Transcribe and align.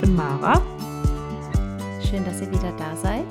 bin 0.00 0.16
Mara. 0.16 0.60
Schön, 2.02 2.24
dass 2.24 2.40
ihr 2.40 2.50
wieder 2.50 2.72
da 2.76 2.96
seid. 2.96 3.26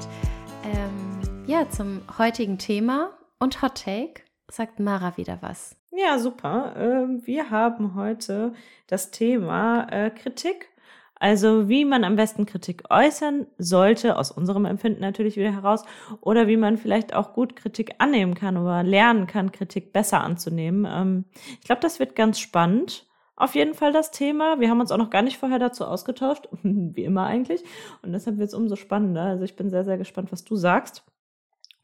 Ähm, 0.64 1.46
ja, 1.46 1.70
zum 1.70 2.02
heutigen 2.18 2.58
Thema 2.58 3.12
und 3.40 3.62
Hot 3.62 3.84
Take 3.84 4.22
sagt 4.50 4.80
Mara 4.80 5.18
wieder 5.18 5.40
was. 5.42 5.76
Ja, 5.92 6.20
super. 6.20 6.74
Ähm, 6.78 7.22
wir 7.26 7.50
haben 7.50 7.96
heute 7.96 8.54
das 8.88 9.12
Thema 9.12 9.88
äh, 9.92 10.10
Kritik. 10.10 10.70
Also 11.16 11.70
wie 11.70 11.86
man 11.86 12.04
am 12.04 12.18
besten 12.18 12.46
Kritik 12.46 12.84
äußern 12.90 13.48
sollte, 13.58 14.18
aus 14.18 14.32
unserem 14.32 14.66
Empfinden 14.66 15.02
natürlich 15.02 15.38
wieder 15.38 15.54
heraus, 15.54 15.86
oder 16.20 16.48
wie 16.48 16.58
man 16.58 16.78
vielleicht 16.78 17.14
auch 17.14 17.34
gut 17.34 17.56
Kritik 17.56 17.96
annehmen 18.00 18.36
kann 18.36 18.58
oder 18.58 18.84
lernen 18.84 19.28
kann, 19.28 19.52
Kritik 19.52 19.94
besser 19.94 20.22
anzunehmen. 20.22 20.86
Ähm, 20.90 21.26
ich 21.60 21.66
glaube, 21.66 21.82
das 21.82 22.00
wird 22.00 22.16
ganz 22.16 22.40
spannend 22.40 23.06
auf 23.36 23.56
jeden 23.56 23.74
Fall 23.74 23.92
das 23.92 24.12
Thema. 24.12 24.60
Wir 24.60 24.70
haben 24.70 24.80
uns 24.80 24.92
auch 24.92 24.98
noch 24.98 25.10
gar 25.10 25.24
nicht 25.24 25.38
vorher 25.38 25.60
dazu 25.60 25.86
ausgetauscht, 25.86 26.48
wie 26.64 27.04
immer 27.04 27.26
eigentlich. 27.26 27.64
Und 28.02 28.14
deshalb 28.14 28.38
wird 28.38 28.50
es 28.50 28.54
umso 28.54 28.76
spannender. 28.76 29.24
Also 29.24 29.44
ich 29.44 29.56
bin 29.56 29.70
sehr, 29.70 29.84
sehr 29.84 29.98
gespannt, 29.98 30.32
was 30.32 30.44
du 30.44 30.56
sagst. 30.56 31.04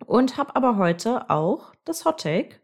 Und 0.06 0.38
habe 0.38 0.56
aber 0.56 0.78
heute 0.78 1.30
auch 1.30 1.74
das 1.84 2.06
Hot 2.06 2.22
Take 2.22 2.56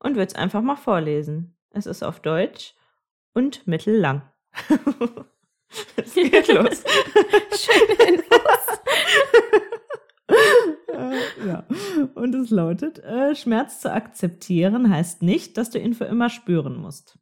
und 0.00 0.16
würde 0.16 0.26
es 0.26 0.34
einfach 0.34 0.62
mal 0.62 0.76
vorlesen. 0.76 1.56
Es 1.70 1.86
ist 1.86 2.02
auf 2.02 2.20
Deutsch 2.20 2.74
und 3.32 3.66
mittellang. 3.66 4.22
es 5.96 6.14
geht 6.14 6.48
los. 6.48 6.82
Schöne 7.52 8.16
Infos. 8.16 8.80
äh, 10.88 11.46
ja. 11.46 11.64
Und 12.14 12.34
es 12.34 12.50
lautet, 12.50 12.98
äh, 13.00 13.34
Schmerz 13.34 13.80
zu 13.80 13.92
akzeptieren 13.92 14.90
heißt 14.90 15.22
nicht, 15.22 15.56
dass 15.58 15.70
du 15.70 15.78
ihn 15.78 15.94
für 15.94 16.06
immer 16.06 16.28
spüren 16.28 16.76
musst. 16.76 17.18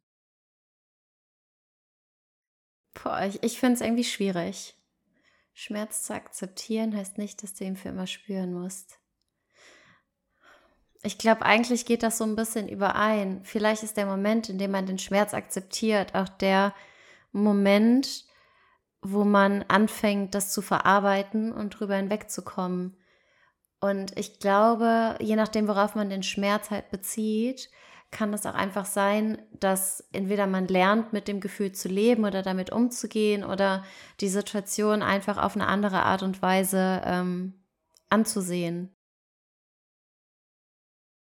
Boah, 2.93 3.23
ich, 3.23 3.41
ich 3.43 3.59
finde 3.59 3.75
es 3.75 3.81
irgendwie 3.81 4.03
schwierig. 4.03 4.75
Schmerz 5.53 6.03
zu 6.03 6.13
akzeptieren 6.13 6.95
heißt 6.95 7.17
nicht, 7.17 7.43
dass 7.43 7.53
du 7.53 7.63
ihn 7.63 7.77
für 7.77 7.89
immer 7.89 8.07
spüren 8.07 8.53
musst. 8.53 8.99
Ich 11.03 11.17
glaube, 11.17 11.43
eigentlich 11.43 11.85
geht 11.85 12.01
das 12.01 12.17
so 12.17 12.23
ein 12.23 12.35
bisschen 12.35 12.69
überein. 12.69 13.43
Vielleicht 13.43 13.83
ist 13.83 13.97
der 13.97 14.05
Moment, 14.05 14.49
in 14.49 14.57
dem 14.57 14.71
man 14.71 14.85
den 14.85 14.99
Schmerz 14.99 15.33
akzeptiert, 15.33 16.15
auch 16.15 16.29
der 16.29 16.73
Moment, 17.31 18.25
wo 19.01 19.25
man 19.25 19.63
anfängt, 19.63 20.33
das 20.33 20.53
zu 20.53 20.61
verarbeiten 20.61 21.51
und 21.51 21.71
drüber 21.71 21.95
hinwegzukommen. 21.95 22.95
Und 23.81 24.17
ich 24.17 24.39
glaube, 24.39 25.17
je 25.19 25.35
nachdem, 25.35 25.67
worauf 25.67 25.93
man 25.93 26.09
den 26.09 26.23
Schmerz 26.23 26.71
halt 26.71 26.89
bezieht, 26.89 27.69
kann 28.13 28.33
es 28.33 28.45
auch 28.45 28.53
einfach 28.53 28.85
sein, 28.85 29.41
dass 29.59 30.07
entweder 30.13 30.47
man 30.47 30.67
lernt, 30.67 31.11
mit 31.11 31.27
dem 31.27 31.41
Gefühl 31.41 31.73
zu 31.73 31.89
leben 31.89 32.23
oder 32.23 32.43
damit 32.43 32.71
umzugehen 32.71 33.43
oder 33.43 33.83
die 34.21 34.29
Situation 34.29 35.01
einfach 35.01 35.37
auf 35.37 35.55
eine 35.55 35.67
andere 35.67 36.03
Art 36.03 36.23
und 36.23 36.41
Weise 36.41 37.01
ähm, 37.03 37.55
anzusehen. 38.09 38.95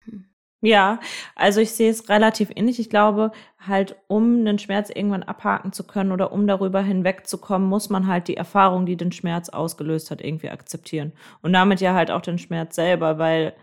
Hm. 0.04 0.26
Ja, 0.60 1.00
also 1.34 1.60
ich 1.60 1.72
sehe 1.72 1.90
es 1.90 2.08
relativ 2.08 2.50
ähnlich. 2.54 2.78
Ich 2.78 2.90
glaube, 2.90 3.32
halt, 3.58 3.96
um 4.06 4.40
einen 4.40 4.58
Schmerz 4.58 4.90
irgendwann 4.90 5.22
abhaken 5.22 5.72
zu 5.72 5.86
können 5.86 6.12
oder 6.12 6.30
um 6.30 6.46
darüber 6.46 6.82
hinwegzukommen, 6.82 7.68
muss 7.68 7.88
man 7.90 8.06
halt 8.06 8.28
die 8.28 8.36
Erfahrung, 8.36 8.86
die 8.86 8.96
den 8.96 9.12
Schmerz 9.12 9.48
ausgelöst 9.48 10.10
hat, 10.10 10.20
irgendwie 10.20 10.50
akzeptieren. 10.50 11.12
Und 11.42 11.54
damit 11.54 11.80
ja 11.80 11.94
halt 11.94 12.10
auch 12.10 12.22
den 12.22 12.38
Schmerz 12.38 12.76
selber, 12.76 13.18
weil 13.18 13.54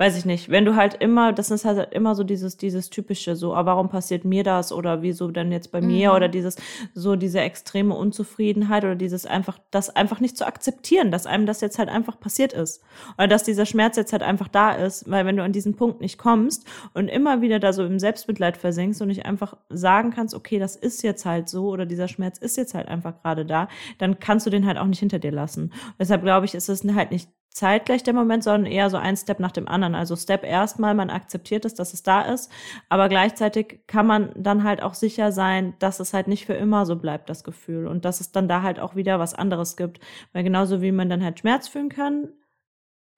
weiß 0.00 0.16
ich 0.16 0.24
nicht, 0.24 0.48
wenn 0.48 0.64
du 0.64 0.76
halt 0.76 0.94
immer, 0.94 1.34
das 1.34 1.50
ist 1.50 1.66
halt 1.66 1.92
immer 1.92 2.14
so 2.14 2.24
dieses, 2.24 2.56
dieses 2.56 2.88
typische, 2.88 3.36
so, 3.36 3.54
aber 3.54 3.72
ah, 3.72 3.74
warum 3.74 3.90
passiert 3.90 4.24
mir 4.24 4.42
das 4.42 4.72
oder 4.72 5.02
wieso 5.02 5.30
denn 5.30 5.52
jetzt 5.52 5.72
bei 5.72 5.82
mhm. 5.82 5.88
mir 5.88 6.14
oder 6.14 6.26
dieses, 6.26 6.56
so 6.94 7.16
diese 7.16 7.40
extreme 7.40 7.94
Unzufriedenheit 7.94 8.82
oder 8.82 8.94
dieses 8.94 9.26
einfach, 9.26 9.58
das 9.70 9.94
einfach 9.94 10.18
nicht 10.18 10.38
zu 10.38 10.46
akzeptieren, 10.46 11.10
dass 11.10 11.26
einem 11.26 11.44
das 11.44 11.60
jetzt 11.60 11.78
halt 11.78 11.90
einfach 11.90 12.18
passiert 12.18 12.54
ist. 12.54 12.82
Oder 13.18 13.28
dass 13.28 13.42
dieser 13.42 13.66
Schmerz 13.66 13.96
jetzt 13.98 14.12
halt 14.12 14.22
einfach 14.22 14.48
da 14.48 14.72
ist, 14.72 15.10
weil 15.10 15.26
wenn 15.26 15.36
du 15.36 15.44
an 15.44 15.52
diesen 15.52 15.76
Punkt 15.76 16.00
nicht 16.00 16.16
kommst 16.16 16.66
und 16.94 17.08
immer 17.08 17.42
wieder 17.42 17.58
da 17.58 17.74
so 17.74 17.84
im 17.84 17.98
Selbstmitleid 17.98 18.56
versinkst 18.56 19.02
und 19.02 19.08
nicht 19.08 19.26
einfach 19.26 19.54
sagen 19.68 20.12
kannst, 20.12 20.34
okay, 20.34 20.58
das 20.58 20.76
ist 20.76 21.02
jetzt 21.02 21.26
halt 21.26 21.50
so 21.50 21.68
oder 21.68 21.84
dieser 21.84 22.08
Schmerz 22.08 22.38
ist 22.38 22.56
jetzt 22.56 22.72
halt 22.72 22.88
einfach 22.88 23.20
gerade 23.20 23.44
da, 23.44 23.68
dann 23.98 24.18
kannst 24.18 24.46
du 24.46 24.50
den 24.50 24.64
halt 24.64 24.78
auch 24.78 24.86
nicht 24.86 25.00
hinter 25.00 25.18
dir 25.18 25.32
lassen. 25.32 25.64
Und 25.64 25.94
deshalb 25.98 26.22
glaube 26.22 26.46
ich, 26.46 26.54
ist 26.54 26.70
es 26.70 26.82
halt 26.84 27.10
nicht 27.10 27.28
zeitgleich 27.50 28.02
der 28.04 28.14
Moment, 28.14 28.44
sondern 28.44 28.70
eher 28.70 28.90
so 28.90 28.96
ein 28.96 29.16
Step 29.16 29.40
nach 29.40 29.50
dem 29.50 29.68
anderen. 29.68 29.94
Also 29.94 30.14
Step 30.16 30.44
erstmal, 30.44 30.94
man 30.94 31.10
akzeptiert 31.10 31.64
es, 31.64 31.74
dass 31.74 31.92
es 31.92 32.02
da 32.02 32.22
ist, 32.22 32.50
aber 32.88 33.08
gleichzeitig 33.08 33.80
kann 33.86 34.06
man 34.06 34.30
dann 34.36 34.62
halt 34.64 34.82
auch 34.82 34.94
sicher 34.94 35.32
sein, 35.32 35.74
dass 35.80 36.00
es 36.00 36.14
halt 36.14 36.28
nicht 36.28 36.46
für 36.46 36.54
immer 36.54 36.86
so 36.86 36.96
bleibt, 36.96 37.28
das 37.28 37.44
Gefühl. 37.44 37.86
Und 37.86 38.04
dass 38.04 38.20
es 38.20 38.32
dann 38.32 38.48
da 38.48 38.62
halt 38.62 38.78
auch 38.78 38.94
wieder 38.94 39.18
was 39.18 39.34
anderes 39.34 39.76
gibt. 39.76 40.00
Weil 40.32 40.44
genauso 40.44 40.80
wie 40.80 40.92
man 40.92 41.10
dann 41.10 41.24
halt 41.24 41.40
Schmerz 41.40 41.66
fühlen 41.66 41.88
kann, 41.88 42.28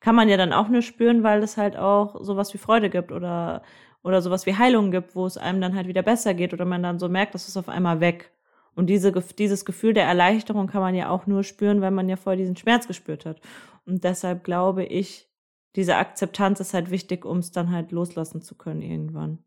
kann 0.01 0.15
man 0.17 0.29
ja 0.29 0.37
dann 0.37 0.53
auch 0.53 0.69
nur 0.69 0.83
spüren, 0.83 1.23
weil 1.23 1.43
es 1.43 1.57
halt 1.57 1.77
auch 1.77 2.25
sowas 2.25 2.53
wie 2.55 2.59
Freude 2.59 2.91
gibt 2.91 3.13
oder, 3.13 3.63
oder 4.03 4.23
sowas 4.23 4.47
wie 4.47 4.57
Heilung 4.57 4.91
gibt, 4.91 5.15
wo 5.15 5.27
es 5.27 5.37
einem 5.37 5.61
dann 5.61 5.77
halt 5.77 5.87
wieder 5.87 6.03
besser 6.03 6.35
geht 6.35 6.53
oder 6.53 6.65
man 6.65 6.83
dann 6.83 6.99
so 6.99 7.09
merkt, 7.09 7.35
dass 7.35 7.49
es 7.49 7.57
auf 7.57 7.69
einmal 7.69 8.01
weg. 8.01 8.33
Und 8.75 8.87
diese, 8.87 9.13
dieses 9.13 9.65
Gefühl 9.65 9.93
der 9.93 10.07
Erleichterung 10.07 10.67
kann 10.67 10.81
man 10.81 10.95
ja 10.95 11.11
auch 11.11 11.27
nur 11.27 11.45
spüren, 11.45 11.83
wenn 11.83 11.95
man 11.95 12.09
ja 12.09 12.17
vorher 12.17 12.39
diesen 12.39 12.57
Schmerz 12.57 12.87
gespürt 12.87 13.27
hat. 13.27 13.41
Und 13.87 14.05
deshalb 14.05 14.45
glaube 14.45 14.85
ich, 14.85 15.29
diese 15.77 15.97
Akzeptanz 15.97 16.61
ist 16.61 16.75
halt 16.75 16.91
wichtig, 16.91 17.25
um 17.25 17.39
es 17.39 17.51
dann 17.51 17.71
halt 17.71 17.93
loslassen 17.93 18.43
zu 18.43 18.57
können 18.57 18.83
irgendwann. 18.83 19.45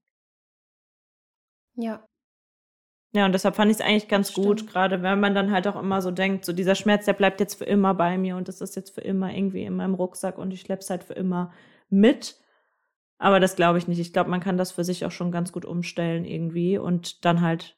Ja. 1.76 2.06
Ja, 3.14 3.26
und 3.26 3.32
deshalb 3.32 3.56
fand 3.56 3.72
ich 3.72 3.78
es 3.78 3.86
eigentlich 3.86 4.10
ganz 4.10 4.34
gut, 4.34 4.68
gerade 4.68 5.02
wenn 5.02 5.22
man 5.22 5.34
dann 5.34 5.52
halt 5.52 5.68
auch 5.68 5.78
immer 5.78 6.02
so 6.02 6.12
denkt, 6.12 6.44
so 6.44 6.52
dieser 6.52 6.76
Schmerz, 6.76 7.06
der 7.06 7.14
bleibt 7.14 7.40
jetzt 7.40 7.56
für 7.56 7.64
immer 7.64 7.94
bei 7.94 8.18
mir 8.18 8.36
und 8.36 8.50
das 8.50 8.60
ist 8.60 8.76
jetzt 8.76 8.94
für 8.94 9.02
immer 9.02 9.34
irgendwie 9.34 9.64
in 9.64 9.76
meinem 9.78 9.94
Rucksack 9.94 10.38
und 10.38 10.52
ich 10.52 10.62
schlepp's 10.62 10.90
halt 10.90 11.06
für 11.06 11.14
immer 11.14 11.54
mit. 11.90 12.38
Aber 13.18 13.40
das 13.40 13.56
glaube 13.56 13.78
ich 13.78 13.88
nicht. 13.88 14.00
Ich 14.00 14.12
glaube, 14.12 14.30
man 14.30 14.42
kann 14.42 14.58
das 14.58 14.74
für 14.74 14.84
sich 14.84 15.06
auch 15.06 15.12
schon 15.12 15.32
ganz 15.32 15.54
gut 15.54 15.64
umstellen 15.64 16.26
irgendwie 16.26 16.78
und 16.78 17.24
dann 17.24 17.40
halt 17.40 17.78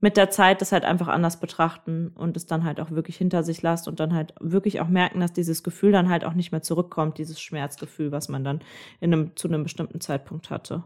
mit 0.00 0.16
der 0.16 0.30
Zeit 0.30 0.60
das 0.60 0.72
halt 0.72 0.84
einfach 0.84 1.08
anders 1.08 1.40
betrachten 1.40 2.08
und 2.08 2.36
es 2.36 2.46
dann 2.46 2.64
halt 2.64 2.80
auch 2.80 2.90
wirklich 2.90 3.16
hinter 3.16 3.42
sich 3.42 3.62
lasst 3.62 3.88
und 3.88 3.98
dann 3.98 4.14
halt 4.14 4.34
wirklich 4.40 4.80
auch 4.80 4.88
merken, 4.88 5.20
dass 5.20 5.32
dieses 5.32 5.62
Gefühl 5.62 5.92
dann 5.92 6.10
halt 6.10 6.24
auch 6.24 6.34
nicht 6.34 6.52
mehr 6.52 6.62
zurückkommt, 6.62 7.18
dieses 7.18 7.40
Schmerzgefühl, 7.40 8.12
was 8.12 8.28
man 8.28 8.44
dann 8.44 8.60
in 9.00 9.12
einem, 9.12 9.36
zu 9.36 9.48
einem 9.48 9.62
bestimmten 9.62 10.00
Zeitpunkt 10.00 10.50
hatte. 10.50 10.84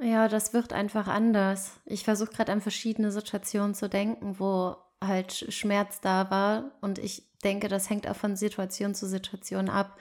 Ja, 0.00 0.28
das 0.28 0.52
wird 0.52 0.72
einfach 0.72 1.08
anders. 1.08 1.80
Ich 1.84 2.04
versuche 2.04 2.32
gerade 2.32 2.52
an 2.52 2.60
verschiedene 2.60 3.10
Situationen 3.10 3.74
zu 3.74 3.88
denken, 3.88 4.38
wo 4.38 4.76
halt 5.02 5.32
Schmerz 5.32 6.00
da 6.00 6.30
war 6.30 6.72
und 6.80 6.98
ich 6.98 7.28
denke, 7.42 7.68
das 7.68 7.90
hängt 7.90 8.08
auch 8.08 8.16
von 8.16 8.36
Situation 8.36 8.94
zu 8.94 9.06
Situation 9.06 9.68
ab 9.68 9.98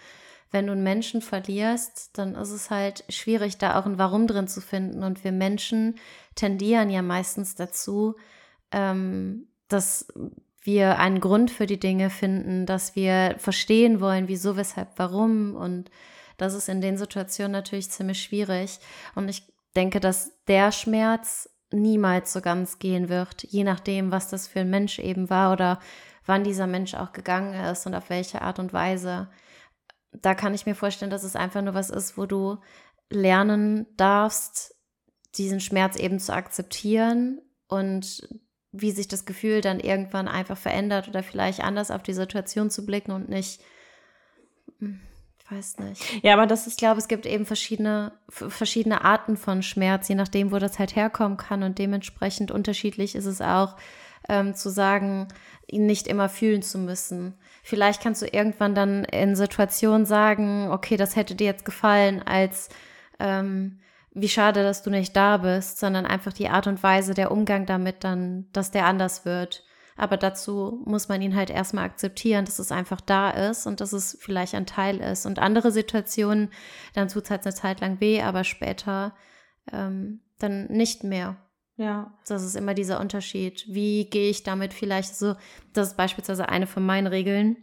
wenn 0.54 0.68
du 0.68 0.72
einen 0.74 0.84
Menschen 0.84 1.22
verlierst, 1.22 2.12
dann 2.18 2.36
ist 2.36 2.52
es 2.52 2.70
halt 2.70 3.04
schwierig, 3.10 3.58
da 3.58 3.80
auch 3.80 3.88
ein 3.88 3.98
Warum 3.98 4.28
drin 4.28 4.48
zu 4.48 4.62
finden. 4.62 5.04
Und 5.04 5.24
wir 5.24 5.32
Menschen 5.32 5.96
tendieren 6.36 6.92
ja 6.92 7.02
meistens 7.02 7.56
dazu, 7.56 8.16
ähm, 8.72 9.48
dass 9.68 10.08
wir 10.62 11.00
einen 11.00 11.20
Grund 11.20 11.50
für 11.52 11.66
die 11.66 11.80
Dinge 11.80 12.10
finden, 12.10 12.66
dass 12.68 12.96
wir 12.96 13.36
verstehen 13.40 14.00
wollen, 14.00 14.28
wieso, 14.28 14.56
weshalb, 14.56 14.90
warum. 14.98 15.56
Und 15.56 15.90
das 16.38 16.54
ist 16.54 16.70
in 16.70 16.82
den 16.82 16.98
Situationen 16.98 17.52
natürlich 17.52 17.90
ziemlich 17.90 18.22
schwierig. 18.22 18.80
Und 19.16 19.30
ich 19.30 19.52
denke, 19.76 20.00
dass 20.00 20.32
der 20.48 20.72
Schmerz 20.72 21.50
niemals 21.72 22.32
so 22.32 22.42
ganz 22.42 22.78
gehen 22.78 23.10
wird, 23.10 23.44
je 23.44 23.64
nachdem, 23.64 24.12
was 24.12 24.30
das 24.30 24.48
für 24.48 24.60
ein 24.60 24.70
Mensch 24.70 25.00
eben 25.00 25.32
war 25.32 25.52
oder 25.52 25.80
wann 26.28 26.44
dieser 26.44 26.68
Mensch 26.68 26.94
auch 26.94 27.12
gegangen 27.12 27.54
ist 27.54 27.88
und 27.88 27.96
auf 27.96 28.12
welche 28.12 28.44
Art 28.44 28.60
und 28.60 28.72
Weise 28.72 29.28
da 30.22 30.36
kann 30.36 30.54
ich 30.54 30.66
mir 30.66 30.76
vorstellen, 30.76 31.12
dass 31.12 31.24
es 31.24 31.36
einfach 31.36 31.62
nur 31.62 31.74
was 31.74 31.90
ist, 31.90 32.18
wo 32.18 32.26
du 32.26 32.58
lernen 33.10 33.88
darfst, 33.98 34.76
diesen 35.36 35.60
Schmerz 35.60 35.96
eben 35.96 36.20
zu 36.20 36.34
akzeptieren 36.34 37.42
und 37.68 38.28
wie 38.72 38.92
sich 38.92 39.08
das 39.08 39.26
Gefühl 39.26 39.62
dann 39.62 39.80
irgendwann 39.80 40.28
einfach 40.28 40.58
verändert 40.58 41.08
oder 41.08 41.24
vielleicht 41.24 41.62
anders 41.62 41.92
auf 41.92 42.04
die 42.04 42.14
Situation 42.14 42.70
zu 42.70 42.86
blicken 42.86 43.12
und 43.12 43.30
nicht, 43.30 43.62
hm, 44.80 45.00
ich 45.40 45.52
weiß 45.52 45.78
nicht. 45.80 46.24
Ja, 46.24 46.34
aber 46.34 46.48
das 46.48 46.68
ist, 46.68 46.74
ich 46.74 46.78
glaube, 46.78 47.00
es 47.00 47.08
gibt 47.08 47.26
eben 47.26 47.46
verschiedene, 47.46 48.14
verschiedene 48.30 49.04
Arten 49.04 49.38
von 49.38 49.62
Schmerz, 49.62 50.08
je 50.08 50.16
nachdem, 50.16 50.52
wo 50.52 50.58
das 50.58 50.80
halt 50.80 50.96
herkommen 50.96 51.38
kann 51.38 51.64
und 51.64 51.78
dementsprechend 51.78 52.52
unterschiedlich 52.52 53.16
ist 53.16 53.26
es 53.26 53.42
auch, 53.42 53.76
ähm, 54.30 54.56
zu 54.56 54.70
sagen, 54.70 55.28
ihn 55.68 55.86
nicht 55.86 56.08
immer 56.08 56.30
fühlen 56.30 56.62
zu 56.62 56.78
müssen. 56.78 57.36
Vielleicht 57.64 58.02
kannst 58.02 58.22
du 58.22 58.26
irgendwann 58.26 58.76
dann 58.76 59.06
in 59.06 59.36
Situationen 59.36 60.06
sagen, 60.06 60.70
okay, 60.72 60.98
das 60.98 61.16
hätte 61.16 61.36
dir 61.36 61.46
jetzt 61.46 61.66
gefallen, 61.66 62.22
als 62.22 62.70
ähm, 63.20 63.80
wie 64.14 64.30
schade, 64.30 64.64
dass 64.64 64.84
du 64.84 64.90
nicht 64.90 65.16
da 65.16 65.38
bist, 65.38 65.80
sondern 65.80 66.06
einfach 66.06 66.34
die 66.34 66.50
Art 66.50 66.68
und 66.68 66.84
Weise, 66.84 67.14
der 67.14 67.32
Umgang 67.32 67.66
damit 67.66 68.04
dann, 68.04 68.48
dass 68.54 68.72
der 68.72 68.86
anders 68.86 69.26
wird. 69.26 69.64
Aber 69.96 70.18
dazu 70.18 70.82
muss 70.86 71.08
man 71.08 71.22
ihn 71.22 71.36
halt 71.36 71.50
erstmal 71.50 71.86
akzeptieren, 71.86 72.46
dass 72.46 72.60
es 72.60 72.72
einfach 72.72 73.02
da 73.02 73.30
ist 73.30 73.68
und 73.68 73.80
dass 73.80 73.94
es 73.94 74.18
vielleicht 74.20 74.56
ein 74.56 74.66
Teil 74.66 75.00
ist. 75.00 75.26
Und 75.26 75.40
andere 75.40 75.72
Situationen, 75.72 76.50
dann 76.94 77.08
tut 77.10 77.26
es 77.26 77.30
halt 77.30 77.46
eine 77.46 77.54
Zeit 77.54 77.80
lang 77.82 78.00
weh, 78.00 78.22
aber 78.22 78.44
später 78.44 79.16
ähm, 79.72 80.22
dann 80.40 80.66
nicht 80.68 81.04
mehr. 81.04 81.38
Ja. 81.76 82.14
Das 82.28 82.44
ist 82.44 82.56
immer 82.56 82.74
dieser 82.74 83.00
Unterschied. 83.00 83.66
Wie 83.68 84.06
gehe 84.06 84.30
ich 84.30 84.44
damit 84.44 84.74
vielleicht 84.74 85.16
so? 85.16 85.36
Das 85.74 85.90
ist 85.90 85.98
beispielsweise 85.98 86.50
eine 86.50 86.68
von 86.68 86.86
meinen 86.86 87.08
Regeln, 87.08 87.58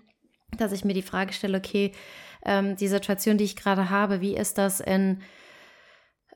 dass 0.58 0.72
ich 0.72 0.84
mir 0.84 0.94
die 0.94 1.02
Frage 1.02 1.32
stelle, 1.32 1.58
okay, 1.58 1.92
ähm, 2.44 2.76
die 2.76 2.88
Situation, 2.88 3.38
die 3.38 3.44
ich 3.44 3.56
gerade 3.56 3.90
habe, 3.90 4.20
wie 4.20 4.36
ist 4.36 4.58
das 4.58 4.80
in 4.80 5.20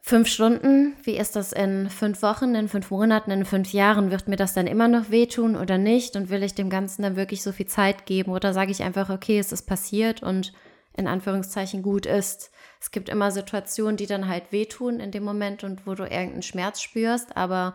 fünf 0.00 0.28
Stunden? 0.28 0.94
Wie 1.02 1.16
ist 1.16 1.34
das 1.34 1.52
in 1.52 1.88
fünf 1.88 2.20
Wochen, 2.22 2.54
in 2.54 2.68
fünf 2.68 2.90
Monaten, 2.90 3.30
in 3.30 3.44
fünf 3.46 3.72
Jahren? 3.72 4.10
Wird 4.10 4.28
mir 4.28 4.36
das 4.36 4.52
dann 4.52 4.66
immer 4.66 4.86
noch 4.86 5.10
wehtun 5.10 5.56
oder 5.56 5.78
nicht? 5.78 6.14
Und 6.14 6.28
will 6.28 6.42
ich 6.42 6.54
dem 6.54 6.68
Ganzen 6.68 7.02
dann 7.02 7.16
wirklich 7.16 7.42
so 7.42 7.52
viel 7.52 7.66
Zeit 7.66 8.04
geben? 8.04 8.30
Oder 8.32 8.52
sage 8.52 8.70
ich 8.70 8.82
einfach, 8.82 9.08
okay, 9.08 9.38
es 9.38 9.50
ist 9.50 9.66
passiert 9.66 10.22
und 10.22 10.52
in 10.96 11.06
Anführungszeichen 11.06 11.82
gut 11.82 12.06
ist? 12.06 12.50
Es 12.80 12.90
gibt 12.90 13.08
immer 13.08 13.30
Situationen, 13.30 13.96
die 13.96 14.06
dann 14.06 14.28
halt 14.28 14.52
wehtun 14.52 15.00
in 15.00 15.10
dem 15.10 15.24
Moment 15.24 15.64
und 15.64 15.86
wo 15.86 15.94
du 15.94 16.02
irgendeinen 16.02 16.42
Schmerz 16.42 16.80
spürst, 16.80 17.36
aber 17.36 17.74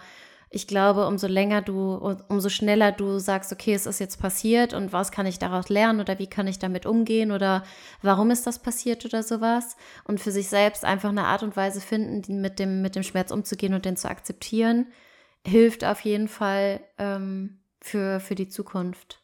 ich 0.51 0.65
glaube, 0.65 1.05
umso 1.05 1.27
länger 1.27 1.61
du, 1.61 2.17
umso 2.27 2.49
schneller 2.49 2.91
du 2.91 3.19
sagst, 3.19 3.53
okay, 3.53 3.73
es 3.73 3.85
ist 3.85 3.99
jetzt 3.99 4.19
passiert 4.19 4.73
und 4.73 4.91
was 4.91 5.11
kann 5.11 5.27
ich 5.27 5.37
daraus 5.37 5.69
lernen 5.69 5.99
oder 5.99 6.17
wie 6.17 6.27
kann 6.27 6.47
ich 6.47 6.57
damit 6.57 6.87
umgehen 6.87 7.31
oder 7.31 7.63
warum 8.01 8.31
ist 8.31 8.47
das 8.47 8.57
passiert 8.57 9.05
oder 9.05 9.21
sowas 9.21 9.77
und 10.05 10.19
für 10.19 10.31
sich 10.31 10.49
selbst 10.49 10.85
einfach 10.85 11.09
eine 11.09 11.25
Art 11.25 11.43
und 11.43 11.55
Weise 11.55 11.81
finden, 11.81 12.41
mit 12.41 12.57
dem, 12.57 12.81
mit 12.81 12.95
dem 12.95 13.03
Schmerz 13.03 13.29
umzugehen 13.29 13.75
und 13.75 13.85
den 13.85 13.95
zu 13.95 14.09
akzeptieren, 14.09 14.87
hilft 15.45 15.85
auf 15.85 16.01
jeden 16.01 16.27
Fall 16.27 16.81
ähm, 16.97 17.59
für, 17.79 18.19
für 18.19 18.35
die 18.35 18.49
Zukunft. 18.49 19.21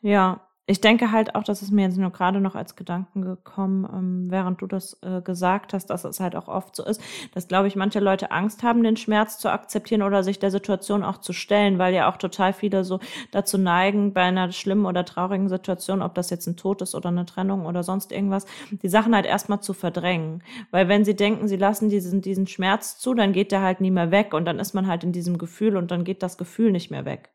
Ja, 0.00 0.47
ich 0.70 0.82
denke 0.82 1.12
halt 1.12 1.34
auch, 1.34 1.44
dass 1.44 1.62
es 1.62 1.70
mir 1.70 1.86
jetzt 1.86 1.96
nur 1.96 2.10
gerade 2.10 2.42
noch 2.42 2.54
als 2.54 2.76
Gedanken 2.76 3.22
gekommen, 3.22 3.88
ähm, 3.90 4.26
während 4.30 4.60
du 4.60 4.66
das 4.66 4.98
äh, 5.02 5.22
gesagt 5.22 5.72
hast, 5.72 5.86
dass 5.86 6.04
es 6.04 6.20
halt 6.20 6.36
auch 6.36 6.46
oft 6.46 6.76
so 6.76 6.84
ist, 6.84 7.00
dass, 7.32 7.48
glaube 7.48 7.68
ich, 7.68 7.74
manche 7.74 8.00
Leute 8.00 8.30
Angst 8.32 8.62
haben, 8.62 8.82
den 8.82 8.98
Schmerz 8.98 9.38
zu 9.38 9.50
akzeptieren 9.50 10.02
oder 10.02 10.22
sich 10.22 10.38
der 10.38 10.50
Situation 10.50 11.04
auch 11.04 11.18
zu 11.18 11.32
stellen, 11.32 11.78
weil 11.78 11.94
ja 11.94 12.10
auch 12.12 12.18
total 12.18 12.52
viele 12.52 12.84
so 12.84 13.00
dazu 13.30 13.56
neigen, 13.56 14.12
bei 14.12 14.24
einer 14.24 14.52
schlimmen 14.52 14.84
oder 14.84 15.06
traurigen 15.06 15.48
Situation, 15.48 16.02
ob 16.02 16.14
das 16.14 16.28
jetzt 16.28 16.46
ein 16.46 16.58
Tod 16.58 16.82
ist 16.82 16.94
oder 16.94 17.08
eine 17.08 17.24
Trennung 17.24 17.64
oder 17.64 17.82
sonst 17.82 18.12
irgendwas, 18.12 18.44
die 18.70 18.88
Sachen 18.90 19.14
halt 19.14 19.24
erstmal 19.24 19.62
zu 19.62 19.72
verdrängen. 19.72 20.42
Weil 20.70 20.86
wenn 20.88 21.02
sie 21.02 21.16
denken, 21.16 21.48
sie 21.48 21.56
lassen 21.56 21.88
diesen, 21.88 22.20
diesen 22.20 22.46
Schmerz 22.46 22.98
zu, 22.98 23.14
dann 23.14 23.32
geht 23.32 23.52
der 23.52 23.62
halt 23.62 23.80
nie 23.80 23.90
mehr 23.90 24.10
weg 24.10 24.34
und 24.34 24.44
dann 24.44 24.58
ist 24.58 24.74
man 24.74 24.86
halt 24.86 25.02
in 25.02 25.12
diesem 25.12 25.38
Gefühl 25.38 25.78
und 25.78 25.90
dann 25.90 26.04
geht 26.04 26.22
das 26.22 26.36
Gefühl 26.36 26.72
nicht 26.72 26.90
mehr 26.90 27.06
weg. 27.06 27.30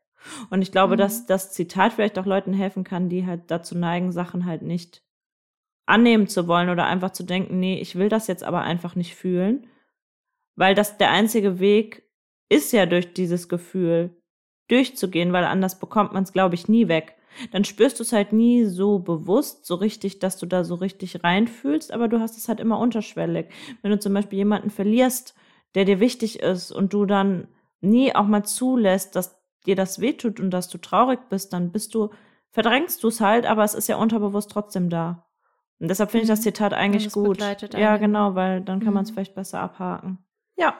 Und 0.49 0.61
ich 0.61 0.71
glaube, 0.71 0.95
mhm. 0.95 0.99
dass 0.99 1.25
das 1.25 1.51
Zitat 1.51 1.93
vielleicht 1.93 2.17
auch 2.19 2.25
Leuten 2.25 2.53
helfen 2.53 2.83
kann, 2.83 3.09
die 3.09 3.25
halt 3.25 3.43
dazu 3.47 3.77
neigen, 3.77 4.11
Sachen 4.11 4.45
halt 4.45 4.61
nicht 4.61 5.03
annehmen 5.85 6.27
zu 6.27 6.47
wollen 6.47 6.69
oder 6.69 6.85
einfach 6.85 7.11
zu 7.11 7.23
denken, 7.23 7.59
nee, 7.59 7.79
ich 7.79 7.95
will 7.95 8.09
das 8.09 8.27
jetzt 8.27 8.43
aber 8.43 8.61
einfach 8.61 8.95
nicht 8.95 9.15
fühlen, 9.15 9.67
weil 10.55 10.75
das 10.75 10.97
der 10.97 11.11
einzige 11.11 11.59
Weg 11.59 12.03
ist 12.49 12.71
ja 12.71 12.85
durch 12.85 13.13
dieses 13.13 13.49
Gefühl 13.49 14.15
durchzugehen, 14.69 15.33
weil 15.33 15.43
anders 15.43 15.79
bekommt 15.79 16.13
man 16.13 16.23
es, 16.23 16.31
glaube 16.31 16.55
ich, 16.55 16.67
nie 16.67 16.87
weg. 16.87 17.15
Dann 17.51 17.63
spürst 17.63 17.99
du 17.99 18.03
es 18.03 18.13
halt 18.13 18.31
nie 18.31 18.65
so 18.65 18.99
bewusst, 18.99 19.65
so 19.65 19.75
richtig, 19.75 20.19
dass 20.19 20.37
du 20.37 20.45
da 20.45 20.63
so 20.63 20.75
richtig 20.75 21.23
reinfühlst, 21.23 21.91
aber 21.91 22.07
du 22.07 22.19
hast 22.19 22.37
es 22.37 22.47
halt 22.47 22.59
immer 22.59 22.79
unterschwellig. 22.79 23.47
Wenn 23.81 23.91
du 23.91 23.99
zum 23.99 24.13
Beispiel 24.13 24.37
jemanden 24.37 24.69
verlierst, 24.69 25.35
der 25.75 25.85
dir 25.85 25.99
wichtig 25.99 26.39
ist 26.39 26.71
und 26.71 26.93
du 26.93 27.05
dann 27.05 27.47
nie 27.81 28.15
auch 28.15 28.27
mal 28.27 28.43
zulässt, 28.43 29.15
dass 29.15 29.42
dir 29.65 29.75
das 29.75 29.99
wehtut 29.99 30.39
und 30.39 30.51
dass 30.51 30.69
du 30.69 30.77
traurig 30.77 31.19
bist, 31.29 31.53
dann 31.53 31.71
bist 31.71 31.95
du, 31.95 32.09
verdrängst 32.51 33.03
du 33.03 33.07
es 33.07 33.21
halt, 33.21 33.45
aber 33.45 33.63
es 33.63 33.73
ist 33.73 33.87
ja 33.87 33.97
unterbewusst 33.97 34.51
trotzdem 34.51 34.89
da. 34.89 35.25
Und 35.79 35.89
deshalb 35.89 36.11
finde 36.11 36.23
ich 36.23 36.29
das 36.29 36.39
mhm. 36.39 36.43
Zitat 36.43 36.73
eigentlich 36.73 37.11
gut. 37.11 37.39
Ja, 37.73 37.97
genau, 37.97 38.35
weil 38.35 38.61
dann 38.61 38.79
kann 38.79 38.89
mhm. 38.89 38.93
man 38.93 39.03
es 39.03 39.11
vielleicht 39.11 39.35
besser 39.35 39.59
abhaken. 39.59 40.19
Ja. 40.55 40.75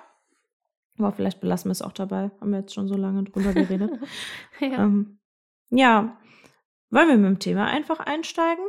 Aber 0.98 1.12
vielleicht 1.12 1.42
belassen 1.42 1.70
wir 1.70 1.74
es 1.74 1.82
auch 1.82 1.92
dabei. 1.92 2.32
Haben 2.40 2.52
wir 2.52 2.60
jetzt 2.60 2.74
schon 2.74 2.88
so 2.88 2.96
lange 2.96 3.24
drüber 3.24 3.54
geredet. 3.54 3.92
ja. 4.60 4.84
Ähm, 4.84 5.20
ja. 5.72 6.18
Wollen 6.92 7.08
wir 7.10 7.18
mit 7.18 7.26
dem 7.26 7.40
Thema 7.40 7.66
einfach 7.66 8.00
einsteigen? 8.00 8.64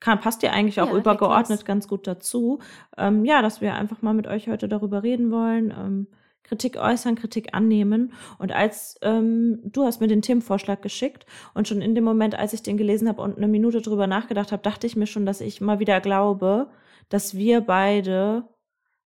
Kann, 0.00 0.20
passt 0.20 0.42
ja 0.42 0.50
eigentlich 0.50 0.80
auch 0.80 0.90
ja, 0.90 0.96
übergeordnet 0.96 1.64
ganz 1.64 1.88
gut 1.88 2.06
dazu. 2.06 2.60
Ähm, 2.96 3.24
ja, 3.24 3.42
dass 3.42 3.60
wir 3.60 3.74
einfach 3.74 4.02
mal 4.02 4.14
mit 4.14 4.26
euch 4.26 4.48
heute 4.48 4.68
darüber 4.68 5.02
reden 5.02 5.30
wollen. 5.30 5.70
Ähm, 5.70 6.06
Kritik 6.46 6.76
äußern, 6.76 7.16
Kritik 7.16 7.48
annehmen. 7.52 8.12
Und 8.38 8.52
als 8.52 8.96
ähm, 9.02 9.60
du 9.64 9.84
hast 9.84 10.00
mir 10.00 10.06
den 10.06 10.22
Themenvorschlag 10.22 10.80
geschickt 10.80 11.26
und 11.54 11.66
schon 11.68 11.82
in 11.82 11.94
dem 11.94 12.04
Moment, 12.04 12.34
als 12.34 12.52
ich 12.52 12.62
den 12.62 12.76
gelesen 12.76 13.08
habe 13.08 13.22
und 13.22 13.36
eine 13.36 13.48
Minute 13.48 13.82
drüber 13.82 14.06
nachgedacht 14.06 14.52
habe, 14.52 14.62
dachte 14.62 14.86
ich 14.86 14.96
mir 14.96 15.06
schon, 15.06 15.26
dass 15.26 15.40
ich 15.40 15.60
mal 15.60 15.80
wieder 15.80 16.00
glaube, 16.00 16.68
dass 17.08 17.36
wir 17.36 17.60
beide 17.60 18.48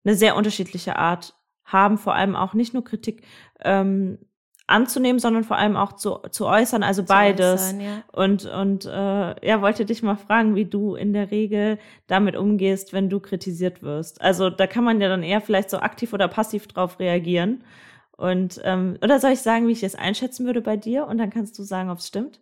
eine 0.05 0.15
sehr 0.15 0.37
unterschiedliche 0.37 0.97
Art 0.97 1.35
haben, 1.65 1.99
vor 1.99 2.15
allem 2.15 2.35
auch 2.35 2.55
nicht 2.55 2.75
nur 2.75 2.85
Kritik 2.85 3.25
ähm, 3.61 4.19
anzunehmen, 4.69 5.19
sondern 5.19 5.45
vor 5.45 5.57
allem 5.57 5.77
auch 5.77 5.95
zu, 5.95 6.19
zu 6.31 6.47
äußern, 6.47 6.83
also 6.83 7.03
zu 7.03 7.09
beides. 7.09 7.63
Äußern, 7.63 7.81
ja. 7.81 8.03
Und, 8.13 8.45
und 8.45 8.85
äh, 8.85 9.47
ja, 9.47 9.63
wollte 9.63 9.85
dich 9.85 10.03
mal 10.03 10.17
fragen, 10.17 10.55
wie 10.55 10.67
du 10.67 10.95
in 10.95 11.13
der 11.13 11.31
Regel 11.31 11.79
damit 12.07 12.37
umgehst, 12.37 12.93
wenn 12.93 13.09
du 13.09 13.19
kritisiert 13.19 13.83
wirst. 13.83 14.21
Also 14.21 14.51
da 14.51 14.67
kann 14.67 14.85
man 14.85 15.01
ja 15.01 15.09
dann 15.09 15.23
eher 15.23 15.41
vielleicht 15.41 15.71
so 15.71 15.79
aktiv 15.79 16.13
oder 16.13 16.29
passiv 16.29 16.67
drauf 16.69 17.01
reagieren. 17.01 17.65
Und 18.17 18.61
ähm, 18.65 18.99
oder 19.03 19.19
soll 19.21 19.33
ich 19.33 19.41
sagen, 19.41 19.67
wie 19.69 19.73
ich 19.73 19.83
es 19.83 19.95
einschätzen 19.95 20.45
würde 20.45 20.61
bei 20.61 20.77
dir? 20.77 21.07
Und 21.07 21.19
dann 21.19 21.31
kannst 21.31 21.59
du 21.59 21.63
sagen, 21.63 21.89
ob 21.89 21.99
es 21.99 22.09
stimmt. 22.09 22.41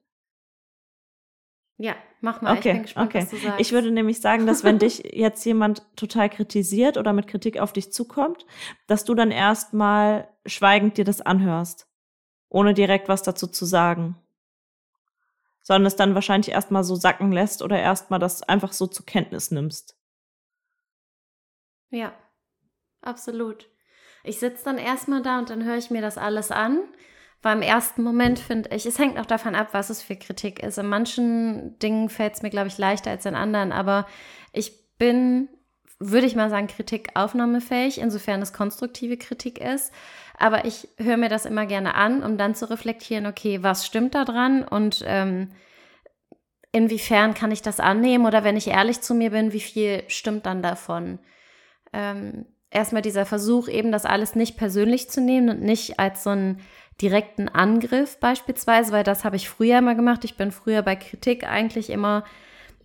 Ja, 1.78 1.94
mach 2.22 2.40
mal. 2.40 2.56
Okay, 2.56 2.68
ich 2.68 2.74
bin 2.74 2.82
gespannt, 2.82 3.10
okay. 3.10 3.22
was 3.22 3.30
du 3.30 3.36
sagst. 3.36 3.60
Ich 3.60 3.72
würde 3.72 3.90
nämlich 3.90 4.20
sagen, 4.20 4.46
dass 4.46 4.64
wenn 4.64 4.78
dich 4.78 5.02
jetzt 5.12 5.44
jemand 5.44 5.84
total 5.94 6.28
kritisiert 6.28 6.96
oder 6.96 7.12
mit 7.12 7.28
Kritik 7.28 7.60
auf 7.60 7.72
dich 7.72 7.92
zukommt, 7.92 8.46
dass 8.86 9.04
du 9.04 9.14
dann 9.14 9.30
erstmal 9.30 10.28
schweigend 10.46 10.96
dir 10.96 11.04
das 11.04 11.20
anhörst 11.20 11.86
ohne 12.48 12.74
direkt 12.74 13.08
was 13.08 13.22
dazu 13.22 13.46
zu 13.46 13.64
sagen. 13.64 14.16
Sondern 15.62 15.86
es 15.86 15.96
dann 15.96 16.14
wahrscheinlich 16.14 16.52
erstmal 16.52 16.84
so 16.84 16.94
sacken 16.94 17.32
lässt 17.32 17.62
oder 17.62 17.78
erstmal 17.78 18.20
das 18.20 18.42
einfach 18.42 18.72
so 18.72 18.86
zur 18.86 19.04
Kenntnis 19.04 19.50
nimmst. 19.50 19.98
Ja, 21.90 22.12
absolut. 23.00 23.68
Ich 24.22 24.38
sitze 24.38 24.64
dann 24.64 24.78
erstmal 24.78 25.22
da 25.22 25.38
und 25.38 25.50
dann 25.50 25.64
höre 25.64 25.76
ich 25.76 25.90
mir 25.90 26.02
das 26.02 26.18
alles 26.18 26.50
an. 26.50 26.80
Weil 27.42 27.56
im 27.56 27.62
ersten 27.62 28.02
Moment 28.02 28.38
finde 28.38 28.70
ich, 28.74 28.86
es 28.86 28.98
hängt 28.98 29.18
auch 29.18 29.26
davon 29.26 29.54
ab, 29.54 29.68
was 29.72 29.90
es 29.90 30.02
für 30.02 30.16
Kritik 30.16 30.62
ist. 30.62 30.78
In 30.78 30.88
manchen 30.88 31.78
Dingen 31.78 32.08
fällt 32.08 32.34
es 32.34 32.42
mir, 32.42 32.50
glaube 32.50 32.68
ich, 32.68 32.78
leichter 32.78 33.10
als 33.10 33.26
in 33.26 33.34
anderen. 33.34 33.72
Aber 33.72 34.06
ich 34.52 34.96
bin, 34.96 35.48
würde 35.98 36.26
ich 36.26 36.36
mal 36.36 36.50
sagen, 36.50 36.66
Kritik 36.66 37.10
aufnahmefähig, 37.14 37.98
insofern 37.98 38.42
es 38.42 38.52
konstruktive 38.52 39.16
Kritik 39.16 39.58
ist. 39.58 39.92
Aber 40.38 40.64
ich 40.64 40.88
höre 40.98 41.16
mir 41.16 41.30
das 41.30 41.46
immer 41.46 41.66
gerne 41.66 41.94
an, 41.94 42.22
um 42.22 42.36
dann 42.36 42.54
zu 42.54 42.68
reflektieren, 42.68 43.26
okay, 43.26 43.62
was 43.62 43.86
stimmt 43.86 44.14
da 44.14 44.24
dran 44.24 44.62
und 44.62 45.02
ähm, 45.06 45.50
inwiefern 46.72 47.32
kann 47.32 47.50
ich 47.50 47.62
das 47.62 47.80
annehmen 47.80 48.26
oder 48.26 48.44
wenn 48.44 48.56
ich 48.56 48.68
ehrlich 48.68 49.00
zu 49.00 49.14
mir 49.14 49.30
bin, 49.30 49.54
wie 49.54 49.60
viel 49.60 50.02
stimmt 50.08 50.44
dann 50.44 50.62
davon? 50.62 51.18
Ähm, 51.94 52.44
erstmal 52.70 53.00
dieser 53.00 53.24
Versuch, 53.24 53.68
eben 53.68 53.92
das 53.92 54.04
alles 54.04 54.34
nicht 54.34 54.58
persönlich 54.58 55.08
zu 55.08 55.22
nehmen 55.22 55.48
und 55.48 55.62
nicht 55.62 55.98
als 55.98 56.22
so 56.22 56.30
einen 56.30 56.60
direkten 57.00 57.48
Angriff 57.48 58.18
beispielsweise, 58.20 58.92
weil 58.92 59.04
das 59.04 59.24
habe 59.24 59.36
ich 59.36 59.48
früher 59.48 59.78
immer 59.78 59.94
gemacht. 59.94 60.24
Ich 60.24 60.36
bin 60.36 60.52
früher 60.52 60.82
bei 60.82 60.96
Kritik 60.96 61.48
eigentlich 61.48 61.88
immer, 61.88 62.24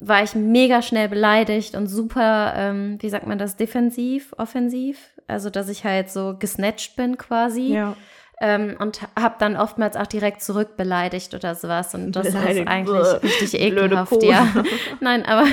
war 0.02 0.24
ich 0.24 0.34
mega 0.34 0.82
schnell 0.82 1.08
beleidigt 1.08 1.76
und 1.76 1.88
super, 1.88 2.54
ähm, 2.58 2.98
wie 3.00 3.10
sagt 3.10 3.28
man 3.28 3.38
das, 3.38 3.56
defensiv, 3.56 4.34
offensiv, 4.38 4.98
also 5.28 5.50
dass 5.50 5.70
ich 5.70 5.86
halt 5.86 6.10
so 6.10 6.36
gesnatcht 6.38 6.96
bin 6.96 7.18
quasi. 7.18 7.74
Ja. 7.74 7.96
Ähm, 8.44 8.76
und 8.80 9.02
habe 9.16 9.36
dann 9.38 9.56
oftmals 9.56 9.96
auch 9.96 10.08
direkt 10.08 10.42
zurückbeleidigt 10.42 11.36
oder 11.36 11.54
sowas. 11.54 11.94
Und 11.94 12.14
das 12.14 12.32
Beleidigt. 12.32 12.62
ist 12.62 12.68
eigentlich 12.68 13.24
richtig 13.24 13.62
ekelhaft, 13.62 14.24
ja. 14.24 14.48
Nein, 15.00 15.24
aber 15.28 15.46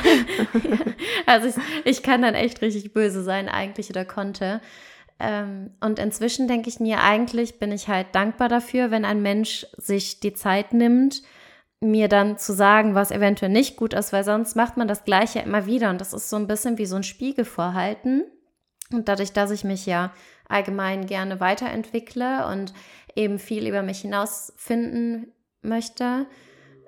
also 1.27 1.49
ich, 1.49 1.55
ich, 1.85 2.03
kann 2.03 2.23
dann 2.23 2.35
echt 2.35 2.63
richtig 2.63 2.95
böse 2.95 3.23
sein, 3.23 3.51
eigentlich 3.51 3.91
oder 3.91 4.07
konnte. 4.07 4.63
Ähm, 5.21 5.73
und 5.81 5.99
inzwischen 5.99 6.49
denke 6.49 6.71
ich 6.71 6.81
mir, 6.81 7.03
eigentlich 7.03 7.59
bin 7.59 7.73
ich 7.73 7.89
halt 7.89 8.07
dankbar 8.13 8.49
dafür, 8.49 8.91
wenn 8.91 9.05
ein 9.05 9.21
Mensch 9.21 9.67
sich 9.77 10.21
die 10.21 10.33
Zeit 10.33 10.73
nimmt, 10.73 11.23
mir 11.81 12.09
dann 12.09 12.39
zu 12.39 12.53
sagen, 12.53 12.95
was 12.95 13.11
eventuell 13.11 13.53
nicht 13.53 13.77
gut 13.77 13.95
ist, 13.95 14.13
weil 14.13 14.25
sonst 14.25 14.57
macht 14.57 14.77
man 14.77 14.89
das 14.89 15.05
Gleiche 15.05 15.41
immer 15.41 15.67
wieder. 15.67 15.91
Und 15.91 16.01
das 16.01 16.13
ist 16.13 16.29
so 16.29 16.37
ein 16.37 16.47
bisschen 16.47 16.79
wie 16.79 16.87
so 16.87 16.97
ein 16.97 17.05
Spiegel 17.05 17.45
vorhalten. 17.45 18.25
Und 18.91 19.09
dadurch, 19.09 19.33
dass 19.33 19.51
ich 19.51 19.65
mich 19.65 19.87
ja 19.87 20.13
allgemein 20.49 21.07
gerne 21.07 21.41
weiterentwickle 21.41 22.47
und 22.47 22.73
eben 23.15 23.39
viel 23.39 23.67
über 23.67 23.83
mich 23.83 24.01
hinausfinden 24.01 25.33
möchte, 25.63 26.27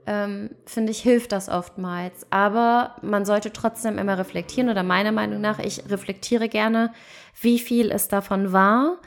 ähm, 0.06 0.50
finde 0.64 0.92
ich, 0.92 1.02
hilft 1.02 1.32
das 1.32 1.48
oftmals. 1.48 2.26
Aber 2.30 2.96
man 3.02 3.24
sollte 3.24 3.52
trotzdem 3.52 3.98
immer 3.98 4.18
reflektieren 4.18 4.70
oder 4.70 4.82
meiner 4.82 5.12
Meinung 5.12 5.40
nach, 5.40 5.58
ich 5.58 5.88
reflektiere 5.90 6.48
gerne, 6.48 6.92
wie 7.40 7.58
viel 7.58 7.90
ist 7.90 8.12
davon 8.12 8.52
wahr 8.52 8.98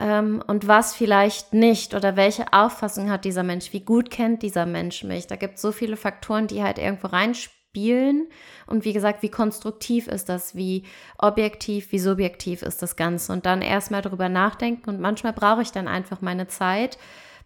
ähm, 0.00 0.42
und 0.46 0.66
was 0.66 0.94
vielleicht 0.94 1.52
nicht 1.52 1.94
oder 1.94 2.16
welche 2.16 2.52
Auffassung 2.52 3.10
hat 3.10 3.24
dieser 3.24 3.44
Mensch, 3.44 3.72
wie 3.72 3.84
gut 3.84 4.10
kennt 4.10 4.42
dieser 4.42 4.66
Mensch 4.66 5.04
mich. 5.04 5.28
Da 5.28 5.36
gibt 5.36 5.56
es 5.56 5.62
so 5.62 5.70
viele 5.70 5.96
Faktoren, 5.96 6.48
die 6.48 6.62
halt 6.62 6.78
irgendwo 6.78 7.08
reinspielen 7.08 7.60
spielen. 7.70 8.28
Und 8.66 8.84
wie 8.84 8.92
gesagt, 8.92 9.22
wie 9.22 9.28
konstruktiv 9.28 10.08
ist 10.08 10.28
das, 10.28 10.54
wie 10.54 10.84
objektiv, 11.18 11.92
wie 11.92 11.98
subjektiv 11.98 12.62
ist 12.62 12.82
das 12.82 12.96
Ganze. 12.96 13.32
Und 13.32 13.46
dann 13.46 13.62
erstmal 13.62 14.02
drüber 14.02 14.28
nachdenken. 14.28 14.90
Und 14.90 15.00
manchmal 15.00 15.32
brauche 15.32 15.62
ich 15.62 15.72
dann 15.72 15.88
einfach 15.88 16.20
meine 16.20 16.48
Zeit, 16.48 16.98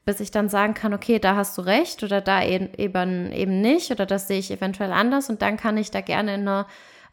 bis 0.04 0.20
ich 0.20 0.30
dann 0.30 0.48
sagen 0.48 0.74
kann, 0.74 0.94
okay, 0.94 1.18
da 1.18 1.36
hast 1.36 1.56
du 1.58 1.62
recht 1.62 2.02
oder 2.02 2.20
da 2.20 2.42
eben, 2.42 2.72
eben 2.74 3.60
nicht 3.60 3.90
oder 3.90 4.06
das 4.06 4.28
sehe 4.28 4.38
ich 4.38 4.50
eventuell 4.50 4.92
anders. 4.92 5.28
Und 5.28 5.42
dann 5.42 5.56
kann 5.56 5.76
ich 5.76 5.90
da 5.90 6.00
gerne 6.00 6.34
in 6.34 6.48
eine 6.48 6.66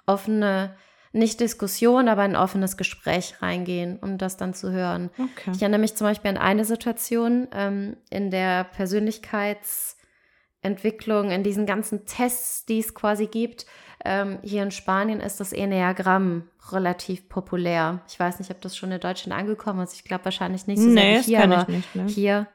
offene 0.05 0.75
nicht 1.13 1.39
Diskussion, 1.39 2.07
aber 2.07 2.21
ein 2.21 2.35
offenes 2.35 2.77
Gespräch 2.77 3.41
reingehen, 3.41 3.97
um 3.99 4.17
das 4.17 4.37
dann 4.37 4.53
zu 4.53 4.71
hören. 4.71 5.09
Okay. 5.17 5.51
Ich 5.53 5.61
erinnere 5.61 5.81
mich 5.81 5.95
zum 5.95 6.07
Beispiel 6.07 6.31
an 6.31 6.37
eine 6.37 6.63
Situation 6.65 7.47
ähm, 7.53 7.97
in 8.09 8.31
der 8.31 8.63
Persönlichkeitsentwicklung, 8.63 11.31
in 11.31 11.43
diesen 11.43 11.65
ganzen 11.65 12.05
Tests, 12.05 12.65
die 12.65 12.79
es 12.79 12.95
quasi 12.95 13.27
gibt. 13.27 13.65
Ähm, 14.05 14.39
hier 14.41 14.63
in 14.63 14.71
Spanien 14.71 15.19
ist 15.19 15.41
das 15.41 15.53
Enneagramm 15.53 16.49
relativ 16.71 17.29
populär. 17.29 18.01
Ich 18.07 18.19
weiß 18.19 18.39
nicht, 18.39 18.49
ob 18.51 18.61
das 18.61 18.77
schon 18.77 18.91
in 18.91 18.99
Deutschland 18.99 19.37
angekommen 19.37 19.81
ist. 19.81 19.93
Ich 19.93 20.05
glaube 20.05 20.25
wahrscheinlich 20.25 20.65
nicht 20.67 20.81
so 20.81 20.87
nee, 20.87 21.19
sehr 21.19 21.21
hier, 21.21 21.43
aber 21.43 21.67
nicht, 21.69 21.95
ne? 21.95 22.07
hier 22.07 22.47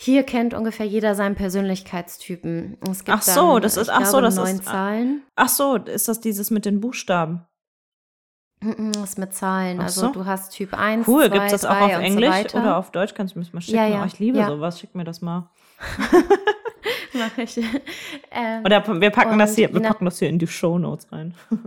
hier 0.00 0.22
kennt 0.22 0.54
ungefähr 0.54 0.86
jeder 0.86 1.16
seinen 1.16 1.34
Persönlichkeitstypen. 1.34 2.76
Es 2.88 3.02
gibt 3.02 3.18
ach 3.18 3.22
so, 3.22 3.54
dann, 3.54 3.62
das 3.62 3.76
ist 3.76 3.88
ach 3.88 3.98
glaube, 3.98 4.10
so, 4.10 4.20
das 4.20 4.36
neun 4.36 4.54
ist 4.54 4.64
Zahlen. 4.64 5.22
Ach 5.34 5.48
so, 5.48 5.74
ist 5.74 6.06
das 6.06 6.20
dieses 6.20 6.52
mit 6.52 6.66
den 6.66 6.80
Buchstaben? 6.80 7.44
Das 8.60 9.10
ist 9.10 9.18
mit 9.18 9.34
Zahlen. 9.34 9.80
Also 9.80 10.02
so. 10.02 10.12
du 10.12 10.24
hast 10.24 10.52
Typ 10.52 10.72
1, 10.72 11.08
Cool, 11.08 11.28
gibt 11.28 11.46
es 11.46 11.50
das 11.50 11.64
auch 11.64 11.80
auf 11.80 11.90
Englisch 11.90 12.32
so 12.48 12.58
oder 12.58 12.76
auf 12.76 12.92
Deutsch? 12.92 13.14
Kannst 13.14 13.34
du 13.34 13.40
mir 13.40 13.44
das 13.44 13.52
mal 13.52 13.60
schicken? 13.60 13.76
Ja, 13.76 13.88
ja. 13.88 14.02
Oh, 14.04 14.06
ich 14.06 14.20
liebe 14.20 14.38
ja. 14.38 14.46
sowas, 14.46 14.78
schick 14.78 14.94
mir 14.94 15.02
das 15.02 15.20
mal. 15.20 15.50
Mach 17.14 17.38
ich. 17.38 17.58
Ähm, 18.30 18.64
oder 18.64 19.00
wir 19.00 19.10
packen 19.10 19.36
das 19.36 19.56
hier, 19.56 19.74
wir 19.74 19.80
packen 19.80 20.04
das 20.04 20.20
hier 20.20 20.28
in 20.28 20.38
die 20.38 20.46
Show 20.46 20.78
Notes 20.78 21.10
rein. 21.10 21.34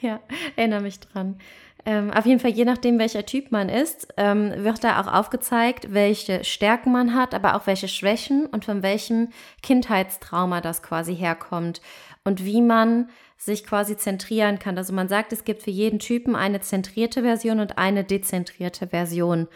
ja, 0.00 0.20
erinnere 0.54 0.80
mich 0.80 1.00
dran. 1.00 1.40
Ähm, 1.88 2.10
auf 2.10 2.26
jeden 2.26 2.40
Fall, 2.40 2.50
je 2.50 2.64
nachdem, 2.64 2.98
welcher 2.98 3.24
Typ 3.24 3.52
man 3.52 3.68
ist, 3.68 4.08
ähm, 4.16 4.52
wird 4.64 4.82
da 4.82 5.00
auch 5.00 5.06
aufgezeigt, 5.06 5.94
welche 5.94 6.42
Stärken 6.42 6.90
man 6.90 7.14
hat, 7.14 7.32
aber 7.32 7.54
auch 7.54 7.68
welche 7.68 7.86
Schwächen 7.86 8.46
und 8.46 8.64
von 8.64 8.82
welchem 8.82 9.28
Kindheitstrauma 9.62 10.60
das 10.60 10.82
quasi 10.82 11.14
herkommt 11.14 11.80
und 12.24 12.44
wie 12.44 12.60
man 12.60 13.08
sich 13.38 13.64
quasi 13.64 13.96
zentrieren 13.96 14.58
kann. 14.58 14.76
Also 14.76 14.92
man 14.92 15.08
sagt, 15.08 15.32
es 15.32 15.44
gibt 15.44 15.62
für 15.62 15.70
jeden 15.70 16.00
Typen 16.00 16.34
eine 16.34 16.60
zentrierte 16.60 17.22
Version 17.22 17.60
und 17.60 17.78
eine 17.78 18.02
dezentrierte 18.02 18.88
Version. 18.88 19.46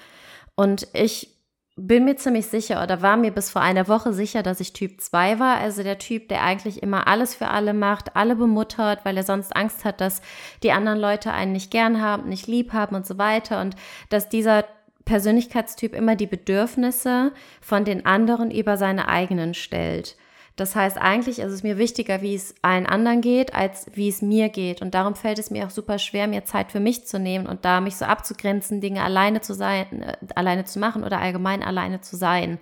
Und 0.54 0.86
ich 0.92 1.39
bin 1.86 2.04
mir 2.04 2.16
ziemlich 2.16 2.46
sicher 2.46 2.82
oder 2.82 3.00
war 3.00 3.16
mir 3.16 3.30
bis 3.30 3.50
vor 3.50 3.62
einer 3.62 3.88
Woche 3.88 4.12
sicher, 4.12 4.42
dass 4.42 4.60
ich 4.60 4.72
Typ 4.72 5.00
2 5.00 5.38
war. 5.38 5.56
Also 5.56 5.82
der 5.82 5.98
Typ, 5.98 6.28
der 6.28 6.42
eigentlich 6.42 6.82
immer 6.82 7.06
alles 7.08 7.34
für 7.34 7.48
alle 7.48 7.74
macht, 7.74 8.16
alle 8.16 8.36
bemuttert, 8.36 9.04
weil 9.04 9.16
er 9.16 9.22
sonst 9.22 9.54
Angst 9.56 9.84
hat, 9.84 10.00
dass 10.00 10.20
die 10.62 10.72
anderen 10.72 10.98
Leute 10.98 11.32
einen 11.32 11.52
nicht 11.52 11.70
gern 11.70 12.00
haben, 12.00 12.28
nicht 12.28 12.46
lieb 12.46 12.72
haben 12.72 12.96
und 12.96 13.06
so 13.06 13.18
weiter. 13.18 13.60
Und 13.60 13.76
dass 14.10 14.28
dieser 14.28 14.64
Persönlichkeitstyp 15.04 15.94
immer 15.94 16.16
die 16.16 16.26
Bedürfnisse 16.26 17.32
von 17.60 17.84
den 17.84 18.04
anderen 18.04 18.50
über 18.50 18.76
seine 18.76 19.08
eigenen 19.08 19.54
stellt. 19.54 20.16
Das 20.56 20.76
heißt, 20.76 20.98
eigentlich 20.98 21.38
ist 21.38 21.52
es 21.52 21.62
mir 21.62 21.78
wichtiger, 21.78 22.20
wie 22.22 22.34
es 22.34 22.54
allen 22.62 22.86
anderen 22.86 23.20
geht, 23.20 23.54
als 23.54 23.86
wie 23.94 24.08
es 24.08 24.20
mir 24.20 24.48
geht. 24.48 24.82
Und 24.82 24.94
darum 24.94 25.14
fällt 25.14 25.38
es 25.38 25.50
mir 25.50 25.66
auch 25.66 25.70
super 25.70 25.98
schwer, 25.98 26.26
mir 26.26 26.44
Zeit 26.44 26.70
für 26.70 26.80
mich 26.80 27.06
zu 27.06 27.18
nehmen 27.18 27.46
und 27.46 27.64
da 27.64 27.80
mich 27.80 27.96
so 27.96 28.04
abzugrenzen, 28.04 28.80
Dinge 28.80 29.02
alleine 29.02 29.40
zu 29.40 29.54
sein, 29.54 30.02
äh, 30.02 30.16
alleine 30.34 30.64
zu 30.64 30.78
machen 30.78 31.04
oder 31.04 31.20
allgemein 31.20 31.62
alleine 31.62 32.00
zu 32.00 32.16
sein. 32.16 32.58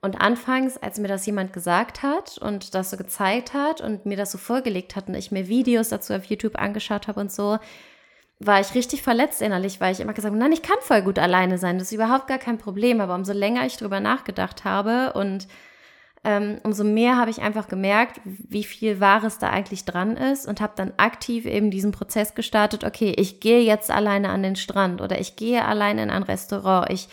Und 0.00 0.20
anfangs, 0.20 0.76
als 0.76 0.98
mir 0.98 1.08
das 1.08 1.24
jemand 1.24 1.54
gesagt 1.54 2.02
hat 2.02 2.36
und 2.36 2.74
das 2.74 2.90
so 2.90 2.98
gezeigt 2.98 3.54
hat 3.54 3.80
und 3.80 4.04
mir 4.04 4.18
das 4.18 4.32
so 4.32 4.36
vorgelegt 4.36 4.96
hat 4.96 5.08
und 5.08 5.14
ich 5.14 5.30
mir 5.30 5.48
Videos 5.48 5.88
dazu 5.88 6.12
auf 6.12 6.24
YouTube 6.26 6.58
angeschaut 6.58 7.08
habe 7.08 7.20
und 7.20 7.32
so, 7.32 7.58
war 8.38 8.60
ich 8.60 8.74
richtig 8.74 9.02
verletzt 9.02 9.40
innerlich, 9.40 9.80
weil 9.80 9.92
ich 9.92 10.00
immer 10.00 10.12
gesagt 10.12 10.32
habe, 10.32 10.38
nein, 10.38 10.52
ich 10.52 10.62
kann 10.62 10.76
voll 10.80 11.02
gut 11.02 11.18
alleine 11.18 11.56
sein, 11.56 11.78
das 11.78 11.88
ist 11.88 11.94
überhaupt 11.94 12.26
gar 12.26 12.38
kein 12.38 12.58
Problem. 12.58 13.00
Aber 13.00 13.14
umso 13.14 13.32
länger 13.32 13.64
ich 13.64 13.76
drüber 13.76 14.00
nachgedacht 14.00 14.64
habe 14.64 15.12
und 15.14 15.46
ähm, 16.24 16.58
umso 16.62 16.84
mehr 16.84 17.18
habe 17.18 17.30
ich 17.30 17.42
einfach 17.42 17.68
gemerkt, 17.68 18.20
wie 18.24 18.64
viel 18.64 18.98
Wahres 18.98 19.38
da 19.38 19.50
eigentlich 19.50 19.84
dran 19.84 20.16
ist 20.16 20.48
und 20.48 20.62
habe 20.62 20.72
dann 20.74 20.94
aktiv 20.96 21.44
eben 21.44 21.70
diesen 21.70 21.92
Prozess 21.92 22.34
gestartet, 22.34 22.82
okay, 22.82 23.14
ich 23.16 23.40
gehe 23.40 23.60
jetzt 23.60 23.90
alleine 23.90 24.30
an 24.30 24.42
den 24.42 24.56
Strand 24.56 25.02
oder 25.02 25.20
ich 25.20 25.36
gehe 25.36 25.64
alleine 25.64 26.02
in 26.02 26.10
ein 26.10 26.22
Restaurant, 26.22 26.90
ich 26.90 27.08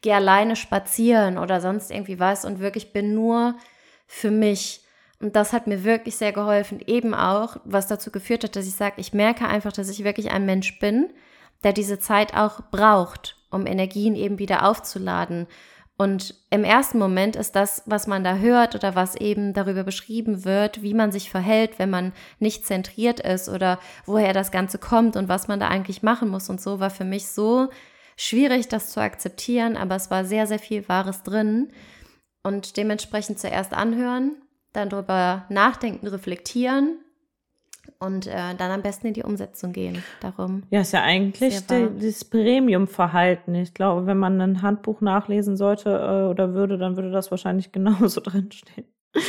gehe 0.00 0.14
alleine 0.14 0.54
spazieren 0.54 1.38
oder 1.38 1.60
sonst 1.60 1.90
irgendwie 1.90 2.20
was 2.20 2.44
und 2.44 2.60
wirklich 2.60 2.92
bin 2.92 3.14
nur 3.14 3.56
für 4.06 4.30
mich. 4.30 4.84
Und 5.20 5.34
das 5.34 5.52
hat 5.52 5.66
mir 5.66 5.82
wirklich 5.82 6.16
sehr 6.16 6.32
geholfen, 6.32 6.80
eben 6.86 7.14
auch, 7.14 7.56
was 7.64 7.88
dazu 7.88 8.12
geführt 8.12 8.44
hat, 8.44 8.54
dass 8.54 8.66
ich 8.66 8.74
sage, 8.74 8.94
ich 8.98 9.12
merke 9.12 9.46
einfach, 9.46 9.72
dass 9.72 9.88
ich 9.88 10.04
wirklich 10.04 10.30
ein 10.30 10.46
Mensch 10.46 10.78
bin, 10.78 11.10
der 11.64 11.72
diese 11.72 11.98
Zeit 11.98 12.34
auch 12.34 12.60
braucht, 12.70 13.36
um 13.50 13.66
Energien 13.66 14.14
eben 14.14 14.38
wieder 14.38 14.68
aufzuladen 14.68 15.46
und 16.02 16.34
im 16.50 16.64
ersten 16.64 16.98
Moment 16.98 17.36
ist 17.36 17.54
das, 17.54 17.84
was 17.86 18.08
man 18.08 18.24
da 18.24 18.34
hört 18.34 18.74
oder 18.74 18.96
was 18.96 19.14
eben 19.14 19.52
darüber 19.52 19.84
beschrieben 19.84 20.44
wird, 20.44 20.82
wie 20.82 20.94
man 20.94 21.12
sich 21.12 21.30
verhält, 21.30 21.78
wenn 21.78 21.90
man 21.90 22.12
nicht 22.40 22.66
zentriert 22.66 23.20
ist 23.20 23.48
oder 23.48 23.78
woher 24.04 24.32
das 24.32 24.50
Ganze 24.50 24.78
kommt 24.78 25.14
und 25.14 25.28
was 25.28 25.46
man 25.46 25.60
da 25.60 25.68
eigentlich 25.68 26.02
machen 26.02 26.28
muss 26.28 26.50
und 26.50 26.60
so, 26.60 26.80
war 26.80 26.90
für 26.90 27.04
mich 27.04 27.28
so 27.28 27.68
schwierig, 28.16 28.66
das 28.66 28.90
zu 28.90 29.00
akzeptieren, 29.00 29.76
aber 29.76 29.94
es 29.94 30.10
war 30.10 30.24
sehr, 30.24 30.48
sehr 30.48 30.58
viel 30.58 30.88
Wahres 30.88 31.22
drin. 31.22 31.68
Und 32.42 32.76
dementsprechend 32.76 33.38
zuerst 33.38 33.72
anhören, 33.72 34.42
dann 34.72 34.88
darüber 34.88 35.44
nachdenken, 35.50 36.08
reflektieren 36.08 36.98
und 38.02 38.26
äh, 38.26 38.54
dann 38.58 38.70
am 38.70 38.82
besten 38.82 39.06
in 39.06 39.14
die 39.14 39.22
Umsetzung 39.22 39.72
gehen. 39.72 40.02
Darum. 40.20 40.64
Ja, 40.70 40.80
ist 40.80 40.92
ja 40.92 41.02
eigentlich 41.02 41.64
das 41.66 42.24
Premium-Verhalten. 42.24 43.54
Ich 43.54 43.74
glaube, 43.74 44.06
wenn 44.06 44.18
man 44.18 44.40
ein 44.40 44.62
Handbuch 44.62 45.00
nachlesen 45.00 45.56
sollte 45.56 45.90
äh, 45.90 46.28
oder 46.28 46.52
würde, 46.52 46.78
dann 46.78 46.96
würde 46.96 47.12
das 47.12 47.30
wahrscheinlich 47.30 47.72
genauso 47.72 48.20
drinstehen. 48.20 48.86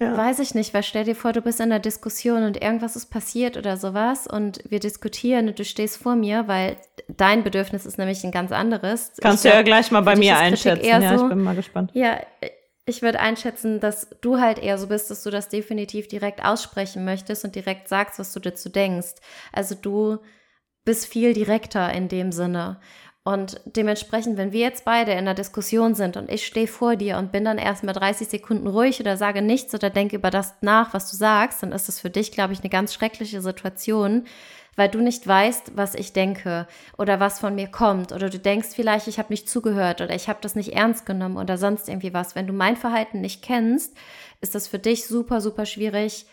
Ja. 0.00 0.16
Weiß 0.16 0.40
ich 0.40 0.56
nicht, 0.56 0.74
weil 0.74 0.82
stell 0.82 1.04
dir 1.04 1.14
vor, 1.14 1.32
du 1.32 1.40
bist 1.40 1.60
in 1.60 1.66
einer 1.66 1.78
Diskussion 1.78 2.42
und 2.42 2.60
irgendwas 2.60 2.96
ist 2.96 3.12
passiert 3.12 3.56
oder 3.56 3.76
sowas 3.76 4.26
und 4.26 4.58
wir 4.68 4.80
diskutieren 4.80 5.46
und 5.46 5.60
du 5.60 5.64
stehst 5.64 5.98
vor 5.98 6.16
mir, 6.16 6.48
weil 6.48 6.78
dein 7.06 7.44
Bedürfnis 7.44 7.86
ist 7.86 7.96
nämlich 7.96 8.24
ein 8.24 8.32
ganz 8.32 8.50
anderes. 8.50 9.12
Kannst 9.22 9.44
ich 9.44 9.52
du 9.52 9.56
ja 9.56 9.62
gleich 9.62 9.92
mal 9.92 10.00
bei 10.00 10.16
mir 10.16 10.36
einschätzen. 10.36 10.84
Ja, 10.84 11.16
so, 11.16 11.26
ich 11.26 11.30
bin 11.30 11.44
mal 11.44 11.54
gespannt. 11.54 11.92
Ja, 11.94 12.18
ich 12.86 13.02
würde 13.02 13.20
einschätzen, 13.20 13.80
dass 13.80 14.08
du 14.20 14.38
halt 14.38 14.58
eher 14.58 14.78
so 14.78 14.88
bist, 14.88 15.10
dass 15.10 15.22
du 15.22 15.30
das 15.30 15.48
definitiv 15.48 16.08
direkt 16.08 16.44
aussprechen 16.44 17.04
möchtest 17.04 17.44
und 17.44 17.54
direkt 17.54 17.88
sagst, 17.88 18.18
was 18.18 18.32
du 18.32 18.40
dazu 18.40 18.68
denkst. 18.68 19.14
Also 19.52 19.74
du 19.74 20.18
bist 20.84 21.06
viel 21.06 21.32
direkter 21.32 21.92
in 21.92 22.08
dem 22.08 22.30
Sinne. 22.30 22.78
Und 23.26 23.58
dementsprechend, 23.64 24.36
wenn 24.36 24.52
wir 24.52 24.60
jetzt 24.60 24.84
beide 24.84 25.12
in 25.12 25.18
einer 25.18 25.32
Diskussion 25.32 25.94
sind 25.94 26.18
und 26.18 26.30
ich 26.30 26.44
stehe 26.44 26.66
vor 26.66 26.94
dir 26.94 27.16
und 27.16 27.32
bin 27.32 27.46
dann 27.46 27.56
erstmal 27.56 27.94
30 27.94 28.28
Sekunden 28.28 28.66
ruhig 28.66 29.00
oder 29.00 29.16
sage 29.16 29.40
nichts 29.40 29.74
oder 29.74 29.88
denke 29.88 30.16
über 30.16 30.30
das 30.30 30.54
nach, 30.60 30.92
was 30.92 31.10
du 31.10 31.16
sagst, 31.16 31.62
dann 31.62 31.72
ist 31.72 31.88
das 31.88 32.00
für 32.00 32.10
dich, 32.10 32.32
glaube 32.32 32.52
ich, 32.52 32.60
eine 32.60 32.68
ganz 32.68 32.92
schreckliche 32.92 33.40
Situation, 33.40 34.26
weil 34.76 34.88
du 34.88 35.00
nicht 35.00 35.26
weißt, 35.26 35.76
was 35.76 35.94
ich 35.94 36.12
denke 36.12 36.66
oder 36.98 37.20
was 37.20 37.40
von 37.40 37.54
mir 37.54 37.68
kommt 37.68 38.12
oder 38.12 38.30
du 38.30 38.38
denkst 38.38 38.68
vielleicht, 38.74 39.08
ich 39.08 39.18
habe 39.18 39.32
nicht 39.32 39.48
zugehört 39.48 40.00
oder 40.00 40.14
ich 40.14 40.28
habe 40.28 40.38
das 40.42 40.54
nicht 40.54 40.72
ernst 40.72 41.06
genommen 41.06 41.36
oder 41.36 41.58
sonst 41.58 41.88
irgendwie 41.88 42.14
was. 42.14 42.34
Wenn 42.34 42.46
du 42.46 42.52
mein 42.52 42.76
Verhalten 42.76 43.20
nicht 43.20 43.42
kennst, 43.42 43.96
ist 44.40 44.54
das 44.54 44.68
für 44.68 44.78
dich 44.78 45.06
super, 45.06 45.40
super 45.40 45.66
schwierig 45.66 46.26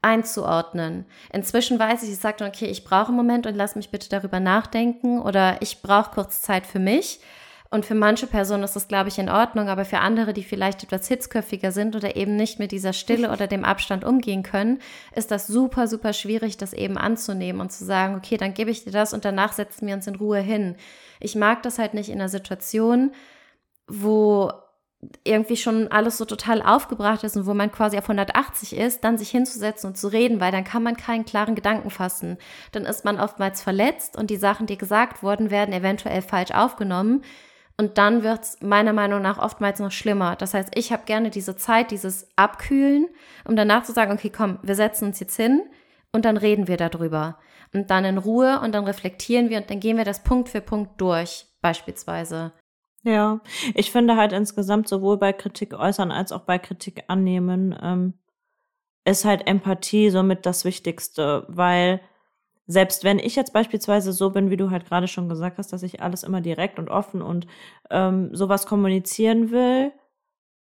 einzuordnen. 0.00 1.06
Inzwischen 1.32 1.78
weiß 1.78 2.04
ich, 2.04 2.10
ich 2.10 2.18
sage 2.18 2.36
dann, 2.38 2.48
okay, 2.48 2.66
ich 2.66 2.84
brauche 2.84 3.08
einen 3.08 3.16
Moment 3.16 3.46
und 3.46 3.56
lass 3.56 3.74
mich 3.74 3.90
bitte 3.90 4.08
darüber 4.08 4.40
nachdenken 4.40 5.20
oder 5.20 5.60
ich 5.60 5.82
brauche 5.82 6.12
kurz 6.12 6.40
Zeit 6.40 6.66
für 6.66 6.78
mich 6.78 7.20
und 7.70 7.84
für 7.84 7.94
manche 7.94 8.26
Personen 8.26 8.62
ist 8.62 8.76
das, 8.76 8.88
glaube 8.88 9.10
ich, 9.10 9.18
in 9.18 9.28
Ordnung, 9.28 9.68
aber 9.68 9.84
für 9.84 9.98
andere, 9.98 10.32
die 10.32 10.42
vielleicht 10.42 10.84
etwas 10.84 11.06
hitzköpfiger 11.06 11.70
sind 11.70 11.96
oder 11.96 12.16
eben 12.16 12.34
nicht 12.34 12.58
mit 12.58 12.72
dieser 12.72 12.94
Stille 12.94 13.30
oder 13.30 13.46
dem 13.46 13.64
Abstand 13.64 14.04
umgehen 14.04 14.42
können, 14.42 14.80
ist 15.14 15.30
das 15.30 15.46
super, 15.46 15.86
super 15.86 16.14
schwierig, 16.14 16.56
das 16.56 16.72
eben 16.72 16.96
anzunehmen 16.96 17.60
und 17.60 17.70
zu 17.70 17.84
sagen, 17.84 18.14
okay, 18.14 18.38
dann 18.38 18.54
gebe 18.54 18.70
ich 18.70 18.84
dir 18.84 18.92
das 18.92 19.12
und 19.12 19.26
danach 19.26 19.52
setzen 19.52 19.86
wir 19.86 19.94
uns 19.94 20.06
in 20.06 20.16
Ruhe 20.16 20.40
hin. 20.40 20.76
Ich 21.20 21.34
mag 21.34 21.62
das 21.62 21.78
halt 21.78 21.92
nicht 21.92 22.08
in 22.08 22.20
einer 22.20 22.30
Situation, 22.30 23.12
wo 23.86 24.50
irgendwie 25.24 25.56
schon 25.56 25.88
alles 25.88 26.18
so 26.18 26.24
total 26.24 26.60
aufgebracht 26.62 27.22
ist 27.22 27.36
und 27.36 27.46
wo 27.46 27.54
man 27.54 27.70
quasi 27.70 27.98
auf 27.98 28.08
180 28.08 28.76
ist, 28.76 29.04
dann 29.04 29.16
sich 29.16 29.30
hinzusetzen 29.30 29.90
und 29.90 29.96
zu 29.96 30.08
reden, 30.08 30.40
weil 30.40 30.50
dann 30.50 30.64
kann 30.64 30.82
man 30.82 30.96
keinen 30.96 31.24
klaren 31.24 31.54
Gedanken 31.54 31.90
fassen. 31.90 32.38
Dann 32.72 32.84
ist 32.84 33.04
man 33.04 33.20
oftmals 33.20 33.62
verletzt 33.62 34.16
und 34.16 34.30
die 34.30 34.36
Sachen, 34.36 34.66
die 34.66 34.78
gesagt 34.78 35.22
wurden, 35.22 35.50
werden 35.50 35.72
eventuell 35.72 36.22
falsch 36.22 36.50
aufgenommen. 36.50 37.22
Und 37.80 37.96
dann 37.96 38.24
wird 38.24 38.42
es 38.42 38.60
meiner 38.60 38.92
Meinung 38.92 39.22
nach 39.22 39.38
oftmals 39.38 39.78
noch 39.78 39.92
schlimmer. 39.92 40.34
Das 40.34 40.52
heißt, 40.52 40.70
ich 40.74 40.92
habe 40.92 41.04
gerne 41.04 41.30
diese 41.30 41.56
Zeit, 41.56 41.92
dieses 41.92 42.28
Abkühlen, 42.34 43.06
um 43.44 43.54
danach 43.54 43.84
zu 43.84 43.92
sagen, 43.92 44.12
okay, 44.12 44.30
komm, 44.30 44.58
wir 44.62 44.74
setzen 44.74 45.06
uns 45.06 45.20
jetzt 45.20 45.36
hin 45.36 45.62
und 46.12 46.24
dann 46.24 46.36
reden 46.36 46.66
wir 46.66 46.76
darüber. 46.76 47.38
Und 47.72 47.90
dann 47.90 48.04
in 48.04 48.18
Ruhe 48.18 48.60
und 48.60 48.74
dann 48.74 48.84
reflektieren 48.84 49.48
wir 49.48 49.58
und 49.58 49.70
dann 49.70 49.78
gehen 49.78 49.96
wir 49.96 50.04
das 50.04 50.24
Punkt 50.24 50.48
für 50.48 50.60
Punkt 50.60 51.00
durch, 51.00 51.46
beispielsweise. 51.60 52.52
Ja, 53.04 53.40
ich 53.74 53.92
finde 53.92 54.16
halt 54.16 54.32
insgesamt 54.32 54.88
sowohl 54.88 55.16
bei 55.18 55.32
Kritik 55.32 55.72
äußern 55.72 56.10
als 56.10 56.32
auch 56.32 56.42
bei 56.42 56.58
Kritik 56.58 57.04
annehmen, 57.06 57.78
ähm, 57.80 58.14
ist 59.04 59.24
halt 59.24 59.46
Empathie 59.46 60.10
somit 60.10 60.46
das 60.46 60.64
Wichtigste, 60.64 61.46
weil 61.48 62.00
selbst 62.68 63.02
wenn 63.02 63.18
ich 63.18 63.34
jetzt 63.34 63.54
beispielsweise 63.54 64.12
so 64.12 64.30
bin, 64.30 64.50
wie 64.50 64.58
du 64.58 64.70
halt 64.70 64.84
gerade 64.84 65.08
schon 65.08 65.28
gesagt 65.28 65.56
hast, 65.58 65.72
dass 65.72 65.82
ich 65.82 66.02
alles 66.02 66.22
immer 66.22 66.42
direkt 66.42 66.78
und 66.78 66.90
offen 66.90 67.22
und 67.22 67.46
ähm, 67.90 68.34
sowas 68.36 68.66
kommunizieren 68.66 69.50
will, 69.50 69.90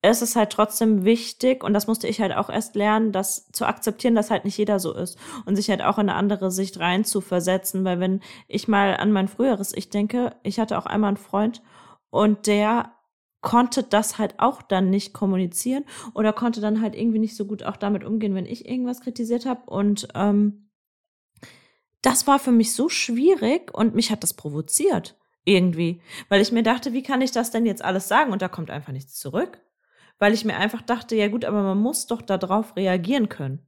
ist 0.02 0.24
es 0.24 0.36
halt 0.36 0.50
trotzdem 0.50 1.06
wichtig, 1.06 1.64
und 1.64 1.74
das 1.74 1.88
musste 1.88 2.08
ich 2.08 2.20
halt 2.20 2.36
auch 2.36 2.50
erst 2.50 2.76
lernen, 2.76 3.14
das 3.14 3.50
zu 3.52 3.66
akzeptieren, 3.66 4.16
dass 4.16 4.32
halt 4.32 4.44
nicht 4.44 4.58
jeder 4.58 4.80
so 4.80 4.94
ist 4.94 5.18
und 5.46 5.56
sich 5.56 5.70
halt 5.70 5.82
auch 5.82 5.98
in 5.98 6.10
eine 6.10 6.16
andere 6.16 6.52
Sicht 6.52 6.80
rein 6.80 7.06
zu 7.06 7.22
versetzen, 7.22 7.86
weil 7.86 8.00
wenn 8.00 8.22
ich 8.48 8.68
mal 8.68 8.98
an 8.98 9.12
mein 9.12 9.30
früheres 9.30 9.72
Ich 9.74 9.90
denke, 9.92 10.36
ich 10.44 10.60
hatte 10.60 10.78
auch 10.78 10.88
einmal 10.88 11.10
einen 11.10 11.18
Freund 11.18 11.62
und 12.10 12.48
der 12.48 12.92
konnte 13.42 13.84
das 13.84 14.18
halt 14.18 14.40
auch 14.40 14.62
dann 14.64 14.90
nicht 14.90 15.14
kommunizieren 15.14 15.86
oder 16.16 16.34
konnte 16.34 16.60
dann 16.60 16.82
halt 16.82 16.96
irgendwie 16.96 17.20
nicht 17.20 17.36
so 17.36 17.46
gut 17.46 17.64
auch 17.64 17.78
damit 17.78 18.04
umgehen, 18.04 18.36
wenn 18.36 18.46
ich 18.46 18.68
irgendwas 18.68 19.02
kritisiert 19.02 19.46
habe 19.46 19.70
und 19.70 20.08
ähm, 20.16 20.70
das 22.04 22.28
war 22.28 22.38
für 22.38 22.52
mich 22.52 22.76
so 22.76 22.88
schwierig 22.88 23.74
und 23.74 23.96
mich 23.96 24.12
hat 24.12 24.22
das 24.22 24.36
provoziert 24.36 25.18
irgendwie, 25.46 26.02
weil 26.30 26.42
ich 26.42 26.52
mir 26.52 26.64
dachte, 26.64 26.94
wie 26.94 27.04
kann 27.04 27.22
ich 27.22 27.32
das 27.32 27.52
denn 27.52 27.66
jetzt 27.66 27.84
alles 27.84 28.08
sagen 28.08 28.32
und 28.32 28.42
da 28.42 28.48
kommt 28.48 28.70
einfach 28.70 28.94
nichts 28.94 29.16
zurück 29.16 29.60
weil 30.24 30.34
ich 30.34 30.46
mir 30.46 30.56
einfach 30.56 30.82
dachte, 30.82 31.18
ja 31.18 31.28
gut, 31.28 31.44
aber 31.44 31.62
man 31.64 31.78
muss 31.78 32.08
doch 32.08 32.22
darauf 32.22 32.78
reagieren 32.78 33.28
können. 33.28 33.60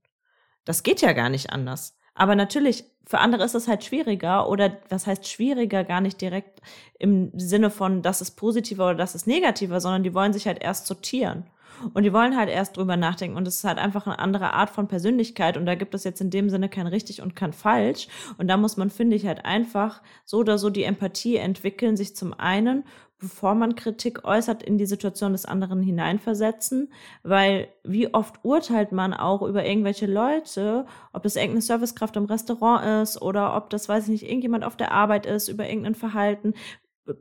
Das 0.63 0.83
geht 0.83 1.01
ja 1.01 1.11
gar 1.11 1.29
nicht 1.29 1.51
anders. 1.51 1.97
Aber 2.13 2.35
natürlich, 2.35 2.85
für 3.05 3.19
andere 3.19 3.43
ist 3.43 3.55
es 3.55 3.67
halt 3.67 3.83
schwieriger 3.83 4.47
oder 4.47 4.77
was 4.89 5.05
heißt 5.05 5.27
schwieriger, 5.27 5.83
gar 5.83 5.99
nicht 5.99 6.21
direkt 6.21 6.61
im 6.97 7.37
Sinne 7.37 7.69
von, 7.69 8.01
das 8.01 8.21
ist 8.21 8.31
positiver 8.31 8.85
oder 8.85 8.95
das 8.95 9.15
ist 9.15 9.27
negativer, 9.27 9.81
sondern 9.81 10.03
die 10.03 10.13
wollen 10.13 10.31
sich 10.31 10.47
halt 10.47 10.63
erst 10.63 10.87
sortieren. 10.87 11.45
Und 11.93 12.03
die 12.03 12.13
wollen 12.13 12.37
halt 12.37 12.49
erst 12.49 12.77
drüber 12.77 12.97
nachdenken. 12.97 13.37
Und 13.37 13.47
es 13.47 13.57
ist 13.57 13.63
halt 13.63 13.77
einfach 13.77 14.05
eine 14.05 14.19
andere 14.19 14.53
Art 14.53 14.69
von 14.69 14.87
Persönlichkeit. 14.87 15.57
Und 15.57 15.65
da 15.65 15.75
gibt 15.75 15.93
es 15.93 16.03
jetzt 16.03 16.21
in 16.21 16.29
dem 16.29 16.49
Sinne 16.49 16.69
kein 16.69 16.87
richtig 16.87 17.21
und 17.21 17.35
kein 17.35 17.53
falsch. 17.53 18.07
Und 18.37 18.47
da 18.47 18.57
muss 18.57 18.77
man, 18.77 18.89
finde 18.89 19.15
ich, 19.15 19.25
halt 19.25 19.45
einfach 19.45 20.01
so 20.25 20.37
oder 20.37 20.57
so 20.57 20.69
die 20.69 20.83
Empathie 20.83 21.37
entwickeln, 21.37 21.97
sich 21.97 22.15
zum 22.15 22.33
einen 22.33 22.83
bevor 23.17 23.55
man 23.55 23.75
Kritik 23.75 24.25
äußert, 24.25 24.61
in 24.61 24.77
die 24.77 24.85
Situation 24.85 25.31
des 25.31 25.45
anderen 25.45 25.81
hineinversetzen, 25.81 26.91
weil 27.23 27.69
wie 27.83 28.13
oft 28.13 28.43
urteilt 28.43 28.91
man 28.91 29.13
auch 29.13 29.41
über 29.41 29.65
irgendwelche 29.65 30.05
Leute, 30.05 30.85
ob 31.13 31.23
das 31.23 31.35
irgendeine 31.35 31.61
Servicekraft 31.61 32.17
im 32.17 32.25
Restaurant 32.25 33.03
ist 33.03 33.21
oder 33.21 33.55
ob 33.55 33.69
das, 33.69 33.87
weiß 33.87 34.05
ich 34.05 34.09
nicht, 34.09 34.29
irgendjemand 34.29 34.63
auf 34.63 34.75
der 34.75 34.91
Arbeit 34.91 35.25
ist, 35.25 35.47
über 35.47 35.67
irgendein 35.67 35.95
Verhalten. 35.95 36.53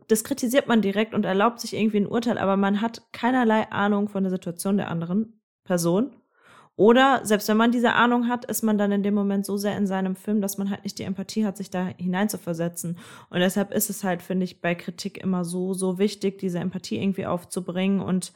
Das 0.09 0.25
kritisiert 0.25 0.67
man 0.67 0.83
direkt 0.83 1.15
und 1.15 1.25
erlaubt 1.25 1.61
sich 1.61 1.75
irgendwie 1.75 1.99
ein 1.99 2.07
Urteil, 2.07 2.39
aber 2.39 2.57
man 2.57 2.81
hat 2.81 3.03
keinerlei 3.13 3.71
Ahnung 3.71 4.09
von 4.09 4.25
der 4.25 4.31
Situation 4.31 4.77
der 4.77 4.91
anderen 4.91 5.41
Person 5.65 6.17
oder 6.77 7.21
selbst 7.25 7.49
wenn 7.49 7.57
man 7.57 7.71
diese 7.71 7.93
Ahnung 7.93 8.29
hat, 8.29 8.45
ist 8.47 8.63
man 8.63 8.79
dann 8.79 8.91
in 8.91 9.05
dem 9.05 9.15
Moment 9.15 9.47
so 9.47 9.57
sehr 9.57 9.77
in 9.77 9.87
seinem 9.87 10.17
Film, 10.17 10.41
dass 10.41 10.59
man 10.59 10.71
halt 10.71 10.83
nicht 10.83 10.99
die 10.99 11.05
Empathie 11.05 11.47
hat, 11.47 11.57
sich 11.57 11.71
da 11.71 11.87
hineinzuversetzen. 11.99 12.99
Und 13.31 13.39
deshalb 13.39 13.73
ist 13.73 13.91
es 13.91 14.03
halt, 14.03 14.23
finde 14.23 14.45
ich, 14.45 14.61
bei 14.61 14.75
Kritik 14.75 15.19
immer 15.19 15.45
so, 15.45 15.73
so 15.73 15.99
wichtig, 15.99 16.39
diese 16.39 16.59
Empathie 16.59 17.01
irgendwie 17.01 17.27
aufzubringen 17.27 18.01
und 18.01 18.33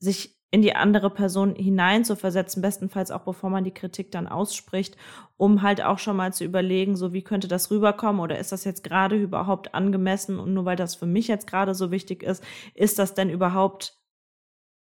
sich 0.00 0.35
in 0.56 0.62
die 0.62 0.74
andere 0.74 1.10
Person 1.10 1.54
hineinzuversetzen, 1.54 2.62
bestenfalls 2.62 3.10
auch 3.10 3.20
bevor 3.20 3.50
man 3.50 3.62
die 3.62 3.74
Kritik 3.74 4.10
dann 4.10 4.26
ausspricht, 4.26 4.96
um 5.36 5.60
halt 5.60 5.84
auch 5.84 5.98
schon 5.98 6.16
mal 6.16 6.32
zu 6.32 6.44
überlegen, 6.44 6.96
so 6.96 7.12
wie 7.12 7.20
könnte 7.20 7.46
das 7.46 7.70
rüberkommen 7.70 8.22
oder 8.22 8.38
ist 8.38 8.52
das 8.52 8.64
jetzt 8.64 8.82
gerade 8.82 9.16
überhaupt 9.16 9.74
angemessen 9.74 10.38
und 10.38 10.54
nur 10.54 10.64
weil 10.64 10.76
das 10.76 10.94
für 10.94 11.04
mich 11.04 11.28
jetzt 11.28 11.46
gerade 11.46 11.74
so 11.74 11.90
wichtig 11.90 12.22
ist, 12.22 12.42
ist 12.74 12.98
das 12.98 13.12
denn 13.12 13.28
überhaupt 13.28 13.98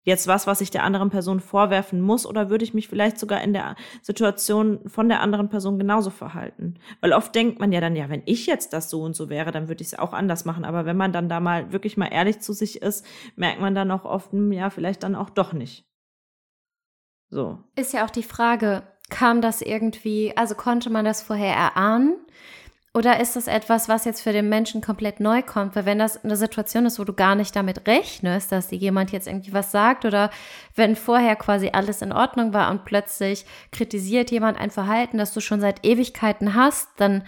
jetzt 0.10 0.28
was, 0.28 0.46
was 0.46 0.60
ich 0.60 0.72
der 0.72 0.84
anderen 0.84 1.10
Person 1.10 1.39
vorwerfen 1.39 2.01
muss 2.01 2.25
oder 2.25 2.50
würde 2.50 2.66
ich 2.66 2.74
mich 2.74 2.89
vielleicht 2.89 3.18
sogar 3.18 3.42
in 3.42 3.54
der 3.54 3.75
Situation 4.01 4.82
von 4.88 5.08
der 5.08 5.22
anderen 5.22 5.48
Person 5.50 5.80
genauso 5.80 6.10
verhalten? 6.10 6.75
Weil 7.00 7.13
oft 7.13 7.34
denkt 7.34 7.60
man 7.60 7.72
ja 7.72 7.80
dann, 7.80 7.95
ja, 7.95 8.10
wenn 8.10 8.24
ich 8.26 8.45
jetzt 8.45 8.74
das 8.74 8.89
so 8.89 9.04
und 9.04 9.15
so 9.15 9.30
wäre, 9.30 9.52
dann 9.52 9.69
würde 9.69 9.82
ich 9.82 9.88
es 9.88 10.00
auch 10.00 10.12
anders 10.12 10.43
machen. 10.43 10.65
Aber 10.65 10.86
wenn 10.86 10.98
man 10.98 11.13
dann 11.13 11.30
da 11.30 11.39
mal 11.39 11.72
wirklich 11.72 11.95
mal 11.95 12.08
ehrlich 12.08 12.41
zu 12.41 12.52
sich 12.52 12.82
ist, 12.82 13.06
merkt 13.38 13.62
man 13.62 13.74
dann 13.74 13.91
auch 13.91 14.04
oft, 14.04 14.34
hm, 14.34 14.52
ja, 14.52 14.69
vielleicht 14.69 15.04
dann 15.04 15.15
auch 15.15 15.30
doch 15.30 15.54
nicht. 15.54 15.86
So. 17.30 17.60
Ist 17.76 17.93
ja 17.93 18.06
auch 18.06 18.10
die 18.10 18.24
Frage, 18.24 18.84
kam 19.10 19.41
das 19.41 19.62
irgendwie, 19.62 20.36
also 20.36 20.56
konnte 20.56 20.89
man 20.89 21.06
das 21.06 21.22
vorher 21.22 21.56
erahnen? 21.56 22.17
Oder 22.91 23.19
ist 23.19 23.36
das 23.36 23.47
etwas, 23.47 23.88
was 23.88 24.06
jetzt 24.06 24.21
für 24.21 24.34
den 24.34 24.49
Menschen 24.49 24.82
komplett 24.82 25.19
neu 25.19 25.43
kommt? 25.43 25.75
Weil 25.75 25.86
wenn 25.86 25.99
das 25.99 26.23
eine 26.23 26.36
Situation 26.36 26.88
ist, 26.88 26.97
wo 26.97 27.04
du 27.04 27.13
gar 27.13 27.36
nicht 27.36 27.56
damit 27.56 27.88
rechnest, 27.88 28.52
dass 28.52 28.69
dir 28.69 28.78
jemand 28.78 29.12
jetzt 29.12 29.28
irgendwie 29.28 29.54
was 29.54 29.71
sagt 29.71 30.06
oder 30.06 30.32
wenn 30.75 30.95
vorher 30.95 31.36
quasi 31.36 31.69
alles 31.71 32.02
in 32.02 32.12
Ordnung 32.12 32.52
war 32.52 32.71
und 32.71 32.86
plötzlich 32.86 33.45
kritisiert 33.71 34.32
jemand 34.32 34.58
ein 34.60 34.71
Verhalten, 34.71 35.19
das 35.19 35.34
du 35.34 35.39
schon 35.39 35.62
seit 35.62 35.86
Ewigkeiten 35.86 36.56
hast, 36.56 36.89
dann 36.97 37.23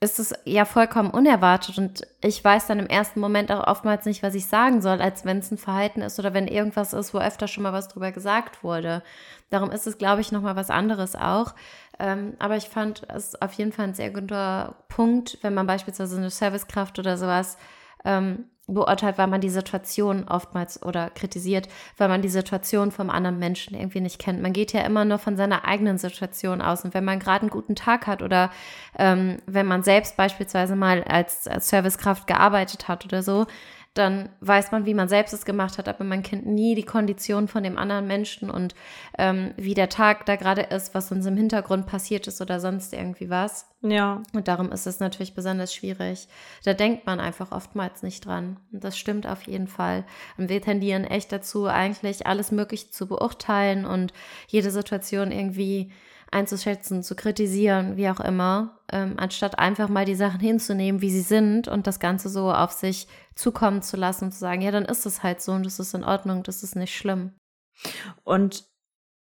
ist 0.00 0.18
es 0.18 0.34
ja 0.44 0.64
vollkommen 0.64 1.10
unerwartet 1.10 1.78
und 1.78 2.06
ich 2.20 2.44
weiß 2.44 2.66
dann 2.66 2.78
im 2.78 2.88
ersten 2.88 3.20
Moment 3.20 3.50
auch 3.50 3.66
oftmals 3.66 4.04
nicht, 4.04 4.22
was 4.22 4.34
ich 4.34 4.46
sagen 4.46 4.82
soll, 4.82 5.00
als 5.00 5.24
wenn 5.24 5.38
es 5.38 5.50
ein 5.50 5.58
Verhalten 5.58 6.02
ist 6.02 6.18
oder 6.18 6.34
wenn 6.34 6.46
irgendwas 6.46 6.92
ist, 6.92 7.14
wo 7.14 7.18
öfter 7.18 7.48
schon 7.48 7.62
mal 7.62 7.72
was 7.72 7.88
drüber 7.88 8.12
gesagt 8.12 8.62
wurde. 8.62 9.02
Darum 9.48 9.70
ist 9.70 9.86
es, 9.86 9.96
glaube 9.96 10.20
ich, 10.20 10.30
nochmal 10.30 10.56
was 10.56 10.68
anderes 10.68 11.16
auch. 11.16 11.54
Ähm, 11.98 12.34
aber 12.38 12.56
ich 12.56 12.68
fand 12.68 13.06
es 13.08 13.40
auf 13.40 13.52
jeden 13.54 13.72
Fall 13.72 13.86
ein 13.86 13.94
sehr 13.94 14.10
guter 14.10 14.76
Punkt, 14.88 15.38
wenn 15.42 15.54
man 15.54 15.66
beispielsweise 15.66 16.16
eine 16.16 16.30
Servicekraft 16.30 16.98
oder 16.98 17.16
sowas 17.16 17.56
ähm, 18.04 18.44
beurteilt, 18.66 19.18
weil 19.18 19.26
man 19.26 19.40
die 19.40 19.50
Situation 19.50 20.26
oftmals 20.26 20.82
oder 20.82 21.10
kritisiert, 21.10 21.68
weil 21.98 22.08
man 22.08 22.22
die 22.22 22.28
Situation 22.28 22.90
vom 22.90 23.10
anderen 23.10 23.38
Menschen 23.38 23.76
irgendwie 23.76 24.00
nicht 24.00 24.18
kennt. 24.18 24.40
Man 24.40 24.54
geht 24.54 24.72
ja 24.72 24.80
immer 24.82 25.04
nur 25.04 25.18
von 25.18 25.36
seiner 25.36 25.66
eigenen 25.66 25.98
Situation 25.98 26.62
aus. 26.62 26.84
Und 26.84 26.94
wenn 26.94 27.04
man 27.04 27.18
gerade 27.18 27.42
einen 27.42 27.50
guten 27.50 27.76
Tag 27.76 28.06
hat 28.06 28.22
oder 28.22 28.50
ähm, 28.98 29.38
wenn 29.46 29.66
man 29.66 29.82
selbst 29.82 30.16
beispielsweise 30.16 30.76
mal 30.76 31.04
als, 31.04 31.46
als 31.46 31.68
Servicekraft 31.68 32.26
gearbeitet 32.26 32.88
hat 32.88 33.04
oder 33.04 33.22
so, 33.22 33.46
dann 33.94 34.28
weiß 34.40 34.72
man, 34.72 34.86
wie 34.86 34.94
man 34.94 35.08
selbst 35.08 35.32
es 35.32 35.44
gemacht 35.44 35.78
hat, 35.78 35.88
aber 35.88 36.02
man 36.02 36.24
kennt 36.24 36.46
nie 36.46 36.74
die 36.74 36.82
Kondition 36.82 37.46
von 37.46 37.62
dem 37.62 37.78
anderen 37.78 38.08
Menschen 38.08 38.50
und 38.50 38.74
ähm, 39.16 39.54
wie 39.56 39.74
der 39.74 39.88
Tag 39.88 40.26
da 40.26 40.34
gerade 40.34 40.62
ist, 40.62 40.94
was 40.94 41.12
uns 41.12 41.24
im 41.26 41.36
Hintergrund 41.36 41.86
passiert 41.86 42.26
ist 42.26 42.40
oder 42.40 42.58
sonst 42.58 42.92
irgendwie 42.92 43.30
was. 43.30 43.68
Ja. 43.82 44.20
Und 44.32 44.48
darum 44.48 44.72
ist 44.72 44.88
es 44.88 44.98
natürlich 44.98 45.34
besonders 45.34 45.72
schwierig. 45.72 46.26
Da 46.64 46.74
denkt 46.74 47.06
man 47.06 47.20
einfach 47.20 47.52
oftmals 47.52 48.02
nicht 48.02 48.26
dran. 48.26 48.58
Und 48.72 48.82
das 48.82 48.98
stimmt 48.98 49.28
auf 49.28 49.42
jeden 49.42 49.68
Fall. 49.68 50.04
Und 50.38 50.48
wir 50.48 50.60
tendieren 50.60 51.04
echt 51.04 51.30
dazu, 51.30 51.66
eigentlich 51.66 52.26
alles 52.26 52.50
Mögliche 52.50 52.90
zu 52.90 53.06
beurteilen 53.06 53.86
und 53.86 54.12
jede 54.48 54.72
Situation 54.72 55.30
irgendwie 55.30 55.92
einzuschätzen, 56.34 57.02
zu 57.02 57.14
kritisieren, 57.14 57.96
wie 57.96 58.08
auch 58.08 58.20
immer, 58.20 58.80
ähm, 58.92 59.14
anstatt 59.16 59.58
einfach 59.58 59.88
mal 59.88 60.04
die 60.04 60.14
Sachen 60.14 60.40
hinzunehmen, 60.40 61.00
wie 61.00 61.10
sie 61.10 61.20
sind 61.20 61.68
und 61.68 61.86
das 61.86 62.00
Ganze 62.00 62.28
so 62.28 62.52
auf 62.52 62.72
sich 62.72 63.08
zukommen 63.34 63.82
zu 63.82 63.96
lassen 63.96 64.26
und 64.26 64.32
zu 64.32 64.38
sagen, 64.38 64.60
ja, 64.60 64.70
dann 64.70 64.84
ist 64.84 65.06
es 65.06 65.22
halt 65.22 65.40
so 65.40 65.52
und 65.52 65.64
das 65.64 65.78
ist 65.78 65.94
in 65.94 66.04
Ordnung, 66.04 66.42
das 66.42 66.62
ist 66.62 66.76
nicht 66.76 66.94
schlimm. 66.94 67.32
Und 68.24 68.64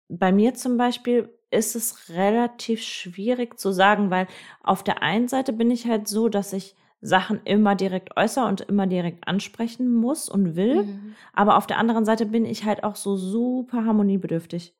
bei 0.09 0.31
mir 0.31 0.53
zum 0.53 0.77
Beispiel 0.77 1.29
ist 1.51 1.75
es 1.75 2.09
relativ 2.09 2.81
schwierig 2.81 3.59
zu 3.59 3.71
sagen, 3.71 4.09
weil 4.09 4.27
auf 4.63 4.83
der 4.83 5.03
einen 5.03 5.27
Seite 5.27 5.53
bin 5.53 5.69
ich 5.69 5.85
halt 5.85 6.07
so, 6.07 6.29
dass 6.29 6.53
ich 6.53 6.75
Sachen 7.01 7.41
immer 7.45 7.75
direkt 7.75 8.15
äußere 8.15 8.45
und 8.45 8.61
immer 8.61 8.87
direkt 8.87 9.27
ansprechen 9.27 9.93
muss 9.93 10.29
und 10.29 10.55
will. 10.55 10.83
Mhm. 10.83 11.15
Aber 11.33 11.57
auf 11.57 11.67
der 11.67 11.77
anderen 11.77 12.05
Seite 12.05 12.25
bin 12.25 12.45
ich 12.45 12.63
halt 12.63 12.83
auch 12.83 12.95
so 12.95 13.17
super 13.17 13.85
harmoniebedürftig. 13.85 14.75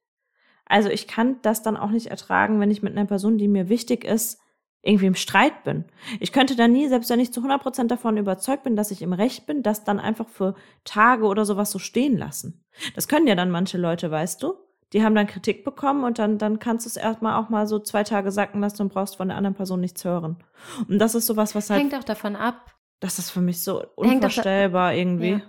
Also 0.71 0.88
ich 0.88 1.05
kann 1.05 1.36
das 1.41 1.63
dann 1.63 1.75
auch 1.75 1.89
nicht 1.89 2.07
ertragen, 2.07 2.62
wenn 2.62 2.71
ich 2.71 2.81
mit 2.81 2.95
einer 2.95 3.05
Person, 3.05 3.38
die 3.38 3.49
mir 3.49 3.67
wichtig 3.67 4.05
ist, 4.05 4.39
irgendwie 4.81 5.07
im 5.07 5.15
Streit 5.15 5.65
bin. 5.65 5.84
Ich 6.21 6.31
könnte 6.31 6.55
dann 6.55 6.71
nie, 6.71 6.88
selbst 6.88 7.10
wenn 7.10 7.19
ich 7.19 7.34
zu 7.34 7.41
100 7.41 7.62
Prozent 7.62 7.91
davon 7.91 8.15
überzeugt 8.15 8.63
bin, 8.63 8.77
dass 8.77 8.89
ich 8.89 9.01
im 9.01 9.12
Recht 9.12 9.45
bin, 9.45 9.63
das 9.63 9.84
dann 9.84 9.99
einfach 9.99 10.29
für 10.29 10.55
Tage 10.86 11.25
oder 11.25 11.43
sowas 11.43 11.71
so 11.71 11.77
stehen 11.77 12.17
lassen. 12.17 12.63
Das 12.95 13.10
können 13.10 13.27
ja 13.27 13.36
dann 13.36 13.51
manche 13.51 13.77
Leute, 13.77 14.10
weißt 14.10 14.41
du? 14.41 14.53
Die 14.93 15.03
haben 15.03 15.13
dann 15.13 15.27
Kritik 15.27 15.65
bekommen 15.65 16.05
und 16.05 16.19
dann, 16.19 16.38
dann 16.38 16.60
kannst 16.60 16.86
du 16.86 16.89
es 16.89 16.95
erstmal 16.95 17.36
auch 17.36 17.49
mal 17.49 17.67
so 17.67 17.77
zwei 17.77 18.05
Tage 18.05 18.31
sacken 18.31 18.62
lassen 18.62 18.84
und 18.84 18.93
brauchst 18.93 19.17
von 19.17 19.27
der 19.27 19.36
anderen 19.36 19.55
Person 19.55 19.81
nichts 19.81 20.05
hören. 20.05 20.38
Und 20.88 20.99
das 20.99 21.15
ist 21.15 21.25
sowas, 21.25 21.53
was 21.53 21.69
halt. 21.69 21.81
Hängt 21.81 21.95
auch 21.95 22.05
davon 22.05 22.38
ab. 22.38 22.75
Das 23.01 23.19
ist 23.19 23.29
für 23.29 23.41
mich 23.41 23.62
so 23.62 23.84
unvorstellbar 23.95 24.93
irgendwie. 24.93 25.31
Ja. 25.31 25.41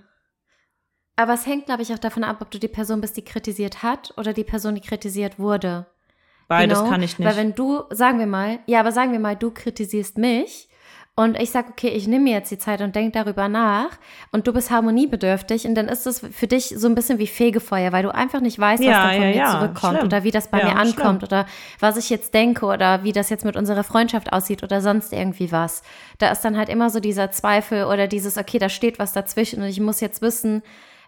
Aber 1.16 1.34
es 1.34 1.46
hängt, 1.46 1.66
glaube 1.66 1.82
ich, 1.82 1.92
auch 1.92 1.98
davon 1.98 2.24
ab, 2.24 2.38
ob 2.40 2.50
du 2.50 2.58
die 2.58 2.68
Person 2.68 3.00
bist, 3.00 3.16
die 3.16 3.24
kritisiert 3.24 3.82
hat 3.82 4.14
oder 4.16 4.32
die 4.32 4.44
Person, 4.44 4.74
die 4.74 4.80
kritisiert 4.80 5.38
wurde. 5.38 5.86
Beides 6.48 6.78
you 6.78 6.84
know? 6.84 6.90
kann 6.90 7.02
ich 7.02 7.18
nicht. 7.18 7.28
Weil 7.28 7.36
wenn 7.36 7.54
du, 7.54 7.82
sagen 7.90 8.18
wir 8.18 8.26
mal, 8.26 8.60
ja, 8.66 8.80
aber 8.80 8.92
sagen 8.92 9.12
wir 9.12 9.20
mal, 9.20 9.36
du 9.36 9.50
kritisierst 9.50 10.18
mich 10.18 10.68
und 11.14 11.38
ich 11.38 11.50
sage, 11.50 11.68
okay, 11.70 11.88
ich 11.88 12.08
nehme 12.08 12.24
mir 12.24 12.32
jetzt 12.32 12.50
die 12.50 12.56
Zeit 12.56 12.80
und 12.80 12.96
denke 12.96 13.12
darüber 13.12 13.46
nach 13.46 13.90
und 14.30 14.46
du 14.46 14.52
bist 14.54 14.70
harmoniebedürftig 14.70 15.66
und 15.66 15.74
dann 15.74 15.88
ist 15.88 16.06
es 16.06 16.20
für 16.20 16.46
dich 16.46 16.74
so 16.74 16.88
ein 16.88 16.94
bisschen 16.94 17.18
wie 17.18 17.26
Fegefeuer, 17.26 17.92
weil 17.92 18.02
du 18.02 18.14
einfach 18.14 18.40
nicht 18.40 18.58
weißt, 18.58 18.82
was 18.82 18.86
ja, 18.86 19.08
da 19.08 19.12
von 19.12 19.22
ja, 19.22 19.28
mir 19.28 19.36
ja, 19.36 19.50
zurückkommt 19.50 19.98
schlimm. 19.98 20.06
oder 20.06 20.24
wie 20.24 20.30
das 20.30 20.48
bei 20.48 20.64
mir 20.64 20.76
ankommt 20.76 21.20
schlimm. 21.20 21.40
oder 21.40 21.46
was 21.80 21.98
ich 21.98 22.08
jetzt 22.08 22.32
denke 22.32 22.64
oder 22.64 23.04
wie 23.04 23.12
das 23.12 23.28
jetzt 23.28 23.44
mit 23.44 23.56
unserer 23.56 23.84
Freundschaft 23.84 24.32
aussieht 24.32 24.62
oder 24.62 24.80
sonst 24.80 25.12
irgendwie 25.12 25.52
was. 25.52 25.82
Da 26.16 26.30
ist 26.30 26.40
dann 26.40 26.56
halt 26.56 26.70
immer 26.70 26.88
so 26.88 26.98
dieser 26.98 27.30
Zweifel 27.30 27.84
oder 27.84 28.08
dieses, 28.08 28.38
okay, 28.38 28.58
da 28.58 28.70
steht 28.70 28.98
was 28.98 29.12
dazwischen 29.12 29.60
und 29.60 29.68
ich 29.68 29.80
muss 29.80 30.00
jetzt 30.00 30.22
wissen, 30.22 30.62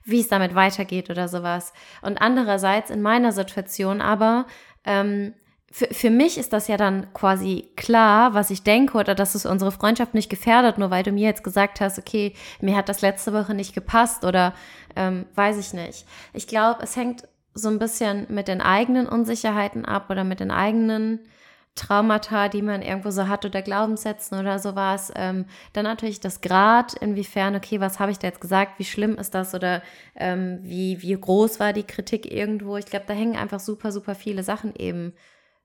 wie 0.04 0.20
es 0.20 0.28
damit 0.28 0.54
weitergeht 0.54 1.10
oder 1.10 1.28
sowas. 1.28 1.72
Und 2.02 2.20
andererseits 2.20 2.90
in 2.90 3.02
meiner 3.02 3.32
Situation 3.32 4.00
aber, 4.00 4.46
ähm, 4.84 5.34
für, 5.74 5.86
für 5.92 6.10
mich 6.10 6.38
ist 6.38 6.52
das 6.52 6.68
ja 6.68 6.76
dann 6.76 7.12
quasi 7.14 7.68
klar, 7.74 8.32
was 8.32 8.50
ich 8.50 8.62
denke 8.62 8.96
oder 8.96 9.16
dass 9.16 9.34
es 9.34 9.44
unsere 9.44 9.72
Freundschaft 9.72 10.14
nicht 10.14 10.30
gefährdet, 10.30 10.78
nur 10.78 10.90
weil 10.90 11.02
du 11.02 11.10
mir 11.10 11.26
jetzt 11.26 11.42
gesagt 11.42 11.80
hast, 11.80 11.98
okay, 11.98 12.34
mir 12.60 12.76
hat 12.76 12.88
das 12.88 13.00
letzte 13.00 13.32
Woche 13.32 13.54
nicht 13.54 13.74
gepasst 13.74 14.24
oder 14.24 14.54
ähm, 14.94 15.26
weiß 15.34 15.58
ich 15.58 15.72
nicht. 15.72 16.06
Ich 16.32 16.46
glaube, 16.46 16.84
es 16.84 16.94
hängt 16.94 17.26
so 17.54 17.68
ein 17.68 17.80
bisschen 17.80 18.26
mit 18.28 18.46
den 18.46 18.60
eigenen 18.60 19.08
Unsicherheiten 19.08 19.84
ab 19.84 20.10
oder 20.10 20.22
mit 20.22 20.38
den 20.38 20.52
eigenen 20.52 21.18
Traumata, 21.74 22.48
die 22.48 22.62
man 22.62 22.82
irgendwo 22.82 23.10
so 23.10 23.28
hat 23.28 23.44
oder 23.44 23.60
Glaubenssätzen 23.60 24.38
oder 24.38 24.58
sowas. 24.58 25.12
Ähm, 25.16 25.46
dann 25.72 25.84
natürlich 25.84 26.20
das 26.20 26.40
Grad, 26.40 26.94
inwiefern, 26.94 27.56
okay, 27.56 27.80
was 27.80 27.98
habe 27.98 28.12
ich 28.12 28.18
da 28.18 28.28
jetzt 28.28 28.40
gesagt, 28.40 28.78
wie 28.78 28.84
schlimm 28.84 29.16
ist 29.16 29.34
das 29.34 29.54
oder 29.54 29.82
ähm, 30.14 30.60
wie, 30.62 31.02
wie 31.02 31.14
groß 31.14 31.58
war 31.58 31.72
die 31.72 31.82
Kritik 31.82 32.30
irgendwo. 32.30 32.76
Ich 32.76 32.86
glaube, 32.86 33.06
da 33.08 33.14
hängen 33.14 33.36
einfach 33.36 33.60
super, 33.60 33.90
super 33.90 34.14
viele 34.14 34.44
Sachen 34.44 34.74
eben 34.76 35.14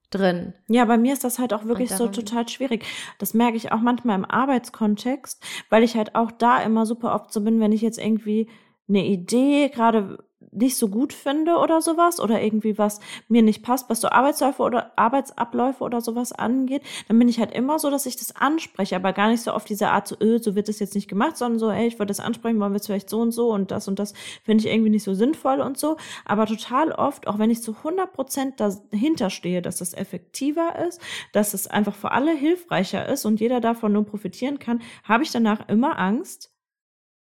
drin. 0.09 0.53
Ja, 0.67 0.85
bei 0.85 0.97
mir 0.97 1.13
ist 1.13 1.23
das 1.23 1.37
halt 1.37 1.53
auch 1.53 1.65
wirklich 1.65 1.91
so 1.91 2.07
total 2.07 2.49
schwierig. 2.49 2.83
Das 3.19 3.35
merke 3.35 3.57
ich 3.57 3.71
auch 3.71 3.81
manchmal 3.81 4.17
im 4.17 4.25
Arbeitskontext, 4.25 5.43
weil 5.69 5.83
ich 5.83 5.95
halt 5.95 6.15
auch 6.15 6.31
da 6.31 6.61
immer 6.63 6.87
super 6.87 7.13
oft 7.13 7.31
so 7.31 7.41
bin, 7.41 7.59
wenn 7.59 7.71
ich 7.71 7.81
jetzt 7.81 7.99
irgendwie 7.99 8.49
eine 8.87 9.05
Idee 9.05 9.69
gerade 9.69 10.17
nicht 10.59 10.77
so 10.77 10.87
gut 10.89 11.13
finde 11.13 11.55
oder 11.57 11.81
sowas 11.81 12.19
oder 12.19 12.41
irgendwie 12.41 12.77
was 12.77 12.99
mir 13.27 13.41
nicht 13.41 13.63
passt, 13.63 13.89
was 13.89 14.01
so 14.01 14.09
Arbeitsläufe 14.09 14.61
oder 14.61 14.91
Arbeitsabläufe 14.97 15.83
oder 15.83 16.01
sowas 16.01 16.31
angeht, 16.31 16.83
dann 17.07 17.17
bin 17.17 17.27
ich 17.29 17.39
halt 17.39 17.51
immer 17.51 17.79
so, 17.79 17.89
dass 17.89 18.05
ich 18.05 18.17
das 18.17 18.35
anspreche, 18.35 18.95
aber 18.95 19.13
gar 19.13 19.29
nicht 19.29 19.41
so 19.41 19.51
auf 19.51 19.65
diese 19.65 19.89
Art 19.89 20.07
so, 20.07 20.15
öh, 20.21 20.39
so 20.39 20.55
wird 20.55 20.69
das 20.69 20.79
jetzt 20.79 20.95
nicht 20.95 21.07
gemacht, 21.07 21.37
sondern 21.37 21.59
so, 21.59 21.69
ey, 21.69 21.87
ich 21.87 21.99
wollte 21.99 22.11
das 22.11 22.19
ansprechen, 22.19 22.59
wollen 22.59 22.73
wir 22.73 22.79
es 22.79 22.85
vielleicht 22.85 23.09
so 23.09 23.21
und 23.21 23.31
so 23.31 23.51
und 23.51 23.71
das 23.71 23.87
und 23.87 23.99
das 23.99 24.13
finde 24.43 24.63
ich 24.63 24.71
irgendwie 24.71 24.89
nicht 24.91 25.03
so 25.03 25.13
sinnvoll 25.13 25.61
und 25.61 25.77
so, 25.77 25.97
aber 26.25 26.45
total 26.45 26.91
oft, 26.91 27.27
auch 27.27 27.39
wenn 27.39 27.49
ich 27.49 27.61
zu 27.63 27.75
100 27.75 28.13
Prozent 28.13 28.59
dahinter 28.59 29.29
stehe, 29.29 29.61
dass 29.61 29.77
das 29.77 29.93
effektiver 29.93 30.77
ist, 30.87 31.01
dass 31.33 31.53
es 31.53 31.67
einfach 31.67 31.95
für 31.95 32.11
alle 32.11 32.33
hilfreicher 32.33 33.07
ist 33.07 33.25
und 33.25 33.39
jeder 33.39 33.61
davon 33.61 33.93
nur 33.93 34.05
profitieren 34.05 34.59
kann, 34.59 34.81
habe 35.03 35.23
ich 35.23 35.31
danach 35.31 35.67
immer 35.69 35.97
Angst, 35.97 36.51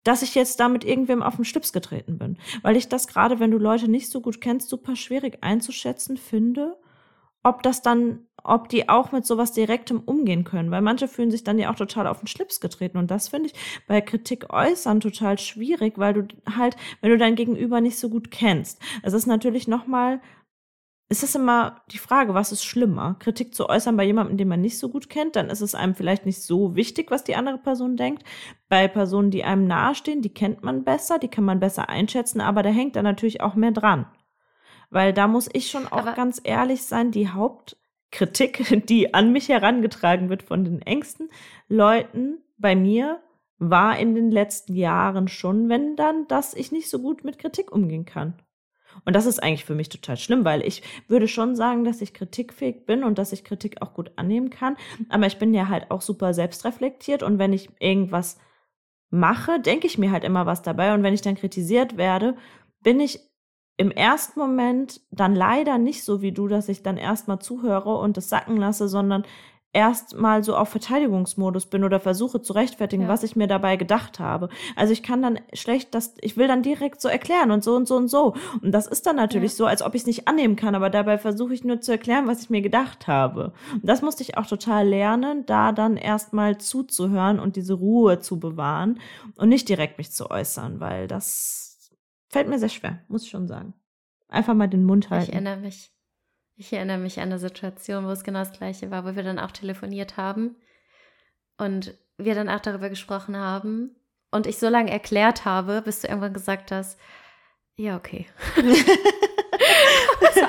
dass 0.05 0.23
ich 0.23 0.35
jetzt 0.35 0.59
damit 0.61 0.85
irgendwem 0.85 1.23
auf 1.23 1.37
den 1.37 1.45
Schlips 1.45 1.73
getreten 1.73 2.19
bin. 2.19 2.39
Weil 2.63 2.77
ich 2.77 2.89
das 2.89 3.07
gerade, 3.07 3.41
wenn 3.41 3.51
du 3.51 3.59
Leute 3.59 3.89
nicht 3.89 4.11
so 4.11 4.21
gut 4.21 4.41
kennst, 4.41 4.69
super 4.69 4.97
schwierig 4.97 5.39
einzuschätzen 5.43 6.17
finde, 6.17 6.77
ob 7.45 7.63
das 7.63 7.83
dann, 7.83 8.21
ob 8.45 8.69
die 8.69 8.89
auch 8.89 9.13
mit 9.13 9.27
sowas 9.27 9.53
direktem 9.53 10.01
umgehen 10.01 10.45
können. 10.45 10.71
Weil 10.71 10.83
manche 10.83 11.09
fühlen 11.09 11.31
sich 11.31 11.45
dann 11.45 11.59
ja 11.59 11.71
auch 11.71 11.77
total 11.77 12.07
auf 12.07 12.21
den 12.21 12.29
Schlips 12.29 12.61
getreten. 12.61 12.99
Und 12.99 13.11
das 13.11 13.29
finde 13.29 13.49
ich 13.49 13.55
bei 13.87 14.01
Kritik 14.01 14.53
äußern 14.53 15.01
total 15.01 15.39
schwierig, 15.39 15.99
weil 15.99 16.15
du 16.15 16.29
halt, 16.57 16.77
wenn 17.01 17.11
du 17.11 17.19
dein 17.19 17.35
Gegenüber 17.35 17.81
nicht 17.81 17.99
so 17.99 18.09
gut 18.09 18.31
kennst. 18.31 18.81
Es 19.03 19.13
ist 19.13 19.27
natürlich 19.27 19.67
nochmal 19.69 20.21
es 21.13 21.23
ist 21.23 21.37
immer 21.37 21.83
die 21.91 21.99
Frage, 21.99 22.33
was 22.33 22.53
ist 22.53 22.65
schlimmer? 22.65 23.17
Kritik 23.19 23.55
zu 23.55 23.69
äußern 23.69 23.99
bei 23.99 24.05
jemandem, 24.05 24.39
den 24.39 24.49
man 24.49 24.63
nicht 24.63 24.79
so 24.79 24.89
gut 24.89 25.11
kennt, 25.11 25.37
dann 25.37 25.51
ist 25.51 25.61
es 25.61 25.75
einem 25.75 25.95
vielleicht 25.95 26.25
nicht 26.25 26.41
so 26.41 26.75
wichtig, 26.75 27.11
was 27.11 27.23
die 27.23 27.37
andere 27.37 27.59
Person 27.59 27.99
denkt. 27.99 28.25
Bei 28.71 28.89
Personen, 28.89 29.31
die 29.31 29.45
einem 29.45 29.67
nahestehen, 29.67 30.23
die 30.23 30.33
kennt 30.33 30.63
man 30.63 30.85
besser, 30.85 31.19
die 31.19 31.29
kann 31.29 31.45
man 31.45 31.61
besser 31.61 31.91
einschätzen, 31.91 32.41
aber 32.41 32.63
da 32.63 32.71
hängt 32.71 32.97
dann 32.97 33.05
natürlich 33.05 33.43
auch 33.43 33.55
mehr 33.55 33.73
dran. 33.73 34.07
Weil 34.89 35.13
da 35.13 35.29
muss 35.29 35.51
ich 35.53 35.71
schon 35.71 35.87
auch 35.87 35.99
aber 35.99 36.13
ganz 36.13 36.41
ehrlich 36.43 36.85
sein, 36.85 37.11
die 37.11 37.29
Hauptkritik, 37.29 38.87
die 38.89 39.13
an 39.13 39.33
mich 39.33 39.51
herangetragen 39.51 40.31
wird 40.31 40.43
von 40.43 40.65
den 40.65 40.81
engsten 40.81 41.29
Leuten 41.69 42.39
bei 42.57 42.75
mir, 42.75 43.21
war 43.59 43.99
in 43.99 44.15
den 44.15 44.31
letzten 44.31 44.75
Jahren 44.75 45.29
schon, 45.29 45.69
wenn 45.69 45.95
dann, 45.95 46.27
dass 46.27 46.55
ich 46.55 46.73
nicht 46.73 46.89
so 46.89 47.01
gut 47.01 47.23
mit 47.23 47.39
Kritik 47.39 47.71
umgehen 47.71 48.07
kann. 48.07 48.33
Und 49.05 49.15
das 49.15 49.27
ist 49.27 49.43
eigentlich 49.43 49.65
für 49.65 49.75
mich 49.75 49.89
total 49.89 50.17
schlimm, 50.17 50.45
weil 50.45 50.63
ich 50.63 50.83
würde 51.09 51.29
schon 51.29 51.57
sagen, 51.57 51.85
dass 51.85 52.01
ich 52.01 52.15
kritikfähig 52.15 52.87
bin 52.87 53.05
und 53.05 53.19
dass 53.19 53.33
ich 53.33 53.45
Kritik 53.45 53.83
auch 53.83 53.95
gut 53.95 54.13
annehmen 54.17 54.51
kann. 54.51 54.77
Aber 55.09 55.27
ich 55.27 55.39
bin 55.39 55.55
ja 55.55 55.69
halt 55.69 55.91
auch 55.91 56.03
super 56.03 56.35
selbstreflektiert 56.35 57.23
und 57.23 57.39
wenn 57.39 57.53
ich 57.53 57.71
irgendwas 57.81 58.39
mache, 59.11 59.61
denke 59.61 59.87
ich 59.87 59.99
mir 59.99 60.11
halt 60.11 60.25
immer 60.25 60.47
was 60.47 60.63
dabei. 60.63 60.95
Und 60.95 61.03
wenn 61.03 61.15
ich 61.15 61.23
dann 61.23 61.37
kritisiert 61.37 61.97
werde, 61.97 62.37
bin 62.83 63.01
ich 63.01 63.21
im 63.77 63.91
ersten 63.91 64.39
Moment 64.39 65.01
dann 65.11 65.35
leider 65.35 65.79
nicht 65.79 66.05
so 66.05 66.23
wie 66.23 66.33
du, 66.33 66.47
dass 66.49 66.69
ich 66.69 66.83
dann 66.83 66.97
erstmal 66.97 67.39
zuhöre 67.39 67.97
und 67.97 68.17
das 68.17 68.29
sacken 68.29 68.57
lasse, 68.57 68.89
sondern 68.89 69.25
erstmal 69.73 70.45
so 70.45 70.57
auf 70.57 70.69
Verteidigungsmodus 70.69 71.67
bin 71.67 71.85
oder 71.85 71.99
versuche 71.99 72.43
zu 72.43 72.53
rechtfertigen, 72.53 73.05
ja. 73.05 73.09
was 73.09 73.23
ich 73.23 73.37
mir 73.37 73.47
dabei 73.47 73.77
gedacht 73.77 74.19
habe. 74.19 74.49
Also 74.77 74.93
ich 74.93 75.03
kann 75.03 75.23
dann 75.23 75.41
schlecht 75.55 75.95
das, 75.95 76.15
ich 76.21 76.37
will 76.37 76.47
dann 76.47 76.63
direkt 76.63 77.01
so 77.01 77.09
erklären 77.09 77.51
und 77.51 77.65
so 77.65 77.75
und 77.75 77.89
so 77.89 77.97
und 77.97 78.09
so. 78.09 78.35
Und 78.61 78.73
das 78.73 78.87
ist 78.87 79.07
dann 79.07 79.17
natürlich 79.17 79.53
ja. 79.53 79.57
so, 79.57 79.67
als 79.67 79.83
ob 79.83 79.95
ich 79.95 80.03
es 80.03 80.07
nicht 80.07 80.29
annehmen 80.29 80.57
kann, 80.57 80.75
aber 80.75 80.91
dabei 80.91 81.17
versuche 81.17 81.55
ich 81.55 81.65
nur 81.65 81.81
zu 81.81 81.93
erklären, 81.93 82.27
was 82.27 82.43
ich 82.43 82.51
mir 82.51 82.61
gedacht 82.61 83.07
habe. 83.07 83.53
Und 83.73 83.89
das 83.89 84.03
musste 84.03 84.23
ich 84.23 84.37
auch 84.37 84.47
total 84.47 84.87
lernen, 84.87 85.47
da 85.47 85.73
dann 85.73 85.97
erstmal 85.97 86.59
zuzuhören 86.59 87.41
und 87.41 87.57
diese 87.57 87.75
Ruhe 87.75 88.19
zu 88.19 88.39
bewahren 88.39 89.01
und 89.37 89.49
nicht 89.49 89.69
direkt 89.69 89.97
mich 89.97 90.13
zu 90.13 90.31
äußern, 90.31 90.81
weil 90.81 91.09
das 91.09 91.91
fällt 92.29 92.49
mir 92.49 92.59
sehr 92.59 92.69
schwer, 92.69 93.01
muss 93.09 93.25
ich 93.25 93.31
schon 93.31 93.49
sagen. 93.49 93.75
Einfach 94.29 94.55
mal 94.55 94.69
den 94.69 94.85
Mund 94.85 95.11
halten. 95.11 95.29
Ich 95.29 95.33
erinnere 95.33 95.59
mich 95.59 95.92
ich 96.63 96.73
erinnere 96.73 96.99
mich 96.99 97.19
an 97.19 97.25
eine 97.25 97.41
Situation, 97.41 98.07
wo 98.07 98.11
es 98.11 98.23
genau 98.23 98.39
das 98.39 98.53
gleiche 98.53 98.93
war, 98.93 99.05
wo 99.05 99.17
wir 99.17 99.25
dann 99.25 99.41
auch 99.41 99.51
telefoniert 99.51 100.17
haben 100.17 100.55
und 101.59 101.95
wir 102.19 102.37
dann 102.37 102.49
auch 102.49 102.61
darüber 102.61 102.89
gesprochen 102.89 103.37
haben 103.37 103.97
und 104.31 104.47
ich 104.47 104.59
so 104.59 104.69
lange 104.69 104.93
erklärt 104.93 105.45
habe, 105.45 105.83
bis 105.83 106.03
du 106.03 106.09
irgendwann 106.09 106.35
gesagt 106.35 106.71
hast, 106.71 107.01
ja, 107.75 107.97
okay. 107.97 108.27
so 110.35 110.41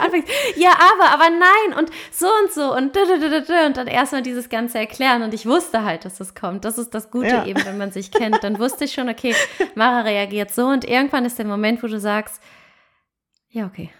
ja, 0.55 0.71
aber, 0.71 1.13
aber 1.13 1.29
nein 1.31 1.79
und 1.79 1.89
so 2.11 2.27
und 2.27 2.53
so 2.53 2.75
und 2.75 2.95
und 2.95 3.77
dann 3.77 3.87
erstmal 3.87 4.21
dieses 4.21 4.49
Ganze 4.49 4.77
erklären 4.77 5.23
und 5.23 5.33
ich 5.33 5.47
wusste 5.47 5.83
halt, 5.83 6.05
dass 6.05 6.17
das 6.17 6.35
kommt. 6.35 6.63
Das 6.63 6.77
ist 6.77 6.93
das 6.93 7.09
Gute 7.09 7.27
ja. 7.27 7.45
eben, 7.45 7.65
wenn 7.65 7.79
man 7.79 7.91
sich 7.91 8.11
kennt. 8.11 8.43
Dann 8.43 8.59
wusste 8.59 8.85
ich 8.85 8.93
schon, 8.93 9.09
okay, 9.09 9.33
Mara 9.73 10.01
reagiert 10.01 10.51
so 10.51 10.67
und 10.67 10.85
irgendwann 10.85 11.25
ist 11.25 11.39
der 11.39 11.45
Moment, 11.45 11.81
wo 11.81 11.87
du 11.87 11.99
sagst, 11.99 12.39
ja, 13.53 13.67
okay. 13.67 13.91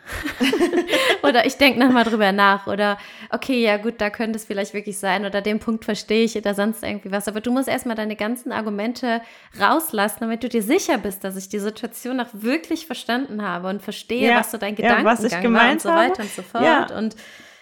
oder 1.22 1.46
ich 1.46 1.58
denke 1.58 1.80
nochmal 1.80 2.06
drüber 2.06 2.32
nach. 2.32 2.66
Oder 2.66 2.98
okay, 3.30 3.62
ja 3.62 3.78
gut, 3.78 4.02
da 4.02 4.10
könnte 4.10 4.38
es 4.38 4.46
vielleicht 4.46 4.74
wirklich 4.74 4.98
sein. 4.98 5.26
Oder 5.26 5.42
den 5.42 5.60
Punkt 5.60 5.86
verstehe 5.86 6.24
ich 6.24 6.36
oder 6.36 6.56
sonst 6.56 6.82
irgendwie 6.82 7.12
was. 7.12 7.28
Aber 7.28 7.40
du 7.40 7.52
musst 7.52 7.68
erstmal 7.68 7.96
deine 7.96 8.16
ganzen 8.16 8.52
Argumente 8.52 9.22
rauslassen, 9.62 10.18
damit 10.22 10.44
du 10.44 10.50
dir 10.50 10.64
sicher 10.64 10.98
bist, 10.98 11.24
dass 11.24 11.38
ich 11.38 11.50
die 11.50 11.60
Situation 11.60 12.20
auch 12.20 12.30
wirklich 12.34 12.88
verstanden 12.88 13.44
habe 13.44 13.68
und 13.68 13.84
verstehe, 13.84 14.32
ja, 14.32 14.40
was 14.40 14.50
so 14.50 14.58
dein 14.58 14.74
Gedankengang 14.74 15.06
ja, 15.06 15.20
was 15.20 15.24
ich 15.24 15.40
gemeint 15.40 15.86
war 15.86 16.08
und 16.08 16.08
so 16.08 16.12
weiter 16.12 16.24
und 16.24 16.32
so 16.32 16.42
fort. 16.42 16.64
Ja, 16.64 16.98
und, 16.98 17.16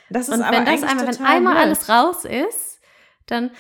das 0.10 0.30
ist 0.30 0.36
und 0.36 0.50
wenn 0.50 0.64
das 0.64 0.84
einmal, 0.84 1.08
wenn 1.08 1.26
einmal 1.26 1.58
alles 1.58 1.90
raus 1.90 2.24
ist, 2.24 2.80
dann 3.26 3.52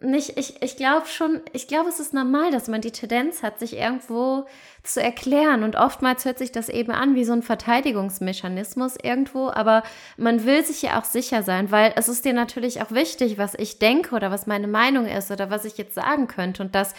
nicht, 0.00 0.36
ich, 0.36 0.62
ich 0.62 0.76
glaube 0.76 1.06
schon, 1.06 1.40
ich 1.52 1.66
glaube, 1.66 1.88
es 1.88 1.98
ist 1.98 2.12
normal, 2.12 2.50
dass 2.50 2.68
man 2.68 2.80
die 2.80 2.90
Tendenz 2.90 3.42
hat, 3.42 3.58
sich 3.58 3.76
irgendwo 3.76 4.46
zu 4.82 5.02
erklären. 5.02 5.62
Und 5.62 5.76
oftmals 5.76 6.24
hört 6.24 6.38
sich 6.38 6.52
das 6.52 6.68
eben 6.68 6.92
an 6.92 7.14
wie 7.14 7.24
so 7.24 7.32
ein 7.32 7.42
Verteidigungsmechanismus 7.42 8.96
irgendwo, 9.02 9.48
aber 9.48 9.82
man 10.16 10.44
will 10.44 10.64
sich 10.64 10.82
ja 10.82 11.00
auch 11.00 11.04
sicher 11.04 11.42
sein, 11.42 11.70
weil 11.70 11.92
es 11.96 12.08
ist 12.08 12.24
dir 12.24 12.34
natürlich 12.34 12.82
auch 12.82 12.90
wichtig, 12.90 13.38
was 13.38 13.54
ich 13.54 13.78
denke 13.78 14.14
oder 14.14 14.30
was 14.30 14.46
meine 14.46 14.68
Meinung 14.68 15.06
ist 15.06 15.30
oder 15.30 15.50
was 15.50 15.64
ich 15.64 15.78
jetzt 15.78 15.94
sagen 15.94 16.26
könnte 16.26 16.62
und 16.62 16.74
dass 16.74 16.94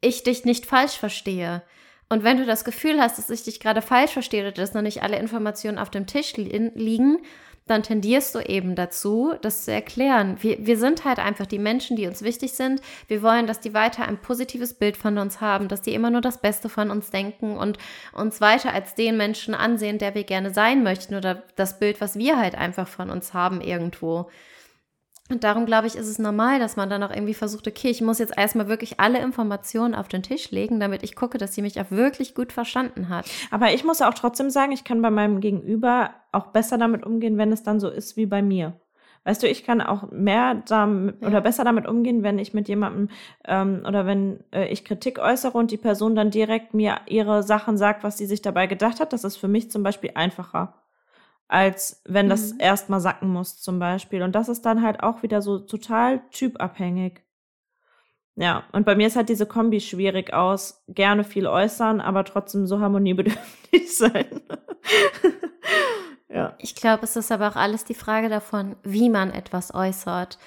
ich 0.00 0.22
dich 0.22 0.44
nicht 0.44 0.66
falsch 0.66 0.98
verstehe. 0.98 1.62
Und 2.10 2.24
wenn 2.24 2.36
du 2.36 2.44
das 2.44 2.64
Gefühl 2.64 3.00
hast, 3.00 3.16
dass 3.16 3.30
ich 3.30 3.44
dich 3.44 3.58
gerade 3.58 3.80
falsch 3.80 4.12
verstehe 4.12 4.42
oder 4.42 4.52
dass 4.52 4.74
noch 4.74 4.82
nicht 4.82 5.02
alle 5.02 5.18
Informationen 5.18 5.78
auf 5.78 5.88
dem 5.88 6.06
Tisch 6.06 6.36
li 6.36 6.70
liegen, 6.74 7.18
dann 7.66 7.82
tendierst 7.82 8.34
du 8.34 8.40
eben 8.40 8.74
dazu, 8.74 9.34
das 9.40 9.64
zu 9.64 9.72
erklären. 9.72 10.36
Wir, 10.40 10.66
wir 10.66 10.76
sind 10.76 11.04
halt 11.04 11.18
einfach 11.18 11.46
die 11.46 11.58
Menschen, 11.58 11.96
die 11.96 12.06
uns 12.06 12.22
wichtig 12.22 12.52
sind. 12.52 12.80
Wir 13.08 13.22
wollen, 13.22 13.46
dass 13.46 13.60
die 13.60 13.72
weiter 13.74 14.06
ein 14.06 14.20
positives 14.20 14.74
Bild 14.74 14.96
von 14.96 15.18
uns 15.18 15.40
haben, 15.40 15.68
dass 15.68 15.82
die 15.82 15.94
immer 15.94 16.10
nur 16.10 16.20
das 16.20 16.38
Beste 16.38 16.68
von 16.68 16.90
uns 16.90 17.10
denken 17.10 17.56
und 17.56 17.78
uns 18.12 18.40
weiter 18.40 18.74
als 18.74 18.94
den 18.94 19.16
Menschen 19.16 19.54
ansehen, 19.54 19.98
der 19.98 20.14
wir 20.14 20.24
gerne 20.24 20.52
sein 20.52 20.82
möchten 20.82 21.14
oder 21.14 21.42
das 21.56 21.78
Bild, 21.78 22.00
was 22.00 22.16
wir 22.16 22.38
halt 22.38 22.56
einfach 22.56 22.88
von 22.88 23.10
uns 23.10 23.32
haben 23.32 23.60
irgendwo. 23.60 24.28
Und 25.32 25.44
darum 25.44 25.64
glaube 25.64 25.86
ich, 25.86 25.96
ist 25.96 26.08
es 26.08 26.18
normal, 26.18 26.58
dass 26.58 26.76
man 26.76 26.90
dann 26.90 27.02
auch 27.02 27.10
irgendwie 27.10 27.32
versucht, 27.32 27.66
okay, 27.66 27.88
ich 27.88 28.02
muss 28.02 28.18
jetzt 28.18 28.36
erstmal 28.36 28.68
wirklich 28.68 29.00
alle 29.00 29.18
Informationen 29.18 29.94
auf 29.94 30.06
den 30.06 30.22
Tisch 30.22 30.50
legen, 30.50 30.78
damit 30.78 31.02
ich 31.02 31.16
gucke, 31.16 31.38
dass 31.38 31.54
sie 31.54 31.62
mich 31.62 31.80
auch 31.80 31.90
wirklich 31.90 32.34
gut 32.34 32.52
verstanden 32.52 33.08
hat. 33.08 33.24
Aber 33.50 33.72
ich 33.72 33.82
muss 33.82 34.02
auch 34.02 34.12
trotzdem 34.12 34.50
sagen, 34.50 34.72
ich 34.72 34.84
kann 34.84 35.00
bei 35.00 35.10
meinem 35.10 35.40
Gegenüber 35.40 36.10
auch 36.32 36.48
besser 36.48 36.76
damit 36.76 37.06
umgehen, 37.06 37.38
wenn 37.38 37.50
es 37.50 37.62
dann 37.62 37.80
so 37.80 37.88
ist 37.88 38.18
wie 38.18 38.26
bei 38.26 38.42
mir. 38.42 38.74
Weißt 39.24 39.42
du, 39.42 39.46
ich 39.48 39.64
kann 39.64 39.80
auch 39.80 40.10
mehr 40.10 40.62
damit, 40.66 41.22
ja. 41.22 41.28
oder 41.28 41.40
besser 41.40 41.64
damit 41.64 41.86
umgehen, 41.86 42.22
wenn 42.22 42.38
ich 42.38 42.52
mit 42.52 42.68
jemandem 42.68 43.08
ähm, 43.46 43.84
oder 43.88 44.04
wenn 44.04 44.40
äh, 44.52 44.66
ich 44.66 44.84
Kritik 44.84 45.18
äußere 45.18 45.56
und 45.56 45.70
die 45.70 45.78
Person 45.78 46.14
dann 46.14 46.30
direkt 46.30 46.74
mir 46.74 46.96
ihre 47.06 47.42
Sachen 47.42 47.78
sagt, 47.78 48.04
was 48.04 48.18
sie 48.18 48.26
sich 48.26 48.42
dabei 48.42 48.66
gedacht 48.66 49.00
hat. 49.00 49.14
Das 49.14 49.24
ist 49.24 49.36
für 49.36 49.48
mich 49.48 49.70
zum 49.70 49.82
Beispiel 49.82 50.10
einfacher 50.14 50.81
als 51.52 52.00
wenn 52.06 52.30
das 52.30 52.54
mhm. 52.54 52.60
erstmal 52.60 53.00
sacken 53.00 53.28
muss 53.28 53.60
zum 53.60 53.78
Beispiel. 53.78 54.22
Und 54.22 54.34
das 54.34 54.48
ist 54.48 54.62
dann 54.62 54.80
halt 54.80 55.02
auch 55.02 55.22
wieder 55.22 55.42
so 55.42 55.58
total 55.58 56.22
typabhängig. 56.30 57.20
Ja, 58.36 58.64
und 58.72 58.86
bei 58.86 58.96
mir 58.96 59.06
ist 59.06 59.16
halt 59.16 59.28
diese 59.28 59.44
Kombi 59.44 59.80
schwierig 59.80 60.32
aus, 60.32 60.82
gerne 60.88 61.24
viel 61.24 61.46
äußern, 61.46 62.00
aber 62.00 62.24
trotzdem 62.24 62.66
so 62.66 62.80
harmoniebedürftig 62.80 63.94
sein. 63.96 64.40
ja. 66.30 66.54
Ich 66.56 66.74
glaube, 66.74 67.04
es 67.04 67.16
ist 67.16 67.30
aber 67.30 67.48
auch 67.48 67.56
alles 67.56 67.84
die 67.84 67.94
Frage 67.94 68.30
davon, 68.30 68.76
wie 68.82 69.10
man 69.10 69.30
etwas 69.30 69.74
äußert. 69.74 70.38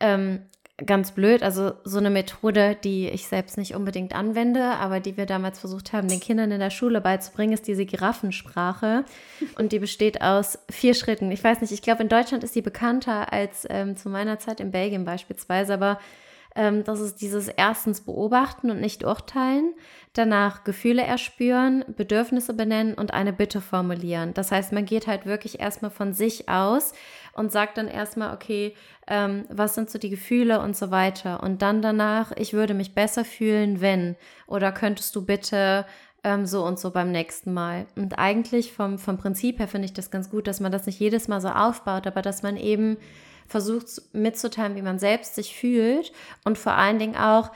Ähm, 0.00 0.46
ganz 0.78 1.12
blöd, 1.12 1.44
also 1.44 1.72
so 1.84 1.98
eine 1.98 2.10
Methode, 2.10 2.76
die 2.82 3.08
ich 3.08 3.28
selbst 3.28 3.56
nicht 3.56 3.76
unbedingt 3.76 4.14
anwende, 4.14 4.64
aber 4.64 4.98
die 4.98 5.16
wir 5.16 5.24
damals 5.24 5.60
versucht 5.60 5.92
haben, 5.92 6.08
den 6.08 6.18
Kindern 6.18 6.50
in 6.50 6.58
der 6.58 6.70
Schule 6.70 7.00
beizubringen, 7.00 7.52
ist 7.52 7.68
diese 7.68 7.86
Giraffensprache. 7.86 9.04
Und 9.56 9.70
die 9.70 9.78
besteht 9.78 10.20
aus 10.20 10.58
vier 10.68 10.94
Schritten. 10.94 11.30
Ich 11.30 11.44
weiß 11.44 11.60
nicht, 11.60 11.72
ich 11.72 11.82
glaube, 11.82 12.02
in 12.02 12.08
Deutschland 12.08 12.42
ist 12.42 12.56
die 12.56 12.62
bekannter 12.62 13.32
als 13.32 13.66
ähm, 13.70 13.96
zu 13.96 14.08
meiner 14.08 14.40
Zeit 14.40 14.58
in 14.58 14.72
Belgien 14.72 15.04
beispielsweise, 15.04 15.74
aber 15.74 16.00
ähm, 16.56 16.84
das 16.84 17.00
ist 17.00 17.20
dieses 17.20 17.48
erstens 17.48 18.00
beobachten 18.00 18.70
und 18.70 18.80
nicht 18.80 19.04
urteilen, 19.04 19.74
danach 20.12 20.64
Gefühle 20.64 21.02
erspüren, 21.02 21.84
Bedürfnisse 21.96 22.54
benennen 22.54 22.94
und 22.94 23.12
eine 23.12 23.32
Bitte 23.32 23.60
formulieren. 23.60 24.34
Das 24.34 24.52
heißt, 24.52 24.72
man 24.72 24.84
geht 24.84 25.06
halt 25.06 25.26
wirklich 25.26 25.60
erstmal 25.60 25.90
von 25.90 26.12
sich 26.12 26.48
aus 26.48 26.92
und 27.34 27.52
sagt 27.52 27.78
dann 27.78 27.88
erstmal, 27.88 28.34
okay, 28.34 28.74
ähm, 29.06 29.44
was 29.48 29.74
sind 29.74 29.90
so 29.90 29.98
die 29.98 30.10
Gefühle 30.10 30.60
und 30.60 30.76
so 30.76 30.90
weiter. 30.90 31.42
Und 31.42 31.62
dann 31.62 31.82
danach, 31.82 32.32
ich 32.36 32.52
würde 32.52 32.74
mich 32.74 32.94
besser 32.94 33.24
fühlen, 33.24 33.80
wenn. 33.80 34.16
Oder 34.46 34.72
könntest 34.72 35.14
du 35.14 35.24
bitte 35.24 35.84
ähm, 36.24 36.46
so 36.46 36.64
und 36.64 36.78
so 36.78 36.90
beim 36.90 37.12
nächsten 37.12 37.52
Mal. 37.52 37.86
Und 37.96 38.18
eigentlich 38.18 38.72
vom, 38.72 38.98
vom 38.98 39.18
Prinzip 39.18 39.58
her 39.58 39.68
finde 39.68 39.86
ich 39.86 39.92
das 39.92 40.10
ganz 40.10 40.30
gut, 40.30 40.46
dass 40.46 40.60
man 40.60 40.72
das 40.72 40.86
nicht 40.86 40.98
jedes 40.98 41.28
Mal 41.28 41.40
so 41.40 41.48
aufbaut, 41.48 42.06
aber 42.06 42.22
dass 42.22 42.42
man 42.42 42.56
eben 42.56 42.96
versucht 43.46 43.86
mitzuteilen, 44.12 44.74
wie 44.74 44.82
man 44.82 44.98
selbst 44.98 45.34
sich 45.34 45.54
fühlt 45.54 46.12
und 46.44 46.56
vor 46.56 46.72
allen 46.72 46.98
Dingen 46.98 47.16
auch, 47.16 47.50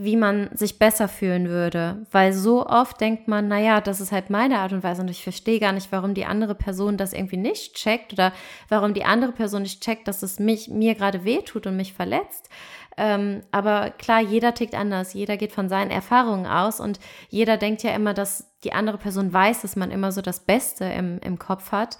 wie 0.00 0.14
man 0.14 0.48
sich 0.54 0.78
besser 0.78 1.08
fühlen 1.08 1.48
würde. 1.48 2.06
Weil 2.12 2.32
so 2.32 2.64
oft 2.64 3.00
denkt 3.00 3.26
man, 3.26 3.48
naja, 3.48 3.80
das 3.80 4.00
ist 4.00 4.12
halt 4.12 4.30
meine 4.30 4.60
Art 4.60 4.72
und 4.72 4.84
Weise 4.84 5.02
und 5.02 5.10
ich 5.10 5.24
verstehe 5.24 5.58
gar 5.58 5.72
nicht, 5.72 5.90
warum 5.90 6.14
die 6.14 6.24
andere 6.24 6.54
Person 6.54 6.96
das 6.96 7.12
irgendwie 7.12 7.36
nicht 7.36 7.74
checkt 7.74 8.12
oder 8.12 8.32
warum 8.68 8.94
die 8.94 9.02
andere 9.02 9.32
Person 9.32 9.62
nicht 9.62 9.82
checkt, 9.82 10.06
dass 10.06 10.22
es 10.22 10.38
mich, 10.38 10.68
mir 10.68 10.94
gerade 10.94 11.24
wehtut 11.24 11.66
und 11.66 11.76
mich 11.76 11.94
verletzt. 11.94 12.48
Ähm, 12.96 13.42
aber 13.50 13.90
klar, 13.90 14.20
jeder 14.20 14.54
tickt 14.54 14.76
anders, 14.76 15.14
jeder 15.14 15.36
geht 15.36 15.50
von 15.50 15.68
seinen 15.68 15.90
Erfahrungen 15.90 16.46
aus 16.46 16.78
und 16.78 17.00
jeder 17.28 17.56
denkt 17.56 17.82
ja 17.82 17.90
immer, 17.90 18.14
dass 18.14 18.52
die 18.62 18.74
andere 18.74 18.98
Person 18.98 19.32
weiß, 19.32 19.62
dass 19.62 19.74
man 19.74 19.90
immer 19.90 20.12
so 20.12 20.22
das 20.22 20.38
Beste 20.38 20.84
im, 20.84 21.18
im 21.24 21.40
Kopf 21.40 21.72
hat. 21.72 21.98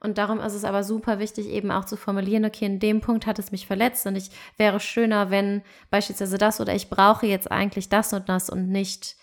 Und 0.00 0.18
darum 0.18 0.38
ist 0.40 0.54
es 0.54 0.64
aber 0.64 0.84
super 0.84 1.18
wichtig, 1.18 1.48
eben 1.48 1.70
auch 1.70 1.84
zu 1.84 1.96
formulieren, 1.96 2.44
okay, 2.44 2.66
in 2.66 2.78
dem 2.78 3.00
Punkt 3.00 3.26
hat 3.26 3.38
es 3.38 3.50
mich 3.50 3.66
verletzt 3.66 4.06
und 4.06 4.16
ich 4.16 4.30
wäre 4.56 4.80
schöner, 4.80 5.30
wenn 5.30 5.62
beispielsweise 5.90 6.38
das 6.38 6.60
oder 6.60 6.74
ich 6.74 6.88
brauche 6.88 7.26
jetzt 7.26 7.50
eigentlich 7.50 7.88
das 7.88 8.12
und 8.12 8.28
das 8.28 8.48
und 8.48 8.68
nicht, 8.68 9.16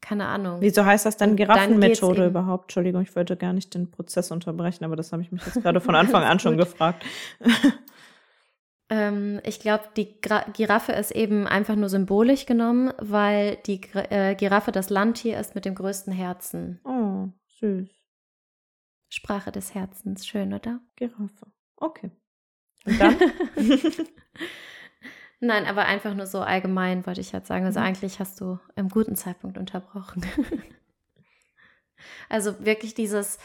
keine 0.00 0.26
Ahnung. 0.26 0.60
Wieso 0.60 0.84
heißt 0.84 1.04
das 1.04 1.16
dann 1.16 1.36
Giraffenmethode 1.36 2.26
überhaupt? 2.26 2.64
Entschuldigung, 2.64 3.02
ich 3.02 3.14
wollte 3.16 3.36
gar 3.36 3.52
nicht 3.52 3.74
den 3.74 3.90
Prozess 3.90 4.30
unterbrechen, 4.30 4.84
aber 4.84 4.96
das 4.96 5.12
habe 5.12 5.22
ich 5.22 5.32
mich 5.32 5.44
jetzt 5.44 5.62
gerade 5.62 5.80
von 5.80 5.94
Anfang 5.96 6.22
an 6.22 6.38
schon 6.40 6.56
gefragt. 6.56 7.04
ähm, 8.88 9.40
ich 9.44 9.58
glaube, 9.58 9.84
die 9.96 10.20
Gra 10.20 10.44
Giraffe 10.52 10.92
ist 10.92 11.10
eben 11.10 11.48
einfach 11.48 11.74
nur 11.74 11.88
symbolisch 11.88 12.46
genommen, 12.46 12.92
weil 12.98 13.56
die 13.66 13.80
äh, 13.94 14.36
Giraffe 14.36 14.70
das 14.70 14.90
Landtier 14.90 15.40
ist 15.40 15.56
mit 15.56 15.64
dem 15.64 15.74
größten 15.74 16.12
Herzen. 16.12 16.80
Oh, 16.84 17.28
süß. 17.58 17.99
Sprache 19.10 19.52
des 19.52 19.74
Herzens. 19.74 20.26
Schön, 20.26 20.54
oder? 20.54 20.80
Giraffe. 20.96 21.52
Okay. 21.76 22.10
Und 22.86 23.00
dann? 23.00 23.16
Nein, 25.40 25.66
aber 25.66 25.86
einfach 25.86 26.14
nur 26.14 26.26
so 26.26 26.40
allgemein 26.40 27.04
wollte 27.06 27.20
ich 27.20 27.34
halt 27.34 27.46
sagen. 27.46 27.64
Also 27.64 27.80
mhm. 27.80 27.86
eigentlich 27.86 28.20
hast 28.20 28.40
du 28.40 28.60
im 28.76 28.88
guten 28.88 29.16
Zeitpunkt 29.16 29.58
unterbrochen. 29.58 30.24
also 32.28 32.64
wirklich 32.64 32.94
dieses 32.94 33.38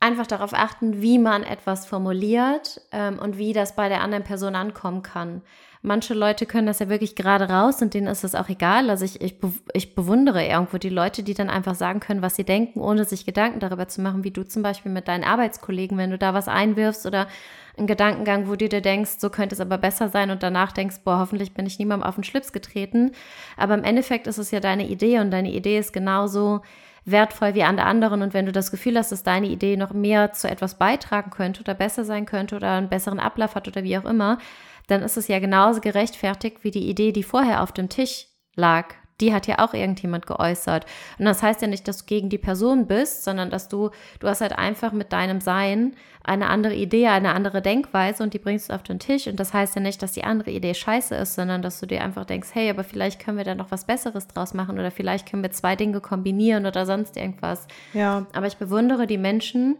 einfach 0.00 0.26
darauf 0.26 0.54
achten, 0.54 1.02
wie 1.02 1.18
man 1.18 1.42
etwas 1.42 1.86
formuliert 1.86 2.80
ähm, 2.92 3.18
und 3.18 3.38
wie 3.38 3.52
das 3.52 3.74
bei 3.74 3.88
der 3.88 4.00
anderen 4.00 4.24
Person 4.24 4.54
ankommen 4.54 5.02
kann. 5.02 5.42
Manche 5.80 6.12
Leute 6.12 6.44
können 6.44 6.66
das 6.66 6.80
ja 6.80 6.88
wirklich 6.88 7.14
gerade 7.14 7.48
raus 7.48 7.80
und 7.82 7.94
denen 7.94 8.08
ist 8.08 8.24
es 8.24 8.34
auch 8.34 8.48
egal. 8.48 8.90
Also 8.90 9.04
ich, 9.04 9.20
ich, 9.20 9.36
ich 9.72 9.94
bewundere 9.94 10.44
irgendwo 10.44 10.76
die 10.76 10.88
Leute, 10.88 11.22
die 11.22 11.34
dann 11.34 11.50
einfach 11.50 11.76
sagen 11.76 12.00
können, 12.00 12.20
was 12.20 12.34
sie 12.34 12.44
denken, 12.44 12.80
ohne 12.80 13.04
sich 13.04 13.24
Gedanken 13.24 13.60
darüber 13.60 13.86
zu 13.86 14.00
machen, 14.00 14.24
wie 14.24 14.32
du 14.32 14.42
zum 14.42 14.62
Beispiel 14.62 14.90
mit 14.90 15.06
deinen 15.06 15.22
Arbeitskollegen, 15.22 15.96
wenn 15.96 16.10
du 16.10 16.18
da 16.18 16.34
was 16.34 16.48
einwirfst 16.48 17.06
oder 17.06 17.28
einen 17.76 17.86
Gedankengang, 17.86 18.48
wo 18.48 18.56
du 18.56 18.68
dir 18.68 18.80
denkst, 18.80 19.18
so 19.18 19.30
könnte 19.30 19.54
es 19.54 19.60
aber 19.60 19.78
besser 19.78 20.08
sein 20.08 20.30
und 20.30 20.42
danach 20.42 20.72
denkst, 20.72 20.96
boah, 21.04 21.20
hoffentlich 21.20 21.54
bin 21.54 21.64
ich 21.64 21.78
niemandem 21.78 22.08
auf 22.08 22.16
den 22.16 22.24
Schlips 22.24 22.52
getreten. 22.52 23.12
Aber 23.56 23.74
im 23.74 23.84
Endeffekt 23.84 24.26
ist 24.26 24.38
es 24.38 24.50
ja 24.50 24.58
deine 24.58 24.88
Idee 24.88 25.20
und 25.20 25.30
deine 25.30 25.52
Idee 25.52 25.78
ist 25.78 25.92
genauso 25.92 26.62
wertvoll 27.10 27.54
wie 27.54 27.62
an 27.62 27.76
der 27.76 27.86
anderen. 27.86 28.22
Und 28.22 28.34
wenn 28.34 28.46
du 28.46 28.52
das 28.52 28.70
Gefühl 28.70 28.96
hast, 28.96 29.12
dass 29.12 29.22
deine 29.22 29.48
Idee 29.48 29.76
noch 29.76 29.92
mehr 29.92 30.32
zu 30.32 30.48
etwas 30.48 30.76
beitragen 30.76 31.30
könnte 31.30 31.60
oder 31.60 31.74
besser 31.74 32.04
sein 32.04 32.26
könnte 32.26 32.56
oder 32.56 32.72
einen 32.72 32.88
besseren 32.88 33.20
Ablauf 33.20 33.54
hat 33.54 33.68
oder 33.68 33.84
wie 33.84 33.98
auch 33.98 34.04
immer, 34.04 34.38
dann 34.86 35.02
ist 35.02 35.16
es 35.16 35.28
ja 35.28 35.38
genauso 35.38 35.80
gerechtfertigt 35.80 36.64
wie 36.64 36.70
die 36.70 36.88
Idee, 36.88 37.12
die 37.12 37.22
vorher 37.22 37.62
auf 37.62 37.72
dem 37.72 37.88
Tisch 37.88 38.26
lag. 38.54 38.94
Die 39.20 39.34
hat 39.34 39.46
ja 39.46 39.58
auch 39.58 39.74
irgendjemand 39.74 40.26
geäußert. 40.26 40.86
Und 41.18 41.24
das 41.24 41.42
heißt 41.42 41.62
ja 41.62 41.68
nicht, 41.68 41.88
dass 41.88 41.98
du 41.98 42.04
gegen 42.04 42.28
die 42.28 42.38
Person 42.38 42.86
bist, 42.86 43.24
sondern 43.24 43.50
dass 43.50 43.68
du, 43.68 43.90
du 44.20 44.28
hast 44.28 44.40
halt 44.40 44.56
einfach 44.56 44.92
mit 44.92 45.12
deinem 45.12 45.40
Sein 45.40 45.94
eine 46.28 46.48
andere 46.48 46.74
Idee, 46.74 47.08
eine 47.08 47.34
andere 47.34 47.62
Denkweise 47.62 48.22
und 48.22 48.34
die 48.34 48.38
bringst 48.38 48.68
du 48.68 48.74
auf 48.74 48.82
den 48.82 48.98
Tisch. 48.98 49.26
Und 49.26 49.40
das 49.40 49.54
heißt 49.54 49.74
ja 49.76 49.80
nicht, 49.80 50.02
dass 50.02 50.12
die 50.12 50.24
andere 50.24 50.50
Idee 50.50 50.74
scheiße 50.74 51.14
ist, 51.14 51.34
sondern 51.34 51.62
dass 51.62 51.80
du 51.80 51.86
dir 51.86 52.02
einfach 52.04 52.26
denkst, 52.26 52.50
hey, 52.52 52.68
aber 52.68 52.84
vielleicht 52.84 53.20
können 53.20 53.38
wir 53.38 53.44
da 53.44 53.54
noch 53.54 53.70
was 53.70 53.86
Besseres 53.86 54.28
draus 54.28 54.52
machen 54.52 54.78
oder 54.78 54.90
vielleicht 54.90 55.28
können 55.28 55.42
wir 55.42 55.50
zwei 55.50 55.74
Dinge 55.74 56.00
kombinieren 56.00 56.66
oder 56.66 56.84
sonst 56.84 57.16
irgendwas. 57.16 57.66
Ja. 57.94 58.26
Aber 58.34 58.46
ich 58.46 58.58
bewundere 58.58 59.06
die 59.06 59.18
Menschen, 59.18 59.78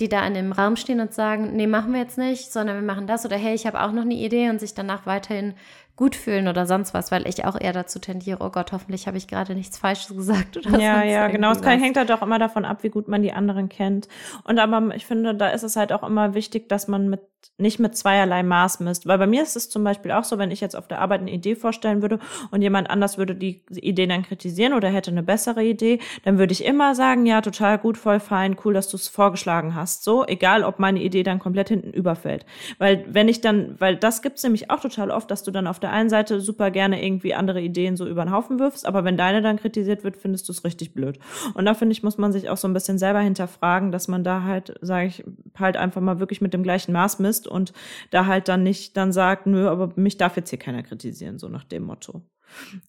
die 0.00 0.08
da 0.08 0.26
in 0.26 0.34
dem 0.34 0.52
Raum 0.52 0.76
stehen 0.76 1.00
und 1.00 1.12
sagen, 1.12 1.56
nee, 1.56 1.66
machen 1.66 1.92
wir 1.92 2.00
jetzt 2.00 2.18
nicht, 2.18 2.52
sondern 2.52 2.76
wir 2.76 2.86
machen 2.86 3.06
das 3.06 3.24
oder 3.24 3.36
hey, 3.36 3.54
ich 3.54 3.66
habe 3.66 3.80
auch 3.80 3.92
noch 3.92 4.02
eine 4.02 4.14
Idee 4.14 4.48
und 4.48 4.60
sich 4.60 4.74
danach 4.74 5.06
weiterhin 5.06 5.54
gut 5.98 6.14
fühlen 6.14 6.46
oder 6.46 6.64
sonst 6.64 6.94
was, 6.94 7.10
weil 7.10 7.26
ich 7.26 7.44
auch 7.44 7.60
eher 7.60 7.72
dazu 7.72 7.98
tendiere, 7.98 8.38
oh 8.40 8.50
Gott, 8.50 8.70
hoffentlich 8.70 9.08
habe 9.08 9.18
ich 9.18 9.26
gerade 9.26 9.56
nichts 9.56 9.78
Falsches 9.78 10.08
gesagt 10.16 10.56
oder 10.56 10.78
Ja, 10.78 11.02
ja, 11.02 11.26
genau. 11.26 11.50
Es 11.50 11.60
kann, 11.60 11.80
hängt 11.80 11.96
halt 11.96 12.12
auch 12.12 12.22
immer 12.22 12.38
davon 12.38 12.64
ab, 12.64 12.84
wie 12.84 12.88
gut 12.88 13.08
man 13.08 13.20
die 13.20 13.32
anderen 13.32 13.68
kennt. 13.68 14.06
Und 14.44 14.60
aber 14.60 14.94
ich 14.94 15.04
finde, 15.04 15.34
da 15.34 15.48
ist 15.48 15.64
es 15.64 15.74
halt 15.74 15.92
auch 15.92 16.04
immer 16.04 16.34
wichtig, 16.34 16.68
dass 16.68 16.86
man 16.86 17.08
mit 17.10 17.20
nicht 17.56 17.80
mit 17.80 17.96
zweierlei 17.96 18.42
Maß 18.42 18.80
misst. 18.80 19.06
Weil 19.06 19.18
bei 19.18 19.26
mir 19.26 19.42
ist 19.42 19.56
es 19.56 19.68
zum 19.68 19.82
Beispiel 19.82 20.12
auch 20.12 20.22
so, 20.22 20.38
wenn 20.38 20.52
ich 20.52 20.60
jetzt 20.60 20.76
auf 20.76 20.86
der 20.86 21.00
Arbeit 21.00 21.20
eine 21.20 21.32
Idee 21.32 21.56
vorstellen 21.56 22.02
würde 22.02 22.20
und 22.50 22.62
jemand 22.62 22.88
anders 22.88 23.18
würde 23.18 23.34
die 23.34 23.62
Idee 23.70 24.06
dann 24.06 24.22
kritisieren 24.22 24.74
oder 24.74 24.88
hätte 24.88 25.10
eine 25.10 25.24
bessere 25.24 25.64
Idee, 25.64 25.98
dann 26.24 26.38
würde 26.38 26.52
ich 26.52 26.64
immer 26.64 26.94
sagen, 26.94 27.26
ja, 27.26 27.40
total 27.40 27.78
gut, 27.78 27.96
voll 27.96 28.20
fein, 28.20 28.56
cool, 28.64 28.74
dass 28.74 28.88
du 28.88 28.96
es 28.96 29.08
vorgeschlagen 29.08 29.74
hast. 29.74 30.04
So, 30.04 30.24
egal, 30.26 30.62
ob 30.62 30.78
meine 30.78 31.02
Idee 31.02 31.24
dann 31.24 31.40
komplett 31.40 31.68
hinten 31.68 31.92
überfällt. 31.92 32.46
Weil 32.78 33.04
wenn 33.08 33.28
ich 33.28 33.40
dann, 33.40 33.74
weil 33.78 33.96
das 33.96 34.22
gibt's 34.22 34.42
nämlich 34.44 34.70
auch 34.70 34.80
total 34.80 35.10
oft, 35.10 35.30
dass 35.30 35.42
du 35.42 35.50
dann 35.50 35.66
auf 35.66 35.80
der 35.80 35.87
einen 35.90 36.10
Seite 36.10 36.40
super 36.40 36.70
gerne 36.70 37.04
irgendwie 37.04 37.34
andere 37.34 37.60
Ideen 37.60 37.96
so 37.96 38.06
über 38.06 38.24
den 38.24 38.32
Haufen 38.32 38.58
wirfst, 38.58 38.86
aber 38.86 39.04
wenn 39.04 39.16
deine 39.16 39.42
dann 39.42 39.58
kritisiert 39.58 40.04
wird, 40.04 40.16
findest 40.16 40.48
du 40.48 40.52
es 40.52 40.64
richtig 40.64 40.94
blöd. 40.94 41.18
Und 41.54 41.64
da 41.64 41.74
finde 41.74 41.92
ich, 41.92 42.02
muss 42.02 42.18
man 42.18 42.32
sich 42.32 42.48
auch 42.48 42.56
so 42.56 42.68
ein 42.68 42.74
bisschen 42.74 42.98
selber 42.98 43.20
hinterfragen, 43.20 43.92
dass 43.92 44.08
man 44.08 44.24
da 44.24 44.42
halt, 44.42 44.74
sage 44.80 45.06
ich, 45.06 45.24
halt 45.58 45.76
einfach 45.76 46.00
mal 46.00 46.20
wirklich 46.20 46.40
mit 46.40 46.54
dem 46.54 46.62
gleichen 46.62 46.92
Maß 46.92 47.18
misst 47.18 47.46
und 47.46 47.72
da 48.10 48.26
halt 48.26 48.48
dann 48.48 48.62
nicht 48.62 48.96
dann 48.96 49.12
sagt, 49.12 49.46
nö, 49.46 49.68
aber 49.68 49.92
mich 49.96 50.16
darf 50.16 50.36
jetzt 50.36 50.50
hier 50.50 50.58
keiner 50.58 50.82
kritisieren, 50.82 51.38
so 51.38 51.48
nach 51.48 51.64
dem 51.64 51.84
Motto. 51.84 52.22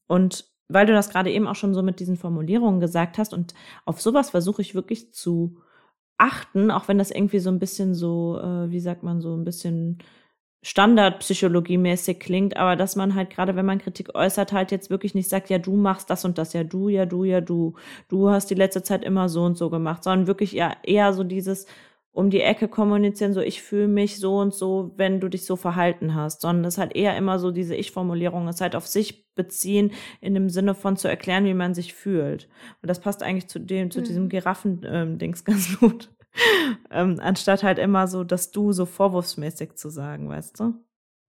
Und 0.08 0.46
weil 0.68 0.86
du 0.86 0.94
das 0.94 1.10
gerade 1.10 1.32
eben 1.32 1.48
auch 1.48 1.56
schon 1.56 1.74
so 1.74 1.82
mit 1.82 2.00
diesen 2.00 2.16
Formulierungen 2.16 2.80
gesagt 2.80 3.18
hast 3.18 3.34
und 3.34 3.54
auf 3.86 4.02
sowas 4.02 4.30
versuche 4.30 4.62
ich 4.62 4.76
wirklich 4.76 5.14
zu 5.14 5.58
achten, 6.18 6.70
auch 6.70 6.88
wenn 6.88 6.98
das 6.98 7.12
irgendwie 7.12 7.40
so 7.40 7.50
ein 7.50 7.60
bisschen 7.60 7.96
so, 7.96 8.40
äh, 8.40 8.70
wie 8.70 8.80
sagt 8.80 9.04
man, 9.04 9.22
so 9.22 9.36
ein 9.36 9.46
bisschen 9.46 10.00
Standardpsychologie-mäßig 10.62 12.20
klingt, 12.20 12.58
aber 12.58 12.76
dass 12.76 12.96
man 12.96 13.16
halt 13.16 13.30
gerade, 13.30 13.56
wenn 13.56 13.66
man 13.66 13.80
Kritik 13.80 14.14
äußert, 14.14 14.52
halt 14.52 14.72
jetzt 14.72 14.90
wirklich 14.90 15.16
nicht 15.16 15.30
sagt, 15.30 15.50
ja, 15.50 15.58
du 15.58 15.76
machst 15.76 16.10
das 16.10 16.26
und 16.26 16.38
das, 16.38 16.54
ja, 16.54 16.64
du, 16.64 16.90
ja, 16.90 17.06
du, 17.06 17.24
ja, 17.24 17.40
du, 17.40 17.76
du 18.10 18.30
hast 18.30 18.50
die 18.50 18.56
letzte 18.56 18.84
Zeit 18.84 19.06
immer 19.06 19.30
so 19.30 19.44
und 19.44 19.58
so 19.58 19.70
gemacht, 19.70 20.04
sondern 20.04 20.28
wirklich 20.28 20.52
ja 20.52 20.76
eher 20.84 21.14
so 21.14 21.24
dieses, 21.24 21.66
um 22.12 22.30
die 22.30 22.42
Ecke 22.42 22.68
kommunizieren, 22.68 23.34
so 23.34 23.40
ich 23.40 23.62
fühle 23.62 23.88
mich 23.88 24.20
so 24.20 24.38
und 24.40 24.54
so, 24.54 24.92
wenn 24.98 25.22
du 25.22 25.30
dich 25.30 25.46
so 25.46 25.56
verhalten 25.56 26.16
hast, 26.16 26.42
sondern 26.42 26.66
es 26.66 26.78
halt 26.78 26.94
eher 26.96 27.16
immer 27.16 27.40
so 27.40 27.52
diese 27.52 27.76
Ich-Formulierung, 27.76 28.48
es 28.50 28.60
halt 28.60 28.76
auf 28.76 28.88
sich 28.88 29.34
beziehen, 29.36 29.92
in 30.20 30.34
dem 30.34 30.50
Sinne 30.50 30.76
von 30.76 30.98
zu 30.98 31.08
erklären, 31.08 31.46
wie 31.46 31.54
man 31.54 31.74
sich 31.74 31.94
fühlt. 31.94 32.50
Und 32.82 32.90
das 32.90 33.00
passt 33.00 33.24
eigentlich 33.24 33.48
zu 33.48 33.60
dem, 33.60 33.92
zu 33.92 34.02
diesem 34.02 34.24
mhm. 34.24 34.30
Giraffen-Dings 34.30 35.44
ganz 35.46 35.80
gut. 35.80 36.10
ähm, 36.92 37.20
anstatt 37.22 37.64
halt 37.64 37.80
immer 37.80 38.08
so, 38.08 38.24
dass 38.24 38.52
du 38.52 38.72
so 38.72 38.86
vorwurfsmäßig 38.86 39.76
zu 39.76 39.90
sagen, 39.90 40.30
weißt 40.30 40.60
du? 40.60 40.74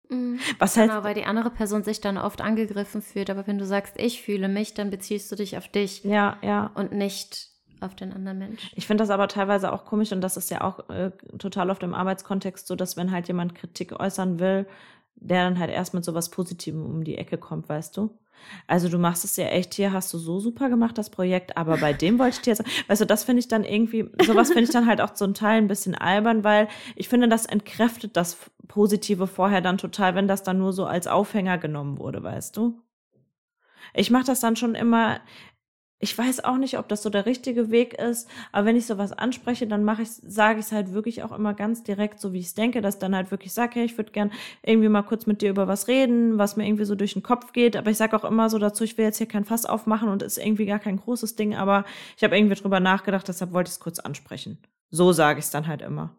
Mhm. 0.08 0.38
Was 0.58 0.76
halt, 0.76 0.90
genau, 0.90 1.04
weil 1.04 1.14
die 1.14 1.24
andere 1.24 1.50
Person 1.50 1.82
sich 1.82 2.00
dann 2.00 2.18
oft 2.18 2.40
angegriffen 2.40 3.02
fühlt, 3.02 3.30
aber 3.30 3.46
wenn 3.46 3.58
du 3.58 3.66
sagst, 3.66 3.94
ich 3.98 4.22
fühle 4.22 4.48
mich, 4.48 4.74
dann 4.74 4.90
beziehst 4.90 5.30
du 5.32 5.36
dich 5.36 5.56
auf 5.56 5.68
dich. 5.68 6.04
Ja, 6.04 6.38
ja. 6.42 6.70
Und 6.74 6.92
nicht 6.92 7.50
auf 7.80 7.94
den 7.94 8.12
anderen 8.12 8.38
Menschen. 8.38 8.70
Ich 8.74 8.86
finde 8.86 9.02
das 9.02 9.10
aber 9.10 9.28
teilweise 9.28 9.72
auch 9.72 9.84
komisch 9.84 10.12
und 10.12 10.20
das 10.20 10.36
ist 10.36 10.50
ja 10.50 10.62
auch 10.62 10.88
äh, 10.88 11.10
total 11.38 11.70
oft 11.70 11.82
im 11.82 11.94
Arbeitskontext 11.94 12.66
so, 12.66 12.74
dass 12.74 12.96
wenn 12.96 13.10
halt 13.10 13.28
jemand 13.28 13.54
Kritik 13.54 13.98
äußern 13.98 14.38
will, 14.38 14.66
der 15.16 15.44
dann 15.44 15.58
halt 15.58 15.70
erst 15.70 15.94
mit 15.94 16.04
sowas 16.04 16.30
Positivem 16.30 16.84
um 16.84 17.04
die 17.04 17.18
Ecke 17.18 17.38
kommt, 17.38 17.68
weißt 17.68 17.96
du? 17.96 18.18
Also 18.66 18.88
du 18.88 18.98
machst 18.98 19.24
es 19.24 19.36
ja 19.36 19.46
echt, 19.46 19.74
hier 19.74 19.92
hast 19.92 20.12
du 20.12 20.18
so 20.18 20.40
super 20.40 20.68
gemacht, 20.68 20.98
das 20.98 21.10
Projekt, 21.10 21.56
aber 21.56 21.78
bei 21.78 21.92
dem 21.92 22.18
wollte 22.18 22.36
ich 22.36 22.42
dir 22.42 22.50
jetzt, 22.50 22.64
weißt 22.88 23.00
du, 23.00 23.06
das 23.06 23.24
finde 23.24 23.40
ich 23.40 23.48
dann 23.48 23.64
irgendwie, 23.64 24.10
sowas 24.24 24.48
finde 24.48 24.64
ich 24.64 24.70
dann 24.70 24.86
halt 24.86 25.00
auch 25.00 25.14
zum 25.14 25.34
Teil 25.34 25.58
ein 25.58 25.68
bisschen 25.68 25.94
albern, 25.94 26.44
weil 26.44 26.68
ich 26.94 27.08
finde, 27.08 27.28
das 27.28 27.46
entkräftet 27.46 28.16
das 28.16 28.36
Positive 28.68 29.26
vorher 29.26 29.60
dann 29.60 29.78
total, 29.78 30.14
wenn 30.14 30.28
das 30.28 30.42
dann 30.42 30.58
nur 30.58 30.72
so 30.72 30.84
als 30.84 31.06
Aufhänger 31.06 31.58
genommen 31.58 31.98
wurde, 31.98 32.22
weißt 32.22 32.56
du? 32.56 32.80
Ich 33.94 34.10
mache 34.10 34.24
das 34.24 34.40
dann 34.40 34.56
schon 34.56 34.74
immer, 34.74 35.20
ich 35.98 36.16
weiß 36.16 36.44
auch 36.44 36.58
nicht, 36.58 36.78
ob 36.78 36.88
das 36.88 37.02
so 37.02 37.08
der 37.08 37.24
richtige 37.24 37.70
Weg 37.70 37.94
ist, 37.94 38.28
aber 38.52 38.66
wenn 38.66 38.76
ich 38.76 38.86
sowas 38.86 39.12
anspreche, 39.12 39.66
dann 39.66 39.82
mache 39.82 40.02
ich, 40.02 40.10
sage 40.10 40.60
ich 40.60 40.66
es 40.66 40.72
halt 40.72 40.92
wirklich 40.92 41.22
auch 41.22 41.32
immer 41.32 41.54
ganz 41.54 41.84
direkt, 41.84 42.20
so 42.20 42.32
wie 42.32 42.38
ich 42.38 42.46
es 42.46 42.54
denke, 42.54 42.82
dass 42.82 42.98
dann 42.98 43.16
halt 43.16 43.30
wirklich 43.30 43.54
sage, 43.54 43.76
hey, 43.76 43.84
ich 43.84 43.96
würde 43.96 44.12
gern 44.12 44.30
irgendwie 44.62 44.90
mal 44.90 45.02
kurz 45.02 45.26
mit 45.26 45.40
dir 45.40 45.50
über 45.50 45.68
was 45.68 45.88
reden, 45.88 46.36
was 46.36 46.56
mir 46.56 46.66
irgendwie 46.66 46.84
so 46.84 46.94
durch 46.94 47.14
den 47.14 47.22
Kopf 47.22 47.52
geht. 47.52 47.76
Aber 47.76 47.90
ich 47.90 47.96
sage 47.96 48.14
auch 48.16 48.24
immer 48.24 48.50
so 48.50 48.58
dazu, 48.58 48.84
ich 48.84 48.98
will 48.98 49.06
jetzt 49.06 49.18
hier 49.18 49.28
kein 49.28 49.44
Fass 49.44 49.64
aufmachen 49.64 50.08
und 50.08 50.22
ist 50.22 50.36
irgendwie 50.36 50.66
gar 50.66 50.78
kein 50.78 50.98
großes 50.98 51.36
Ding, 51.36 51.54
aber 51.54 51.84
ich 52.16 52.24
habe 52.24 52.36
irgendwie 52.36 52.56
drüber 52.56 52.80
nachgedacht, 52.80 53.26
deshalb 53.28 53.52
wollte 53.52 53.68
ich 53.68 53.74
es 53.74 53.80
kurz 53.80 53.98
ansprechen. 53.98 54.58
So 54.90 55.12
sage 55.12 55.38
ich 55.38 55.46
es 55.46 55.50
dann 55.50 55.66
halt 55.66 55.80
immer. 55.82 56.14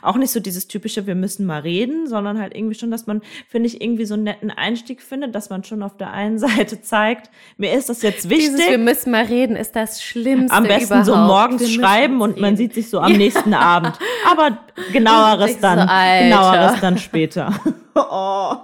Auch 0.00 0.16
nicht 0.16 0.30
so 0.30 0.40
dieses 0.40 0.68
typische, 0.68 1.06
wir 1.06 1.14
müssen 1.14 1.46
mal 1.46 1.60
reden, 1.60 2.06
sondern 2.06 2.38
halt 2.38 2.54
irgendwie 2.54 2.74
schon, 2.74 2.90
dass 2.90 3.06
man, 3.06 3.22
finde 3.48 3.66
ich, 3.66 3.80
irgendwie 3.80 4.04
so 4.04 4.14
einen 4.14 4.24
netten 4.24 4.50
Einstieg 4.50 5.02
findet, 5.02 5.34
dass 5.34 5.50
man 5.50 5.64
schon 5.64 5.82
auf 5.82 5.96
der 5.96 6.12
einen 6.12 6.38
Seite 6.40 6.80
zeigt, 6.80 7.30
mir 7.56 7.72
ist 7.72 7.88
das 7.88 8.02
jetzt 8.02 8.28
wichtig. 8.30 8.56
Dieses, 8.56 8.70
wir 8.70 8.78
müssen 8.78 9.10
mal 9.10 9.24
reden, 9.24 9.56
ist 9.56 9.76
das 9.76 10.02
Schlimmste 10.02 10.56
Am 10.56 10.64
besten 10.64 10.84
überhaupt. 10.86 11.06
so 11.06 11.16
morgens 11.16 11.70
schreiben 11.72 12.20
und 12.20 12.40
man 12.40 12.56
sieht 12.56 12.74
sich 12.74 12.88
so 12.88 13.00
am 13.00 13.12
nächsten 13.12 13.54
Abend. 13.54 13.98
Aber 14.30 14.58
genaueres 14.92 15.58
dann, 15.58 15.80
so, 15.80 16.24
genaueres 16.24 16.80
dann 16.80 16.98
später. 16.98 17.54
oh. 17.94 18.56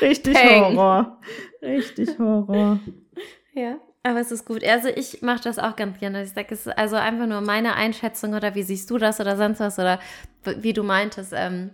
Richtig 0.00 0.34
Peng. 0.34 0.76
Horror. 0.76 1.18
Richtig 1.62 2.18
Horror. 2.18 2.78
Ja. 3.54 3.76
Aber 4.06 4.20
es 4.20 4.30
ist 4.30 4.44
gut. 4.44 4.62
Also 4.62 4.88
ich 4.88 5.22
mache 5.22 5.42
das 5.42 5.58
auch 5.58 5.76
ganz 5.76 5.98
gerne. 5.98 6.22
Ich 6.22 6.32
sage, 6.32 6.48
es 6.50 6.66
ist 6.66 6.78
also 6.78 6.96
einfach 6.96 7.26
nur 7.26 7.40
meine 7.40 7.74
Einschätzung 7.74 8.34
oder 8.34 8.54
wie 8.54 8.62
siehst 8.62 8.90
du 8.90 8.98
das 8.98 9.18
oder 9.18 9.36
sonst 9.36 9.60
was 9.60 9.78
oder 9.78 9.98
wie 10.44 10.74
du 10.74 10.82
meintest. 10.82 11.32
Ähm, 11.34 11.70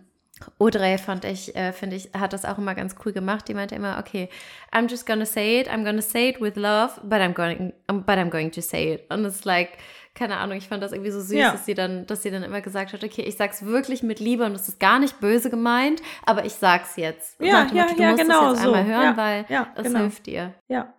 Audrey 0.58 0.96
fand 0.96 1.24
ich, 1.24 1.54
äh, 1.56 1.72
finde 1.72 1.96
ich, 1.96 2.10
hat 2.16 2.32
das 2.32 2.44
auch 2.44 2.56
immer 2.56 2.74
ganz 2.76 2.94
cool 3.04 3.12
gemacht. 3.12 3.48
Die 3.48 3.54
meinte 3.54 3.74
immer, 3.74 3.98
okay, 3.98 4.28
I'm 4.72 4.88
just 4.88 5.06
gonna 5.06 5.26
say 5.26 5.60
it, 5.60 5.68
I'm 5.68 5.84
gonna 5.84 6.02
say 6.02 6.30
it 6.30 6.40
with 6.40 6.54
love, 6.54 7.00
but 7.02 7.20
I'm 7.20 7.34
going, 7.34 7.72
but 7.88 8.16
I'm 8.16 8.30
going 8.30 8.52
to 8.52 8.60
say 8.60 8.94
it. 8.94 9.10
Und 9.10 9.24
es 9.24 9.34
ist 9.34 9.44
like, 9.44 9.70
keine 10.14 10.38
Ahnung, 10.38 10.56
ich 10.56 10.68
fand 10.68 10.82
das 10.82 10.92
irgendwie 10.92 11.10
so 11.10 11.20
süß, 11.20 11.32
ja. 11.32 11.52
dass 11.52 11.66
sie 11.66 11.74
dann, 11.74 12.06
dass 12.06 12.22
sie 12.22 12.30
dann 12.30 12.42
immer 12.42 12.60
gesagt 12.60 12.92
hat, 12.92 13.02
okay, 13.02 13.22
ich 13.22 13.36
sag's 13.36 13.64
wirklich 13.64 14.02
mit 14.02 14.20
Liebe 14.20 14.44
und 14.44 14.54
es 14.54 14.68
ist 14.68 14.80
gar 14.80 14.98
nicht 14.98 15.20
böse 15.20 15.50
gemeint, 15.50 16.00
aber 16.24 16.44
ich 16.44 16.52
sag's 16.52 16.96
jetzt. 16.96 17.40
Ja, 17.40 17.46
ja, 17.46 17.84
Motto, 17.84 17.94
du 17.96 18.02
ja, 18.02 18.10
musst 18.10 18.22
genau 18.22 18.46
es 18.46 18.52
jetzt 18.52 18.62
so. 18.62 18.72
einmal 18.72 18.84
hören, 18.86 19.02
ja, 19.02 19.16
weil 19.16 19.44
ja, 19.48 19.68
es 19.74 19.82
genau. 19.84 20.00
hilft 20.00 20.26
dir. 20.26 20.54
Ja, 20.68 20.76
ja. 20.76 20.94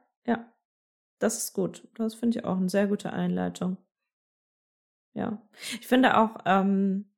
Das 1.21 1.37
ist 1.37 1.53
gut. 1.53 1.87
Das 1.93 2.15
finde 2.15 2.39
ich 2.39 2.45
auch 2.45 2.57
eine 2.57 2.67
sehr 2.67 2.87
gute 2.87 3.13
Einleitung. 3.13 3.77
Ja. 5.13 5.39
Ich 5.79 5.87
finde 5.87 6.17
auch, 6.17 6.37
ähm, 6.45 7.11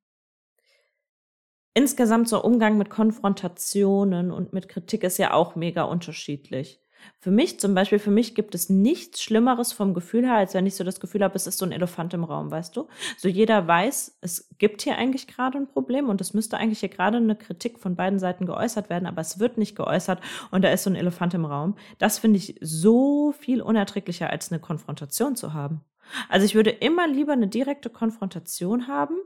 insgesamt 1.72 2.28
so 2.28 2.44
Umgang 2.44 2.76
mit 2.76 2.90
Konfrontationen 2.90 4.30
und 4.30 4.52
mit 4.52 4.68
Kritik 4.68 5.04
ist 5.04 5.16
ja 5.16 5.32
auch 5.32 5.54
mega 5.56 5.84
unterschiedlich. 5.84 6.83
Für 7.18 7.30
mich 7.30 7.58
zum 7.58 7.74
Beispiel, 7.74 7.98
für 7.98 8.10
mich 8.10 8.34
gibt 8.34 8.54
es 8.54 8.68
nichts 8.68 9.22
Schlimmeres 9.22 9.72
vom 9.72 9.94
Gefühl 9.94 10.24
her, 10.24 10.34
als 10.34 10.54
wenn 10.54 10.66
ich 10.66 10.76
so 10.76 10.84
das 10.84 11.00
Gefühl 11.00 11.22
habe, 11.22 11.36
es 11.36 11.46
ist 11.46 11.58
so 11.58 11.64
ein 11.64 11.72
Elefant 11.72 12.12
im 12.14 12.24
Raum, 12.24 12.50
weißt 12.50 12.76
du? 12.76 12.88
So 13.16 13.28
jeder 13.28 13.66
weiß, 13.66 14.18
es 14.20 14.48
gibt 14.58 14.82
hier 14.82 14.96
eigentlich 14.96 15.26
gerade 15.26 15.58
ein 15.58 15.68
Problem 15.68 16.08
und 16.08 16.20
es 16.20 16.34
müsste 16.34 16.58
eigentlich 16.58 16.80
hier 16.80 16.88
gerade 16.88 17.16
eine 17.16 17.36
Kritik 17.36 17.78
von 17.78 17.96
beiden 17.96 18.18
Seiten 18.18 18.46
geäußert 18.46 18.90
werden, 18.90 19.06
aber 19.06 19.20
es 19.20 19.38
wird 19.38 19.58
nicht 19.58 19.76
geäußert 19.76 20.20
und 20.50 20.62
da 20.62 20.70
ist 20.70 20.84
so 20.84 20.90
ein 20.90 20.96
Elefant 20.96 21.34
im 21.34 21.44
Raum. 21.44 21.76
Das 21.98 22.18
finde 22.18 22.38
ich 22.38 22.56
so 22.60 23.32
viel 23.32 23.62
unerträglicher, 23.62 24.30
als 24.30 24.52
eine 24.52 24.60
Konfrontation 24.60 25.36
zu 25.36 25.54
haben. 25.54 25.82
Also 26.28 26.44
ich 26.44 26.54
würde 26.54 26.70
immer 26.70 27.08
lieber 27.08 27.32
eine 27.32 27.48
direkte 27.48 27.90
Konfrontation 27.90 28.88
haben, 28.88 29.16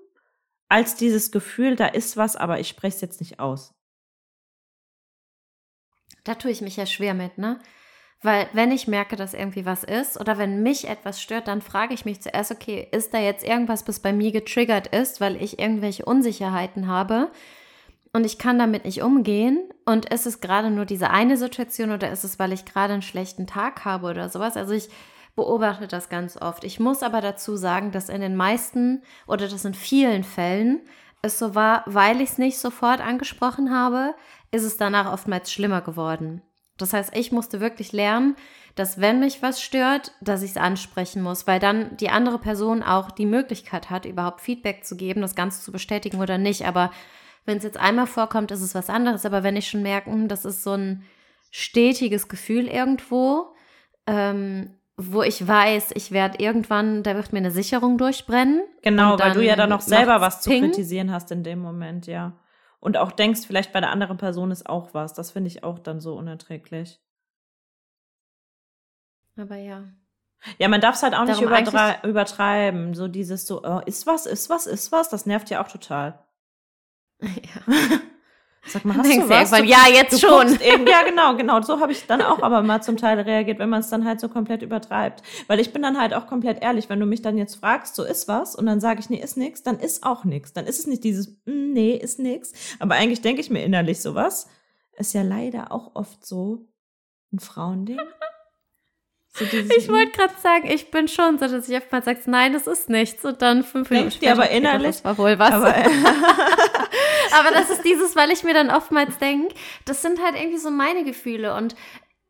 als 0.69 0.97
dieses 0.97 1.31
Gefühl, 1.31 1.77
da 1.77 1.87
ist 1.87 2.17
was, 2.17 2.37
aber 2.37 2.61
ich 2.61 2.69
spreche 2.69 2.97
es 2.97 3.01
jetzt 3.01 3.21
nicht 3.21 3.41
aus. 3.41 3.75
Da 6.29 6.35
tue 6.35 6.51
ich 6.51 6.61
mich 6.61 6.77
ja 6.77 6.85
schwer 6.85 7.15
mit, 7.15 7.39
ne? 7.39 7.59
Weil 8.21 8.49
wenn 8.53 8.71
ich 8.71 8.87
merke, 8.87 9.17
dass 9.17 9.33
irgendwie 9.33 9.65
was 9.65 9.83
ist 9.83 10.21
oder 10.21 10.37
wenn 10.37 10.63
mich 10.63 10.87
etwas 10.87 11.23
stört, 11.23 11.49
dann 11.49 11.63
frage 11.63 11.95
ich 11.95 12.05
mich 12.05 12.21
zuerst, 12.21 12.51
okay, 12.51 12.87
ist 12.93 13.15
da 13.15 13.19
jetzt 13.19 13.47
irgendwas, 13.47 13.89
was 13.89 14.01
bei 14.01 14.13
mir 14.13 14.31
getriggert 14.31 14.89
ist, 14.89 15.23
weil 15.23 15.43
ich 15.43 15.59
irgendwelche 15.59 16.05
Unsicherheiten 16.05 16.87
habe 16.87 17.31
und 18.13 18.27
ich 18.27 18.37
kann 18.37 18.59
damit 18.59 18.85
nicht 18.85 19.03
umgehen? 19.03 19.71
Und 19.87 20.13
ist 20.13 20.27
es 20.27 20.41
gerade 20.41 20.71
nur 20.71 20.85
diese 20.85 21.09
eine 21.09 21.39
Situation 21.39 21.93
oder 21.93 22.11
ist 22.11 22.25
es, 22.25 22.39
weil 22.39 22.53
ich 22.53 22.67
gerade 22.67 22.93
einen 22.93 23.03
schlechten 23.03 23.47
Tag 23.47 23.87
habe 23.87 24.09
oder 24.09 24.29
sowas? 24.29 24.59
Also 24.59 24.75
ich 24.75 24.91
beobachte 25.35 25.87
das 25.87 26.11
ganz 26.11 26.37
oft. 26.37 26.63
Ich 26.63 26.79
muss 26.79 27.03
aber 27.03 27.23
dazu 27.23 27.57
sagen, 27.57 27.91
dass 27.91 28.11
in 28.11 28.21
den 28.21 28.37
meisten 28.37 29.03
oder 29.27 29.49
das 29.49 29.65
in 29.65 29.73
vielen 29.73 30.25
Fällen 30.25 30.81
es 31.23 31.39
so 31.39 31.55
war, 31.55 31.83
weil 31.87 32.21
ich 32.21 32.31
es 32.31 32.39
nicht 32.39 32.59
sofort 32.59 33.01
angesprochen 33.01 33.75
habe, 33.75 34.15
ist 34.51 34.65
es 34.65 34.77
danach 34.77 35.13
oftmals 35.13 35.53
schlimmer 35.53 35.81
geworden. 35.81 36.43
Das 36.77 36.93
heißt, 36.93 37.15
ich 37.17 37.33
musste 37.33 37.61
wirklich 37.61 37.93
lernen, 37.93 38.37
dass 38.77 39.01
wenn 39.01 39.19
mich 39.19 39.43
was 39.43 39.61
stört, 39.61 40.13
dass 40.21 40.43
ich 40.43 40.53
es 40.53 40.57
ansprechen 40.57 41.21
muss, 41.21 41.49
weil 41.49 41.59
dann 41.59 41.97
die 41.97 42.11
andere 42.11 42.39
Person 42.39 42.85
auch 42.85 43.11
die 43.11 43.27
Möglichkeit 43.27 43.91
hat, 43.91 44.05
überhaupt 44.05 44.41
Feedback 44.41 44.85
zu 44.85 44.97
geben, 44.97 45.21
das 45.21 45.35
Ganze 45.35 45.61
zu 45.61 45.73
bestätigen 45.73 46.21
oder 46.21 46.39
nicht. 46.39 46.65
Aber 46.65 46.93
wenn 47.45 47.59
es 47.59 47.65
jetzt 47.65 47.79
einmal 47.79 48.07
vorkommt, 48.07 48.53
ist 48.53 48.63
es 48.63 48.77
was 48.77 48.89
anderes. 48.89 49.27
Aber 49.27 49.43
wenn 49.43 49.57
ich 49.57 49.69
schon 49.69 49.83
merke, 49.83 50.11
hm, 50.11 50.29
das 50.29 50.45
ist 50.45 50.63
so 50.63 50.75
ein 50.75 51.03
stetiges 51.51 52.29
Gefühl 52.29 52.69
irgendwo, 52.69 53.55
ähm, 54.07 54.78
wo 54.99 55.23
ich 55.23 55.47
weiß, 55.47 55.93
ich 55.95 56.11
werde 56.11 56.43
irgendwann, 56.43 57.03
da 57.03 57.15
wird 57.15 57.33
mir 57.33 57.39
eine 57.39 57.51
Sicherung 57.51 57.97
durchbrennen. 57.97 58.63
Genau, 58.83 59.19
weil 59.19 59.33
du 59.33 59.43
ja 59.43 59.57
dann 59.57 59.71
noch 59.71 59.81
selber 59.81 60.21
was 60.21 60.45
Ping. 60.45 60.65
zu 60.65 60.69
kritisieren 60.69 61.13
hast 61.13 61.31
in 61.31 61.43
dem 61.43 61.61
Moment, 61.61 62.07
ja 62.07 62.35
und 62.81 62.97
auch 62.97 63.13
denkst, 63.13 63.47
vielleicht 63.47 63.73
bei 63.73 63.81
der 63.81 63.91
anderen 63.91 64.17
Person 64.17 64.51
ist 64.51 64.69
auch 64.69 64.95
was. 64.95 65.15
Das 65.15 65.31
finde 65.31 65.49
ich 65.49 65.65
auch 65.65 65.79
dann 65.79 66.01
so 66.01 66.17
unerträglich. 66.17 67.01
Aber 69.37 69.57
ja. 69.57 69.85
Ja, 70.59 70.69
man 70.69 70.81
darf 70.81 70.95
es 70.95 71.03
halt 71.03 71.15
auch 71.15 71.25
nicht 71.25 71.41
übertreiben. 71.41 72.95
So 72.95 73.09
dieses 73.09 73.47
so, 73.47 73.65
oh, 73.65 73.81
ist 73.87 74.07
was, 74.07 74.27
ist 74.27 74.49
was, 74.49 74.67
ist 74.67 74.93
was, 74.93 75.09
das 75.09 75.27
nervt 75.27 75.51
ja 75.51 75.63
auch 75.63 75.69
total. 75.69 76.25
Ja. 77.21 77.75
Sag 78.69 78.85
mal, 78.85 78.97
hast 78.97 79.11
du 79.11 79.29
was? 79.29 79.51
Du, 79.51 79.65
ja, 79.65 79.87
jetzt 79.93 80.21
schon. 80.21 80.49
ja, 80.87 81.03
genau, 81.03 81.37
genau. 81.37 81.61
So 81.63 81.81
habe 81.81 81.93
ich 81.93 82.07
dann 82.07 82.23
auch 82.23 82.43
aber 82.43 82.63
mal 82.63 82.83
zum 82.83 82.97
Teil 82.97 83.19
reagiert, 83.21 83.59
wenn 83.59 83.69
man 83.69 83.81
es 83.81 83.89
dann 83.89 84.05
halt 84.05 84.21
so 84.21 84.29
komplett 84.29 84.63
übertreibt. 84.63 85.23
Weil 85.47 85.61
ich 85.61 85.73
bin 85.73 85.83
dann 85.83 85.99
halt 85.99 86.15
auch 86.15 86.27
komplett 86.27 86.63
ehrlich, 86.63 86.89
wenn 86.89 87.01
du 87.01 87.07
mich 87.07 87.23
dann 87.23 87.39
jetzt 87.39 87.57
fragst, 87.57 87.95
so 87.95 88.05
ist 88.05 88.29
was, 88.29 88.55
und 88.55 88.67
dann 88.67 88.81
sage 88.81 89.01
ich, 89.01 89.11
nee, 89.11 89.21
ist 89.21 89.37
nix, 89.37 89.63
dann 89.63 89.79
ist 89.79 90.05
auch 90.05 90.25
nix. 90.25 90.53
Dann 90.53 90.67
ist 90.67 90.79
es 90.79 90.87
nicht 90.87 91.05
dieses, 91.05 91.29
mm, 91.47 91.73
nee, 91.73 91.95
ist 91.95 92.19
nix. 92.19 92.53
Aber 92.79 92.95
eigentlich 92.95 93.23
denke 93.23 93.41
ich 93.41 93.51
mir 93.51 93.63
innerlich 93.63 94.01
sowas. 94.01 94.49
Ist 94.97 95.15
ja 95.15 95.23
leider 95.23 95.73
auch 95.73 95.95
oft 95.95 96.27
so 96.27 96.67
ein 97.33 97.39
Frauending. 97.39 98.01
So 99.39 99.45
ich 99.45 99.89
wollte 99.89 100.13
gerade 100.13 100.35
sagen, 100.43 100.69
ich 100.69 100.91
bin 100.91 101.07
schon 101.07 101.39
so, 101.39 101.47
dass 101.47 101.69
ich 101.69 101.77
oftmals 101.77 102.07
sage, 102.07 102.19
nein, 102.27 102.53
das 102.53 102.67
ist 102.67 102.89
nichts. 102.89 103.25
Und 103.25 103.41
dann 103.41 103.63
fünf 103.63 103.91
Minuten 103.91 104.11
später. 104.11 104.33
aber 104.33 104.51
innerlich. 104.51 104.97
Das 104.97 105.05
war 105.05 105.19
wohl 105.19 105.39
was. 105.39 105.53
Aber, 105.53 105.75
aber 107.39 107.51
das 107.51 107.71
ist 107.71 107.85
dieses, 107.85 108.17
weil 108.17 108.31
ich 108.31 108.45
mir 108.45 108.55
dann 108.55 108.71
oftmals 108.71 109.19
denke, 109.19 109.55
das 109.85 110.03
sind 110.03 110.23
halt 110.23 110.37
irgendwie 110.37 110.59
so 110.59 110.71
meine 110.71 111.05
Gefühle. 111.05 111.55
Und 111.55 111.75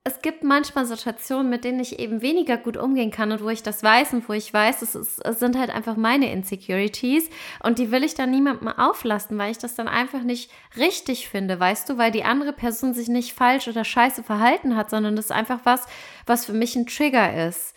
es 0.08 0.22
gibt 0.22 0.42
manchmal 0.42 0.86
Situationen, 0.86 1.50
mit 1.50 1.64
denen 1.64 1.80
ich 1.80 1.98
eben 1.98 2.22
weniger 2.22 2.56
gut 2.56 2.78
umgehen 2.78 3.10
kann 3.10 3.30
und 3.30 3.42
wo 3.42 3.50
ich 3.50 3.62
das 3.62 3.82
weiß 3.82 4.14
und 4.14 4.28
wo 4.28 4.32
ich 4.32 4.52
weiß, 4.52 4.80
es, 4.80 4.94
ist, 4.94 5.18
es 5.24 5.38
sind 5.38 5.58
halt 5.58 5.70
einfach 5.70 5.96
meine 5.96 6.32
Insecurities 6.32 7.28
und 7.62 7.78
die 7.78 7.90
will 7.90 8.02
ich 8.02 8.14
dann 8.14 8.30
niemandem 8.30 8.68
auflasten, 8.68 9.36
weil 9.36 9.50
ich 9.50 9.58
das 9.58 9.74
dann 9.74 9.86
einfach 9.86 10.22
nicht 10.22 10.50
richtig 10.78 11.28
finde, 11.28 11.60
weißt 11.60 11.90
du, 11.90 11.98
weil 11.98 12.10
die 12.10 12.24
andere 12.24 12.54
Person 12.54 12.94
sich 12.94 13.08
nicht 13.08 13.34
falsch 13.34 13.68
oder 13.68 13.84
scheiße 13.84 14.22
verhalten 14.22 14.76
hat, 14.76 14.88
sondern 14.88 15.14
das 15.14 15.26
ist 15.26 15.32
einfach 15.32 15.60
was, 15.64 15.86
was 16.26 16.46
für 16.46 16.54
mich 16.54 16.74
ein 16.74 16.86
Trigger 16.86 17.46
ist. 17.46 17.74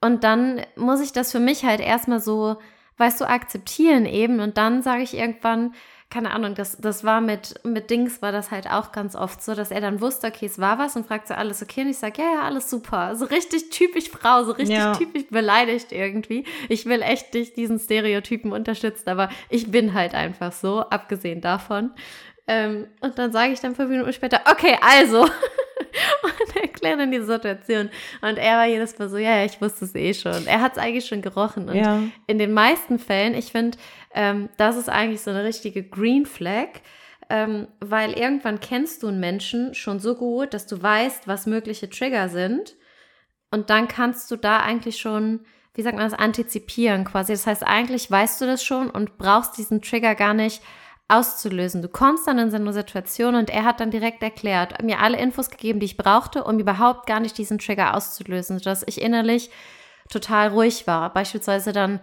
Und 0.00 0.22
dann 0.22 0.64
muss 0.76 1.00
ich 1.00 1.12
das 1.12 1.32
für 1.32 1.40
mich 1.40 1.64
halt 1.64 1.80
erstmal 1.80 2.20
so, 2.20 2.56
weißt 2.98 3.20
du, 3.20 3.28
akzeptieren 3.28 4.06
eben 4.06 4.38
und 4.38 4.58
dann 4.58 4.82
sage 4.82 5.02
ich 5.02 5.14
irgendwann, 5.14 5.74
keine 6.10 6.32
Ahnung, 6.32 6.54
das, 6.54 6.76
das 6.76 7.02
war 7.02 7.20
mit, 7.20 7.54
mit 7.64 7.90
Dings, 7.90 8.22
war 8.22 8.30
das 8.30 8.50
halt 8.50 8.70
auch 8.70 8.92
ganz 8.92 9.16
oft 9.16 9.42
so, 9.42 9.54
dass 9.54 9.70
er 9.70 9.80
dann 9.80 10.00
wusste, 10.00 10.28
okay, 10.28 10.46
es 10.46 10.58
war 10.60 10.78
was 10.78 10.94
und 10.94 11.06
fragt 11.06 11.26
so, 11.26 11.34
alles 11.34 11.60
okay? 11.62 11.82
Und 11.82 11.88
ich 11.88 11.98
sage, 11.98 12.22
ja, 12.22 12.34
ja, 12.34 12.42
alles 12.42 12.70
super. 12.70 13.16
So 13.16 13.24
richtig 13.24 13.70
typisch 13.70 14.08
Frau, 14.10 14.44
so 14.44 14.52
richtig 14.52 14.76
ja. 14.76 14.94
typisch 14.94 15.24
beleidigt 15.30 15.90
irgendwie. 15.90 16.44
Ich 16.68 16.86
will 16.86 17.02
echt 17.02 17.34
nicht 17.34 17.56
diesen 17.56 17.78
Stereotypen 17.78 18.52
unterstützen, 18.52 19.08
aber 19.08 19.28
ich 19.48 19.70
bin 19.70 19.94
halt 19.94 20.14
einfach 20.14 20.52
so, 20.52 20.80
abgesehen 20.80 21.40
davon. 21.40 21.90
Ähm, 22.46 22.86
und 23.00 23.18
dann 23.18 23.32
sage 23.32 23.52
ich 23.52 23.60
dann 23.60 23.74
fünf 23.74 23.90
Minuten 23.90 24.12
später, 24.12 24.42
okay, 24.50 24.78
also. 24.80 25.28
und 26.84 26.90
erkläre 26.90 26.96
dann 26.98 27.10
die 27.10 27.26
Situation. 27.26 27.90
Und 28.22 28.36
er 28.36 28.56
war 28.56 28.66
jedes 28.66 28.98
Mal 28.98 29.08
so, 29.08 29.16
ja, 29.16 29.36
ja 29.36 29.44
ich 29.44 29.60
wusste 29.60 29.84
es 29.84 29.94
eh 29.94 30.14
schon. 30.14 30.46
Er 30.46 30.60
hat 30.60 30.72
es 30.72 30.78
eigentlich 30.78 31.06
schon 31.06 31.22
gerochen. 31.22 31.68
Und 31.68 31.76
ja. 31.76 32.02
in 32.26 32.38
den 32.38 32.52
meisten 32.52 32.98
Fällen, 32.98 33.34
ich 33.34 33.52
finde, 33.52 33.78
ähm, 34.14 34.48
das 34.56 34.76
ist 34.76 34.88
eigentlich 34.88 35.20
so 35.20 35.30
eine 35.30 35.44
richtige 35.44 35.82
Green 35.82 36.26
Flag. 36.26 36.68
ähm, 37.30 37.68
weil 37.80 38.12
irgendwann 38.12 38.60
kennst 38.60 39.02
du 39.02 39.08
einen 39.08 39.20
Menschen 39.20 39.74
schon 39.74 39.98
so 39.98 40.14
gut, 40.14 40.52
dass 40.52 40.66
du 40.66 40.82
weißt, 40.82 41.26
was 41.26 41.46
mögliche 41.46 41.88
Trigger 41.88 42.28
sind. 42.28 42.74
Und 43.50 43.70
dann 43.70 43.88
kannst 43.88 44.30
du 44.30 44.36
da 44.36 44.60
eigentlich 44.60 44.98
schon, 44.98 45.40
wie 45.74 45.82
sagt 45.82 45.96
man 45.96 46.08
das, 46.08 46.18
antizipieren 46.18 47.04
quasi. 47.04 47.32
Das 47.32 47.46
heißt, 47.46 47.66
eigentlich 47.66 48.10
weißt 48.10 48.40
du 48.40 48.46
das 48.46 48.62
schon 48.62 48.90
und 48.90 49.16
brauchst 49.16 49.56
diesen 49.56 49.80
Trigger 49.80 50.14
gar 50.14 50.34
nicht 50.34 50.60
auszulösen. 51.08 51.82
Du 51.82 51.88
kommst 51.88 52.26
dann 52.26 52.38
in 52.38 52.50
so 52.50 52.56
eine 52.56 52.72
Situation 52.72 53.34
und 53.34 53.50
er 53.50 53.64
hat 53.64 53.80
dann 53.80 53.90
direkt 53.90 54.22
erklärt, 54.22 54.82
mir 54.82 55.00
alle 55.00 55.18
Infos 55.18 55.50
gegeben, 55.50 55.80
die 55.80 55.86
ich 55.86 55.96
brauchte, 55.96 56.44
um 56.44 56.58
überhaupt 56.58 57.06
gar 57.06 57.20
nicht 57.20 57.36
diesen 57.36 57.58
Trigger 57.58 57.94
auszulösen, 57.94 58.58
sodass 58.58 58.84
ich 58.86 59.00
innerlich 59.00 59.50
total 60.10 60.48
ruhig 60.48 60.86
war. 60.86 61.12
Beispielsweise 61.12 61.72
dann 61.72 62.00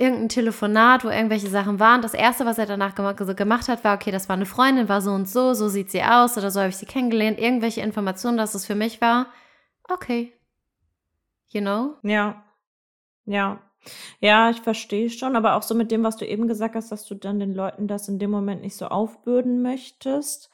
irgendein 0.00 0.28
Telefonat, 0.30 1.04
wo 1.04 1.08
irgendwelche 1.08 1.48
Sachen 1.48 1.78
waren. 1.78 2.02
Das 2.02 2.14
erste, 2.14 2.46
was 2.46 2.58
er 2.58 2.66
danach 2.66 2.94
gemacht 2.94 3.68
hat, 3.68 3.84
war, 3.84 3.94
okay, 3.94 4.10
das 4.10 4.28
war 4.28 4.36
eine 4.36 4.46
Freundin, 4.46 4.88
war 4.88 5.02
so 5.02 5.12
und 5.12 5.28
so, 5.28 5.52
so 5.52 5.68
sieht 5.68 5.90
sie 5.90 6.02
aus 6.02 6.38
oder 6.38 6.50
so 6.50 6.60
habe 6.60 6.70
ich 6.70 6.76
sie 6.76 6.86
kennengelernt. 6.86 7.38
Irgendwelche 7.38 7.82
Informationen, 7.82 8.38
dass 8.38 8.54
es 8.54 8.64
für 8.64 8.74
mich 8.74 9.00
war, 9.00 9.26
okay. 9.88 10.32
You 11.48 11.60
know? 11.60 11.96
Ja. 12.02 12.42
Ja. 13.26 13.60
Ja, 14.20 14.50
ich 14.50 14.60
verstehe 14.60 15.10
schon, 15.10 15.36
aber 15.36 15.56
auch 15.56 15.62
so 15.62 15.74
mit 15.74 15.90
dem, 15.90 16.02
was 16.02 16.16
du 16.16 16.26
eben 16.26 16.48
gesagt 16.48 16.74
hast, 16.74 16.92
dass 16.92 17.06
du 17.06 17.14
dann 17.14 17.40
den 17.40 17.54
Leuten 17.54 17.88
das 17.88 18.08
in 18.08 18.18
dem 18.18 18.30
Moment 18.30 18.62
nicht 18.62 18.76
so 18.76 18.86
aufbürden 18.86 19.62
möchtest. 19.62 20.50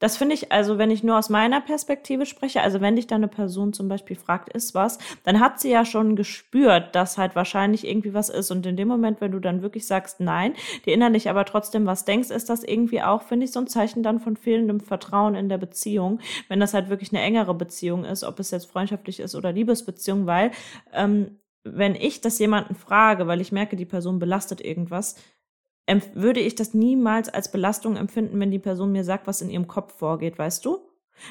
Das 0.00 0.16
finde 0.16 0.34
ich, 0.34 0.50
also 0.50 0.78
wenn 0.78 0.90
ich 0.90 1.04
nur 1.04 1.18
aus 1.18 1.28
meiner 1.28 1.60
Perspektive 1.60 2.24
spreche, 2.24 2.62
also 2.62 2.80
wenn 2.80 2.96
dich 2.96 3.06
da 3.06 3.16
eine 3.16 3.28
Person 3.28 3.74
zum 3.74 3.86
Beispiel 3.88 4.16
fragt, 4.16 4.48
ist 4.48 4.74
was, 4.74 4.98
dann 5.24 5.40
hat 5.40 5.60
sie 5.60 5.70
ja 5.70 5.84
schon 5.84 6.16
gespürt, 6.16 6.94
dass 6.94 7.18
halt 7.18 7.36
wahrscheinlich 7.36 7.86
irgendwie 7.86 8.14
was 8.14 8.30
ist. 8.30 8.50
Und 8.50 8.64
in 8.64 8.78
dem 8.78 8.88
Moment, 8.88 9.20
wenn 9.20 9.30
du 9.30 9.40
dann 9.40 9.60
wirklich 9.60 9.86
sagst, 9.86 10.18
nein, 10.18 10.54
dir 10.86 10.94
innerlich 10.94 11.28
aber 11.28 11.44
trotzdem 11.44 11.84
was 11.84 12.06
denkst, 12.06 12.30
ist 12.30 12.48
das 12.48 12.64
irgendwie 12.64 13.02
auch, 13.02 13.22
finde 13.22 13.44
ich, 13.44 13.52
so 13.52 13.60
ein 13.60 13.66
Zeichen 13.66 14.02
dann 14.02 14.20
von 14.20 14.38
fehlendem 14.38 14.80
Vertrauen 14.80 15.34
in 15.34 15.50
der 15.50 15.58
Beziehung, 15.58 16.20
wenn 16.48 16.60
das 16.60 16.72
halt 16.72 16.88
wirklich 16.88 17.12
eine 17.12 17.20
engere 17.20 17.54
Beziehung 17.54 18.06
ist, 18.06 18.24
ob 18.24 18.40
es 18.40 18.50
jetzt 18.50 18.70
freundschaftlich 18.70 19.20
ist 19.20 19.34
oder 19.34 19.52
Liebesbeziehung, 19.52 20.24
weil 20.24 20.50
ähm, 20.94 21.36
wenn 21.64 21.94
ich 21.94 22.20
das 22.20 22.38
jemanden 22.38 22.74
frage, 22.74 23.26
weil 23.26 23.40
ich 23.40 23.52
merke, 23.52 23.76
die 23.76 23.86
Person 23.86 24.18
belastet 24.18 24.60
irgendwas, 24.60 25.16
würde 26.14 26.40
ich 26.40 26.54
das 26.54 26.72
niemals 26.72 27.28
als 27.28 27.50
Belastung 27.50 27.96
empfinden, 27.96 28.38
wenn 28.38 28.50
die 28.50 28.58
Person 28.58 28.92
mir 28.92 29.04
sagt, 29.04 29.26
was 29.26 29.42
in 29.42 29.50
ihrem 29.50 29.66
Kopf 29.66 29.98
vorgeht, 29.98 30.38
weißt 30.38 30.64
du? 30.64 30.78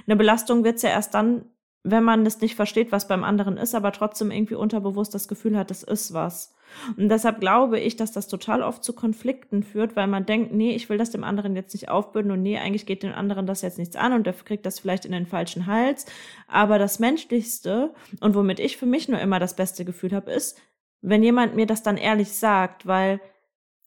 Eine 0.05 0.17
Belastung 0.17 0.63
wird's 0.63 0.81
ja 0.81 0.89
erst 0.89 1.13
dann, 1.13 1.45
wenn 1.83 2.03
man 2.03 2.25
es 2.25 2.41
nicht 2.41 2.55
versteht, 2.55 2.91
was 2.91 3.07
beim 3.07 3.23
anderen 3.23 3.57
ist, 3.57 3.73
aber 3.73 3.91
trotzdem 3.91 4.31
irgendwie 4.31 4.55
unterbewusst 4.55 5.15
das 5.15 5.27
Gefühl 5.29 5.57
hat, 5.57 5.71
es 5.71 5.83
ist 5.83 6.13
was. 6.13 6.53
Und 6.97 7.09
deshalb 7.09 7.39
glaube 7.39 7.79
ich, 7.79 7.95
dass 7.95 8.11
das 8.11 8.27
total 8.27 8.61
oft 8.61 8.83
zu 8.83 8.93
Konflikten 8.93 9.63
führt, 9.63 9.95
weil 9.95 10.07
man 10.07 10.25
denkt, 10.25 10.53
nee, 10.53 10.75
ich 10.75 10.89
will 10.89 10.97
das 10.97 11.11
dem 11.11 11.23
anderen 11.23 11.55
jetzt 11.55 11.73
nicht 11.73 11.89
aufbürden 11.89 12.31
und 12.31 12.41
nee, 12.41 12.57
eigentlich 12.57 12.85
geht 12.85 13.03
dem 13.03 13.13
anderen 13.13 13.45
das 13.45 13.61
jetzt 13.61 13.77
nichts 13.77 13.95
an 13.95 14.13
und 14.13 14.25
der 14.25 14.33
kriegt 14.33 14.65
das 14.65 14.79
vielleicht 14.79 15.05
in 15.05 15.11
den 15.11 15.25
falschen 15.25 15.65
Hals. 15.65 16.05
Aber 16.47 16.79
das 16.79 16.99
Menschlichste 16.99 17.93
und 18.19 18.35
womit 18.35 18.59
ich 18.59 18.77
für 18.77 18.85
mich 18.85 19.09
nur 19.09 19.19
immer 19.19 19.39
das 19.39 19.55
beste 19.55 19.85
Gefühl 19.85 20.13
habe, 20.13 20.31
ist, 20.31 20.59
wenn 21.01 21.23
jemand 21.23 21.55
mir 21.55 21.65
das 21.65 21.83
dann 21.83 21.97
ehrlich 21.97 22.31
sagt, 22.33 22.85
weil 22.85 23.21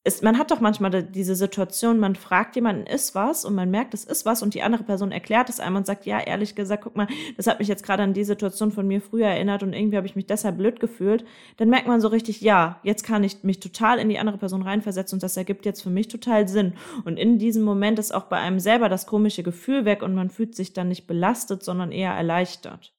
ist, 0.05 0.23
man 0.25 0.37
hat 0.37 0.51
doch 0.51 0.61
manchmal 0.61 1.05
diese 1.05 1.37
Situation, 1.37 2.01
man 2.01 2.17
fragt 2.17 2.57
jemanden, 2.57 2.87
ist 2.87 3.15
was 3.15 3.45
und 3.45 3.55
man 3.55 3.71
merkt, 3.71 3.95
es 3.95 4.03
ist 4.03 4.27
was 4.27 4.43
und 4.43 4.55
die 4.55 4.63
andere 4.63 4.83
Person 4.83 5.13
erklärt 5.13 5.49
es 5.49 5.61
einem 5.61 5.77
und 5.77 5.87
sagt, 5.87 6.07
ja, 6.07 6.19
ehrlich 6.19 6.57
gesagt, 6.57 6.83
guck 6.83 6.97
mal, 6.97 7.07
das 7.37 7.47
hat 7.47 7.61
mich 7.61 7.69
jetzt 7.69 7.85
gerade 7.85 8.03
an 8.03 8.13
die 8.13 8.25
Situation 8.25 8.73
von 8.73 8.89
mir 8.89 9.01
früher 9.01 9.29
erinnert 9.29 9.63
und 9.63 9.73
irgendwie 9.73 9.97
habe 9.97 10.07
ich 10.07 10.17
mich 10.17 10.27
deshalb 10.27 10.59
blöd 10.59 10.81
gefühlt. 10.81 11.25
Dann 11.57 11.71
merkt 11.71 11.87
man 11.87 12.01
so 12.01 12.09
richtig, 12.09 12.41
ja, 12.41 12.81
jetzt 12.83 13.05
kann 13.05 13.23
ich 13.23 13.45
mich 13.45 13.61
total 13.61 14.01
in 14.01 14.09
die 14.09 14.19
andere 14.19 14.39
Person 14.39 14.63
reinversetzen 14.63 15.17
und 15.17 15.23
das 15.23 15.37
ergibt 15.37 15.65
jetzt 15.67 15.83
für 15.83 15.91
mich 15.91 16.09
total 16.09 16.49
Sinn. 16.49 16.75
Und 17.05 17.17
in 17.17 17.39
diesem 17.39 17.63
Moment 17.63 18.01
ist 18.01 18.13
auch 18.13 18.25
bei 18.25 18.39
einem 18.39 18.59
selber 18.59 18.89
das 18.89 19.07
komische 19.07 19.45
Gefühl 19.45 19.85
weg 19.85 20.03
und 20.03 20.15
man 20.17 20.31
fühlt 20.31 20.57
sich 20.57 20.73
dann 20.73 20.89
nicht 20.89 21.07
belastet, 21.07 21.63
sondern 21.63 21.93
eher 21.93 22.13
erleichtert. 22.13 22.93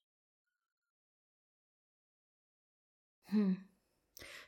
Hm. 3.26 3.63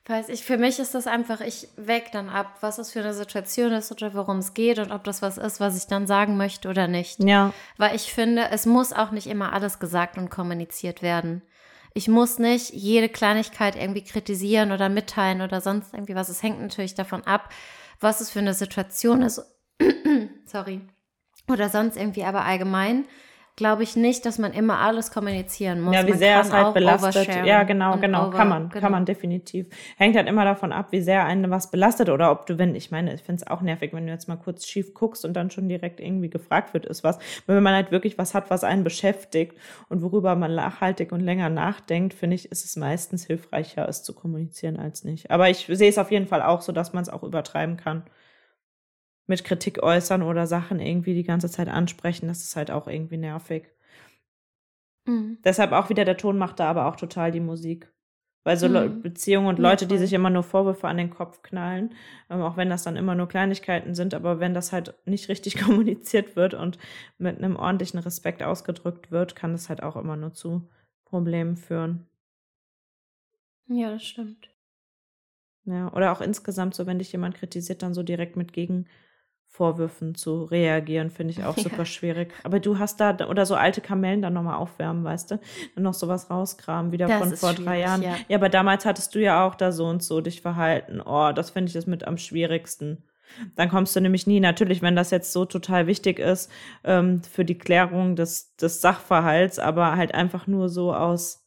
Weiß 0.08 0.28
ich, 0.28 0.44
für 0.44 0.56
mich 0.56 0.78
ist 0.78 0.94
das 0.94 1.08
einfach, 1.08 1.40
ich 1.40 1.66
weg 1.76 2.10
dann 2.12 2.28
ab, 2.28 2.58
was 2.60 2.78
es 2.78 2.92
für 2.92 3.00
eine 3.00 3.12
Situation 3.12 3.72
ist 3.72 3.90
oder 3.90 4.14
worum 4.14 4.38
es 4.38 4.54
geht 4.54 4.78
und 4.78 4.92
ob 4.92 5.02
das 5.02 5.20
was 5.20 5.36
ist, 5.36 5.58
was 5.58 5.76
ich 5.76 5.88
dann 5.88 6.06
sagen 6.06 6.36
möchte 6.36 6.68
oder 6.68 6.86
nicht. 6.86 7.20
Ja. 7.24 7.52
Weil 7.76 7.96
ich 7.96 8.12
finde, 8.12 8.50
es 8.52 8.66
muss 8.66 8.92
auch 8.92 9.10
nicht 9.10 9.26
immer 9.26 9.52
alles 9.52 9.80
gesagt 9.80 10.16
und 10.16 10.30
kommuniziert 10.30 11.02
werden. 11.02 11.42
Ich 11.92 12.06
muss 12.06 12.38
nicht 12.38 12.70
jede 12.70 13.08
Kleinigkeit 13.08 13.74
irgendwie 13.74 14.04
kritisieren 14.04 14.70
oder 14.70 14.88
mitteilen 14.88 15.40
oder 15.40 15.60
sonst 15.60 15.92
irgendwie 15.92 16.14
was. 16.14 16.28
Es 16.28 16.42
hängt 16.42 16.60
natürlich 16.60 16.94
davon 16.94 17.24
ab, 17.24 17.52
was 17.98 18.20
es 18.20 18.30
für 18.30 18.38
eine 18.38 18.54
Situation 18.54 19.22
ist. 19.22 19.42
Sorry. 20.46 20.82
Oder 21.48 21.68
sonst 21.68 21.96
irgendwie, 21.96 22.22
aber 22.22 22.44
allgemein 22.44 23.06
glaube 23.56 23.82
ich 23.82 23.96
nicht, 23.96 24.26
dass 24.26 24.38
man 24.38 24.52
immer 24.52 24.78
alles 24.80 25.10
kommunizieren 25.10 25.80
muss. 25.80 25.94
Ja, 25.94 26.04
wie 26.06 26.10
man 26.10 26.18
sehr 26.18 26.40
es 26.40 26.52
halt 26.52 26.74
belastet. 26.74 27.46
Ja, 27.46 27.62
genau, 27.62 27.96
genau, 27.96 28.28
over, 28.28 28.36
kann 28.36 28.48
man, 28.48 28.68
genau. 28.68 28.80
kann 28.80 28.92
man 28.92 29.06
definitiv. 29.06 29.68
Hängt 29.96 30.14
halt 30.14 30.28
immer 30.28 30.44
davon 30.44 30.72
ab, 30.72 30.88
wie 30.90 31.00
sehr 31.00 31.24
einen 31.24 31.50
was 31.50 31.70
belastet 31.70 32.10
oder 32.10 32.30
ob 32.30 32.44
du, 32.46 32.58
wenn, 32.58 32.74
ich 32.74 32.90
meine, 32.90 33.14
ich 33.14 33.22
finde 33.22 33.42
es 33.42 33.46
auch 33.46 33.62
nervig, 33.62 33.94
wenn 33.94 34.06
du 34.06 34.12
jetzt 34.12 34.28
mal 34.28 34.36
kurz 34.36 34.66
schief 34.66 34.92
guckst 34.92 35.24
und 35.24 35.32
dann 35.32 35.50
schon 35.50 35.68
direkt 35.68 36.00
irgendwie 36.00 36.28
gefragt 36.28 36.74
wird, 36.74 36.84
ist 36.84 37.02
was. 37.02 37.18
Wenn 37.46 37.62
man 37.62 37.74
halt 37.74 37.90
wirklich 37.90 38.18
was 38.18 38.34
hat, 38.34 38.50
was 38.50 38.62
einen 38.62 38.84
beschäftigt 38.84 39.56
und 39.88 40.02
worüber 40.02 40.36
man 40.36 40.54
nachhaltig 40.54 41.10
und 41.10 41.20
länger 41.20 41.48
nachdenkt, 41.48 42.12
finde 42.12 42.36
ich, 42.36 42.52
ist 42.52 42.66
es 42.66 42.76
meistens 42.76 43.24
hilfreicher, 43.24 43.88
es 43.88 44.02
zu 44.02 44.14
kommunizieren 44.14 44.76
als 44.76 45.02
nicht. 45.02 45.30
Aber 45.30 45.48
ich 45.48 45.66
sehe 45.70 45.88
es 45.88 45.96
auf 45.96 46.10
jeden 46.10 46.26
Fall 46.26 46.42
auch 46.42 46.60
so, 46.60 46.72
dass 46.72 46.92
man 46.92 47.02
es 47.02 47.08
auch 47.08 47.22
übertreiben 47.22 47.78
kann 47.78 48.02
mit 49.26 49.44
Kritik 49.44 49.82
äußern 49.82 50.22
oder 50.22 50.46
Sachen 50.46 50.80
irgendwie 50.80 51.14
die 51.14 51.24
ganze 51.24 51.50
Zeit 51.50 51.68
ansprechen, 51.68 52.28
das 52.28 52.42
ist 52.42 52.56
halt 52.56 52.70
auch 52.70 52.86
irgendwie 52.86 53.16
nervig. 53.16 53.70
Mhm. 55.06 55.38
Deshalb 55.44 55.72
auch 55.72 55.88
wieder 55.88 56.04
der 56.04 56.16
Ton 56.16 56.38
macht 56.38 56.60
da 56.60 56.68
aber 56.70 56.86
auch 56.86 56.96
total 56.96 57.30
die 57.32 57.40
Musik. 57.40 57.92
Weil 58.44 58.56
so 58.56 58.68
mhm. 58.68 59.02
Beziehungen 59.02 59.48
und 59.48 59.58
Leute, 59.58 59.88
die 59.88 59.98
sich 59.98 60.12
immer 60.12 60.30
nur 60.30 60.44
Vorwürfe 60.44 60.86
an 60.86 60.98
den 60.98 61.10
Kopf 61.10 61.42
knallen, 61.42 61.94
ähm, 62.30 62.42
auch 62.42 62.56
wenn 62.56 62.70
das 62.70 62.84
dann 62.84 62.94
immer 62.94 63.16
nur 63.16 63.26
Kleinigkeiten 63.26 63.96
sind, 63.96 64.14
aber 64.14 64.38
wenn 64.38 64.54
das 64.54 64.72
halt 64.72 64.94
nicht 65.04 65.28
richtig 65.28 65.58
kommuniziert 65.64 66.36
wird 66.36 66.54
und 66.54 66.78
mit 67.18 67.38
einem 67.38 67.56
ordentlichen 67.56 67.98
Respekt 67.98 68.44
ausgedrückt 68.44 69.10
wird, 69.10 69.34
kann 69.34 69.50
das 69.50 69.68
halt 69.68 69.82
auch 69.82 69.96
immer 69.96 70.14
nur 70.14 70.32
zu 70.32 70.68
Problemen 71.04 71.56
führen. 71.56 72.06
Ja, 73.66 73.90
das 73.90 74.04
stimmt. 74.04 74.48
Ja, 75.64 75.92
oder 75.92 76.12
auch 76.12 76.20
insgesamt 76.20 76.76
so, 76.76 76.86
wenn 76.86 77.00
dich 77.00 77.10
jemand 77.10 77.34
kritisiert, 77.34 77.82
dann 77.82 77.94
so 77.94 78.04
direkt 78.04 78.36
mit 78.36 78.52
Gegen 78.52 78.86
Vorwürfen 79.56 80.14
zu 80.14 80.44
reagieren, 80.44 81.10
finde 81.10 81.32
ich 81.32 81.42
auch 81.42 81.56
super 81.56 81.78
ja. 81.78 81.84
schwierig. 81.86 82.34
Aber 82.44 82.60
du 82.60 82.78
hast 82.78 83.00
da, 83.00 83.16
oder 83.28 83.46
so 83.46 83.54
alte 83.54 83.80
Kamellen 83.80 84.20
dann 84.20 84.34
nochmal 84.34 84.56
aufwärmen, 84.56 85.02
weißt 85.02 85.30
du? 85.30 85.40
Dann 85.74 85.84
noch 85.84 85.94
sowas 85.94 86.28
rauskramen, 86.30 86.92
wieder 86.92 87.08
das 87.08 87.18
von 87.18 87.36
vor 87.36 87.54
drei 87.54 87.80
Jahren. 87.80 88.02
Ja. 88.02 88.16
ja, 88.28 88.36
aber 88.36 88.50
damals 88.50 88.84
hattest 88.84 89.14
du 89.14 89.20
ja 89.20 89.46
auch 89.46 89.54
da 89.54 89.72
so 89.72 89.86
und 89.86 90.02
so 90.02 90.20
dich 90.20 90.42
verhalten. 90.42 91.00
Oh, 91.00 91.32
das 91.32 91.50
finde 91.50 91.68
ich 91.68 91.72
das 91.72 91.86
mit 91.86 92.06
am 92.06 92.18
schwierigsten. 92.18 93.02
Dann 93.54 93.70
kommst 93.70 93.96
du 93.96 94.00
nämlich 94.00 94.26
nie, 94.26 94.40
natürlich, 94.40 94.82
wenn 94.82 94.94
das 94.94 95.10
jetzt 95.10 95.32
so 95.32 95.46
total 95.46 95.86
wichtig 95.86 96.18
ist 96.18 96.50
ähm, 96.84 97.22
für 97.22 97.44
die 97.44 97.58
Klärung 97.58 98.14
des, 98.14 98.54
des 98.56 98.80
Sachverhalts, 98.80 99.58
aber 99.58 99.96
halt 99.96 100.14
einfach 100.14 100.46
nur 100.46 100.68
so 100.68 100.94
aus, 100.94 101.44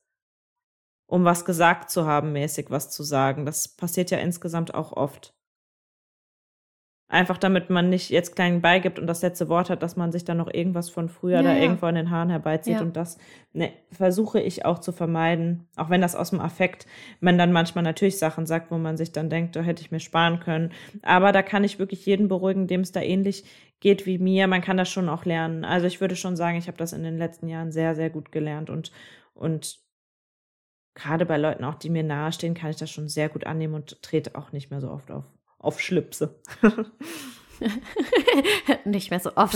um 1.07 1.25
was 1.25 1.45
gesagt 1.45 1.89
zu 1.89 2.05
haben, 2.05 2.31
mäßig 2.31 2.69
was 2.69 2.89
zu 2.89 3.03
sagen. 3.03 3.45
Das 3.45 3.67
passiert 3.67 4.11
ja 4.11 4.17
insgesamt 4.17 4.73
auch 4.73 4.93
oft. 4.93 5.33
Einfach 7.11 7.39
damit 7.39 7.71
man 7.71 7.89
nicht 7.89 8.11
jetzt 8.11 8.35
klein 8.35 8.61
beigibt 8.61 8.99
und 8.99 9.07
das 9.07 9.23
letzte 9.23 9.49
Wort 9.49 9.71
hat, 9.71 9.81
dass 9.81 9.95
man 9.95 10.11
sich 10.11 10.25
dann 10.25 10.37
noch 10.37 10.53
irgendwas 10.53 10.91
von 10.91 11.09
früher 11.09 11.37
ja, 11.37 11.41
da 11.41 11.55
ja. 11.55 11.63
irgendwo 11.63 11.87
an 11.87 11.95
den 11.95 12.11
Haaren 12.11 12.29
herbeizieht. 12.29 12.75
Ja. 12.75 12.81
Und 12.81 12.95
das 12.95 13.17
ne, 13.51 13.73
versuche 13.91 14.39
ich 14.39 14.63
auch 14.63 14.77
zu 14.77 14.91
vermeiden. 14.91 15.67
Auch 15.75 15.89
wenn 15.89 16.01
das 16.01 16.15
aus 16.15 16.29
dem 16.29 16.39
Affekt 16.39 16.85
man 17.19 17.39
dann 17.39 17.51
manchmal 17.51 17.83
natürlich 17.83 18.19
Sachen 18.19 18.45
sagt, 18.45 18.69
wo 18.69 18.77
man 18.77 18.95
sich 18.95 19.11
dann 19.11 19.31
denkt, 19.31 19.55
da 19.55 19.61
hätte 19.61 19.81
ich 19.81 19.89
mir 19.89 19.99
sparen 19.99 20.39
können. 20.39 20.71
Aber 21.01 21.31
da 21.31 21.41
kann 21.41 21.63
ich 21.63 21.79
wirklich 21.79 22.05
jeden 22.05 22.27
beruhigen, 22.27 22.67
dem 22.67 22.81
es 22.81 22.91
da 22.91 23.01
ähnlich 23.01 23.43
geht 23.79 24.05
wie 24.05 24.19
mir. 24.19 24.45
Man 24.45 24.61
kann 24.61 24.77
das 24.77 24.89
schon 24.89 25.09
auch 25.09 25.25
lernen. 25.25 25.65
Also 25.65 25.87
ich 25.87 26.01
würde 26.01 26.15
schon 26.15 26.35
sagen, 26.35 26.59
ich 26.59 26.67
habe 26.67 26.77
das 26.77 26.93
in 26.93 27.01
den 27.01 27.17
letzten 27.17 27.47
Jahren 27.47 27.71
sehr, 27.71 27.95
sehr 27.95 28.11
gut 28.11 28.31
gelernt 28.31 28.69
und, 28.69 28.91
und 29.33 29.79
gerade 30.93 31.25
bei 31.25 31.37
Leuten 31.37 31.63
auch, 31.63 31.75
die 31.75 31.89
mir 31.89 32.03
nahestehen, 32.03 32.53
kann 32.53 32.69
ich 32.69 32.77
das 32.77 32.91
schon 32.91 33.09
sehr 33.09 33.29
gut 33.29 33.47
annehmen 33.47 33.73
und 33.73 33.99
trete 34.03 34.35
auch 34.35 34.51
nicht 34.51 34.69
mehr 34.69 34.79
so 34.81 34.91
oft 34.91 35.09
auf 35.09 35.23
auf 35.59 35.79
Schlipse. 35.79 36.39
nicht 38.85 39.11
mehr 39.11 39.19
so 39.19 39.35
oft. 39.35 39.55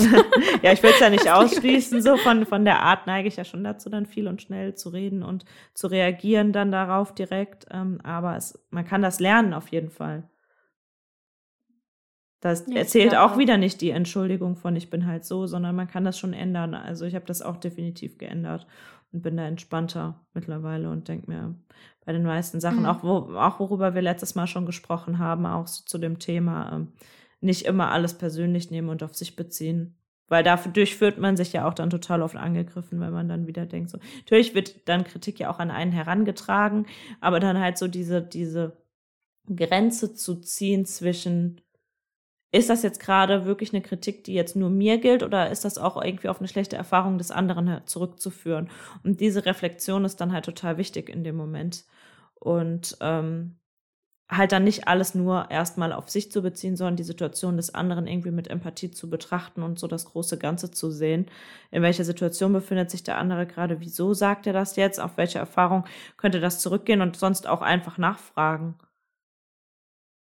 ja, 0.62 0.74
ich 0.74 0.84
will 0.84 0.92
es 0.92 1.00
ja 1.00 1.10
nicht 1.10 1.30
ausschließen. 1.32 2.02
So 2.02 2.18
von, 2.18 2.46
von 2.46 2.66
der 2.66 2.82
Art 2.82 3.08
neige 3.08 3.28
ich 3.28 3.38
ja 3.38 3.46
schon 3.46 3.64
dazu, 3.64 3.90
dann 3.90 4.06
viel 4.06 4.28
und 4.28 4.42
schnell 4.42 4.76
zu 4.76 4.90
reden 4.90 5.24
und 5.24 5.46
zu 5.74 5.88
reagieren 5.88 6.52
dann 6.52 6.72
darauf 6.72 7.16
direkt. 7.16 7.66
Ähm, 7.72 8.00
aber 8.04 8.36
es, 8.36 8.66
man 8.70 8.86
kann 8.86 9.02
das 9.02 9.20
lernen 9.20 9.54
auf 9.54 9.70
jeden 9.70 9.90
Fall. 9.90 10.30
Das 12.42 12.66
ja, 12.68 12.76
erzählt 12.76 13.16
auch, 13.16 13.32
auch 13.32 13.38
wieder 13.38 13.58
nicht 13.58 13.80
die 13.80 13.92
Entschuldigung 13.92 14.58
von 14.58 14.76
ich 14.76 14.90
bin 14.90 15.08
halt 15.08 15.24
so, 15.24 15.48
sondern 15.48 15.78
man 15.78 15.88
kann 15.88 16.04
das 16.04 16.20
schon 16.20 16.34
ändern. 16.34 16.74
Also 16.74 17.06
ich 17.06 17.16
habe 17.16 17.26
das 17.26 17.42
auch 17.42 17.56
definitiv 17.56 18.18
geändert 18.18 18.68
und 19.14 19.22
bin 19.22 19.38
da 19.38 19.46
entspannter 19.46 20.20
mittlerweile 20.34 20.90
und 20.90 21.08
denke 21.08 21.32
mir 21.32 21.56
bei 22.06 22.14
den 22.14 22.24
meisten 22.24 22.60
Sachen, 22.60 22.82
mhm. 22.82 22.86
auch, 22.86 23.04
wo, 23.04 23.36
auch 23.38 23.60
worüber 23.60 23.96
wir 23.96 24.02
letztes 24.02 24.36
Mal 24.36 24.48
schon 24.48 24.66
gesprochen 24.66 25.20
haben, 25.20 25.46
auch 25.46 25.68
so 25.68 25.84
zu 25.86 25.98
dem 25.98 26.20
Thema, 26.20 26.72
ähm, 26.74 26.94
nicht 27.42 27.66
immer 27.66 27.92
alles 27.92 28.14
persönlich 28.14 28.72
nehmen 28.72 28.90
und 28.90 29.04
auf 29.04 29.16
sich 29.16 29.36
beziehen. 29.36 29.96
Weil 30.30 30.44
dadurch 30.44 30.96
fühlt 30.96 31.18
man 31.18 31.36
sich 31.38 31.54
ja 31.54 31.68
auch 31.68 31.74
dann 31.74 31.90
total 31.90 32.22
oft 32.22 32.36
angegriffen, 32.36 33.00
weil 33.00 33.12
man 33.12 33.28
dann 33.28 33.46
wieder 33.46 33.66
denkt, 33.66 33.90
so, 33.90 34.00
natürlich 34.20 34.56
wird 34.56 34.88
dann 34.88 35.04
Kritik 35.04 35.40
ja 35.40 35.50
auch 35.50 35.60
an 35.60 35.70
einen 35.70 35.92
herangetragen, 35.92 36.88
aber 37.20 37.40
dann 37.40 37.60
halt 37.60 37.78
so 37.78 37.88
diese, 37.88 38.22
diese 38.22 38.78
Grenze 39.54 40.14
zu 40.14 40.36
ziehen 40.36 40.86
zwischen, 40.86 41.62
ist 42.54 42.70
das 42.70 42.84
jetzt 42.84 43.00
gerade 43.00 43.46
wirklich 43.46 43.74
eine 43.74 43.82
Kritik, 43.82 44.24
die 44.24 44.34
jetzt 44.34 44.56
nur 44.56 44.70
mir 44.70 45.00
gilt 45.00 45.24
oder 45.24 45.50
ist 45.50 45.66
das 45.66 45.80
auch 45.80 46.02
irgendwie 46.02 46.30
auf 46.30 46.40
eine 46.40 46.48
schlechte 46.48 46.76
Erfahrung 46.76 47.18
des 47.18 47.32
anderen 47.32 47.82
zurückzuführen? 47.86 48.70
Und 49.04 49.20
diese 49.22 49.46
Reflexion 49.46 50.06
ist 50.06 50.22
dann 50.22 50.32
halt 50.32 50.46
total 50.46 50.78
wichtig 50.78 51.10
in 51.10 51.24
dem 51.24 51.36
Moment. 51.36 51.86
Und 52.36 52.96
ähm, 53.02 53.58
halt 54.30 54.52
dann 54.52 54.64
nicht 54.64 54.88
alles 54.88 55.16
nur 55.16 55.50
erstmal 55.50 55.94
auf 55.94 56.10
sich 56.10 56.32
zu 56.32 56.44
beziehen, 56.44 56.76
sondern 56.76 56.96
die 56.96 57.04
Situation 57.04 57.58
des 57.58 57.74
anderen 57.74 58.06
irgendwie 58.06 58.32
mit 58.32 58.50
Empathie 58.50 58.92
zu 58.92 59.10
betrachten 59.10 59.64
und 59.64 59.80
so 59.80 59.88
das 59.88 60.06
große 60.06 60.38
Ganze 60.38 60.70
zu 60.70 60.92
sehen. 60.92 61.26
In 61.72 61.82
welcher 61.82 62.04
Situation 62.06 62.54
befindet 62.54 62.92
sich 62.92 63.02
der 63.02 63.18
andere 63.18 63.48
gerade? 63.48 63.80
Wieso 63.80 64.14
sagt 64.14 64.46
er 64.46 64.54
das 64.54 64.76
jetzt? 64.76 65.00
Auf 65.00 65.18
welche 65.18 65.40
Erfahrung 65.40 65.86
könnte 66.18 66.40
das 66.40 66.60
zurückgehen? 66.60 67.02
Und 67.02 67.18
sonst 67.18 67.48
auch 67.48 67.64
einfach 67.64 67.98
nachfragen. 67.98 68.76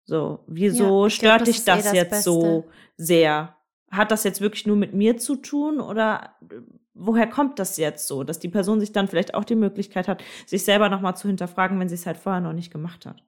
So, 0.09 0.39
wieso 0.47 1.03
ja, 1.03 1.09
stört 1.11 1.37
glaub, 1.37 1.45
dich 1.45 1.63
das, 1.63 1.83
das 1.83 1.93
eh 1.93 1.97
jetzt 1.97 2.11
das 2.11 2.23
so 2.23 2.65
sehr? 2.97 3.55
Hat 3.91 4.09
das 4.09 4.23
jetzt 4.23 4.41
wirklich 4.41 4.65
nur 4.65 4.75
mit 4.75 4.95
mir 4.95 5.17
zu 5.17 5.35
tun 5.35 5.79
oder 5.79 6.33
äh, 6.49 6.55
woher 6.95 7.27
kommt 7.27 7.59
das 7.59 7.77
jetzt 7.77 8.07
so, 8.07 8.23
dass 8.23 8.39
die 8.39 8.49
Person 8.49 8.79
sich 8.79 8.91
dann 8.91 9.07
vielleicht 9.07 9.35
auch 9.35 9.43
die 9.43 9.55
Möglichkeit 9.55 10.07
hat, 10.07 10.23
sich 10.47 10.65
selber 10.65 10.89
nochmal 10.89 11.15
zu 11.15 11.27
hinterfragen, 11.27 11.79
wenn 11.79 11.89
sie 11.89 11.93
es 11.93 12.07
halt 12.07 12.17
vorher 12.17 12.41
noch 12.41 12.53
nicht 12.53 12.71
gemacht 12.71 13.05
hat? 13.05 13.23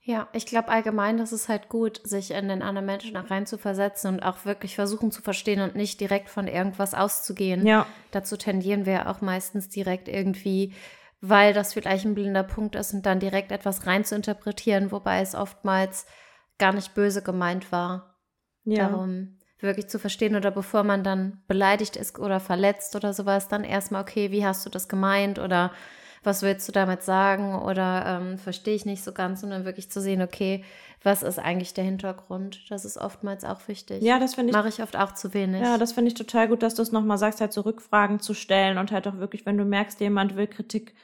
Ja, 0.00 0.26
ich 0.32 0.46
glaube 0.46 0.68
allgemein, 0.68 1.18
das 1.18 1.30
ist 1.30 1.50
halt 1.50 1.68
gut, 1.68 2.00
sich 2.02 2.30
in 2.30 2.48
den 2.48 2.62
anderen 2.62 2.86
Menschen 2.86 3.14
auch 3.18 3.28
reinzuversetzen 3.28 4.14
und 4.14 4.22
auch 4.22 4.46
wirklich 4.46 4.74
versuchen 4.74 5.12
zu 5.12 5.20
verstehen 5.20 5.60
und 5.60 5.76
nicht 5.76 6.00
direkt 6.00 6.30
von 6.30 6.48
irgendwas 6.48 6.94
auszugehen. 6.94 7.66
Ja. 7.66 7.86
Dazu 8.10 8.38
tendieren 8.38 8.86
wir 8.86 9.10
auch 9.10 9.20
meistens 9.20 9.68
direkt 9.68 10.08
irgendwie 10.08 10.72
weil 11.20 11.52
das 11.52 11.74
vielleicht 11.74 12.04
ein 12.06 12.14
blinder 12.14 12.42
Punkt 12.42 12.76
ist 12.76 12.94
und 12.94 13.04
dann 13.04 13.20
direkt 13.20 13.52
etwas 13.52 13.86
rein 13.86 14.04
zu 14.04 14.14
interpretieren, 14.14 14.90
wobei 14.90 15.20
es 15.20 15.34
oftmals 15.34 16.06
gar 16.58 16.72
nicht 16.72 16.94
böse 16.94 17.22
gemeint 17.22 17.72
war. 17.72 18.16
Ja. 18.64 18.88
Darum 18.88 19.38
wirklich 19.58 19.88
zu 19.88 19.98
verstehen 19.98 20.36
oder 20.36 20.50
bevor 20.50 20.84
man 20.84 21.04
dann 21.04 21.42
beleidigt 21.46 21.96
ist 21.96 22.18
oder 22.18 22.40
verletzt 22.40 22.96
oder 22.96 23.12
sowas, 23.12 23.48
dann 23.48 23.64
erstmal, 23.64 24.02
okay, 24.02 24.30
wie 24.30 24.44
hast 24.44 24.64
du 24.64 24.70
das 24.70 24.88
gemeint 24.88 25.38
oder 25.38 25.70
was 26.22 26.42
willst 26.42 26.68
du 26.68 26.72
damit 26.72 27.02
sagen 27.02 27.54
oder 27.54 28.04
ähm, 28.06 28.38
verstehe 28.38 28.74
ich 28.74 28.84
nicht 28.84 29.02
so 29.02 29.12
ganz 29.12 29.42
und 29.42 29.50
dann 29.50 29.64
wirklich 29.64 29.90
zu 29.90 30.00
sehen, 30.00 30.20
okay, 30.20 30.64
was 31.02 31.22
ist 31.22 31.38
eigentlich 31.38 31.72
der 31.72 31.84
Hintergrund? 31.84 32.70
Das 32.70 32.84
ist 32.84 32.98
oftmals 32.98 33.44
auch 33.44 33.68
wichtig. 33.68 34.02
Ja, 34.02 34.18
das 34.18 34.34
finde 34.34 34.50
ich. 34.50 34.56
Mache 34.56 34.68
ich 34.68 34.82
oft 34.82 34.96
auch 34.96 35.12
zu 35.12 35.32
wenig. 35.32 35.62
Ja, 35.62 35.78
das 35.78 35.92
finde 35.92 36.08
ich 36.08 36.14
total 36.14 36.48
gut, 36.48 36.62
dass 36.62 36.74
du 36.74 36.82
es 36.82 36.92
nochmal 36.92 37.16
sagst, 37.16 37.40
halt 37.40 37.54
so 37.54 37.62
Rückfragen 37.62 38.20
zu 38.20 38.34
stellen 38.34 38.76
und 38.76 38.92
halt 38.92 39.08
auch 39.08 39.16
wirklich, 39.16 39.46
wenn 39.46 39.56
du 39.56 39.64
merkst, 39.64 40.00
jemand 40.00 40.36
will 40.36 40.46
Kritik 40.46 40.94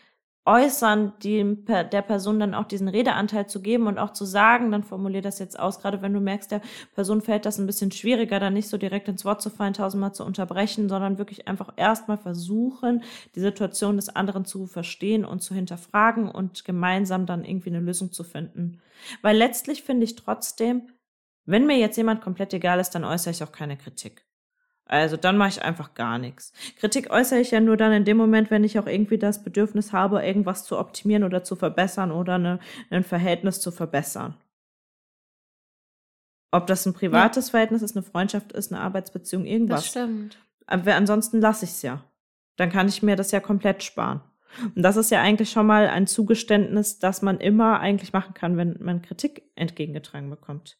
äußern, 0.46 1.12
die, 1.22 1.64
der 1.66 2.02
Person 2.02 2.38
dann 2.38 2.54
auch 2.54 2.64
diesen 2.64 2.88
Redeanteil 2.88 3.48
zu 3.48 3.60
geben 3.60 3.88
und 3.88 3.98
auch 3.98 4.12
zu 4.12 4.24
sagen, 4.24 4.70
dann 4.70 4.84
formulier 4.84 5.20
das 5.20 5.40
jetzt 5.40 5.58
aus, 5.58 5.80
gerade 5.80 6.02
wenn 6.02 6.14
du 6.14 6.20
merkst, 6.20 6.52
der 6.52 6.60
Person 6.94 7.20
fällt 7.20 7.44
das 7.44 7.58
ein 7.58 7.66
bisschen 7.66 7.90
schwieriger, 7.90 8.38
dann 8.38 8.54
nicht 8.54 8.68
so 8.68 8.78
direkt 8.78 9.08
ins 9.08 9.24
Wort 9.24 9.42
zu 9.42 9.50
fallen, 9.50 9.74
tausendmal 9.74 10.14
zu 10.14 10.24
unterbrechen, 10.24 10.88
sondern 10.88 11.18
wirklich 11.18 11.48
einfach 11.48 11.72
erstmal 11.76 12.16
versuchen, 12.16 13.02
die 13.34 13.40
Situation 13.40 13.96
des 13.96 14.08
anderen 14.08 14.44
zu 14.44 14.66
verstehen 14.66 15.24
und 15.24 15.42
zu 15.42 15.54
hinterfragen 15.54 16.30
und 16.30 16.64
gemeinsam 16.64 17.26
dann 17.26 17.44
irgendwie 17.44 17.70
eine 17.70 17.80
Lösung 17.80 18.12
zu 18.12 18.22
finden. 18.22 18.80
Weil 19.22 19.36
letztlich 19.36 19.82
finde 19.82 20.04
ich 20.04 20.14
trotzdem, 20.14 20.88
wenn 21.44 21.66
mir 21.66 21.78
jetzt 21.78 21.96
jemand 21.96 22.20
komplett 22.20 22.54
egal 22.54 22.80
ist, 22.80 22.90
dann 22.90 23.04
äußere 23.04 23.32
ich 23.32 23.42
auch 23.42 23.52
keine 23.52 23.76
Kritik. 23.76 24.25
Also 24.88 25.16
dann 25.16 25.36
mache 25.36 25.48
ich 25.48 25.62
einfach 25.62 25.94
gar 25.94 26.18
nichts. 26.18 26.52
Kritik 26.78 27.10
äußere 27.10 27.40
ich 27.40 27.50
ja 27.50 27.60
nur 27.60 27.76
dann 27.76 27.92
in 27.92 28.04
dem 28.04 28.16
Moment, 28.16 28.50
wenn 28.50 28.62
ich 28.62 28.78
auch 28.78 28.86
irgendwie 28.86 29.18
das 29.18 29.42
Bedürfnis 29.42 29.92
habe, 29.92 30.24
irgendwas 30.24 30.64
zu 30.64 30.78
optimieren 30.78 31.24
oder 31.24 31.42
zu 31.42 31.56
verbessern 31.56 32.12
oder 32.12 32.36
eine, 32.36 32.60
ein 32.90 33.02
Verhältnis 33.02 33.60
zu 33.60 33.72
verbessern. 33.72 34.36
Ob 36.52 36.68
das 36.68 36.86
ein 36.86 36.94
privates 36.94 37.48
ja. 37.48 37.50
Verhältnis 37.50 37.82
ist, 37.82 37.96
eine 37.96 38.04
Freundschaft 38.04 38.52
ist, 38.52 38.72
eine 38.72 38.80
Arbeitsbeziehung, 38.80 39.44
irgendwas. 39.44 39.80
Das 39.80 39.90
stimmt. 39.90 40.38
Aber 40.66 40.94
ansonsten 40.94 41.40
lasse 41.40 41.64
ich 41.64 41.72
es 41.72 41.82
ja. 41.82 42.04
Dann 42.56 42.70
kann 42.70 42.88
ich 42.88 43.02
mir 43.02 43.16
das 43.16 43.32
ja 43.32 43.40
komplett 43.40 43.82
sparen. 43.82 44.22
Und 44.74 44.82
das 44.82 44.96
ist 44.96 45.10
ja 45.10 45.20
eigentlich 45.20 45.50
schon 45.50 45.66
mal 45.66 45.88
ein 45.88 46.06
Zugeständnis, 46.06 46.98
das 46.98 47.22
man 47.22 47.40
immer 47.40 47.80
eigentlich 47.80 48.12
machen 48.12 48.34
kann, 48.34 48.56
wenn 48.56 48.76
man 48.80 49.02
Kritik 49.02 49.42
entgegengetragen 49.56 50.30
bekommt. 50.30 50.78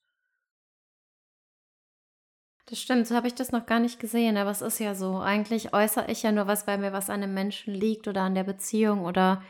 Das 2.66 2.80
stimmt, 2.80 3.06
so 3.06 3.14
habe 3.14 3.28
ich 3.28 3.34
das 3.34 3.52
noch 3.52 3.64
gar 3.66 3.78
nicht 3.78 4.00
gesehen, 4.00 4.36
aber 4.36 4.50
es 4.50 4.60
ist 4.60 4.80
ja 4.80 4.94
so. 4.94 5.18
Eigentlich 5.18 5.72
äußere 5.72 6.10
ich 6.10 6.24
ja 6.24 6.32
nur 6.32 6.48
was, 6.48 6.66
weil 6.66 6.78
mir 6.78 6.92
was 6.92 7.10
an 7.10 7.20
dem 7.20 7.32
Menschen 7.32 7.72
liegt 7.72 8.08
oder 8.08 8.22
an 8.22 8.34
der 8.34 8.42
Beziehung 8.42 9.04
oder 9.04 9.42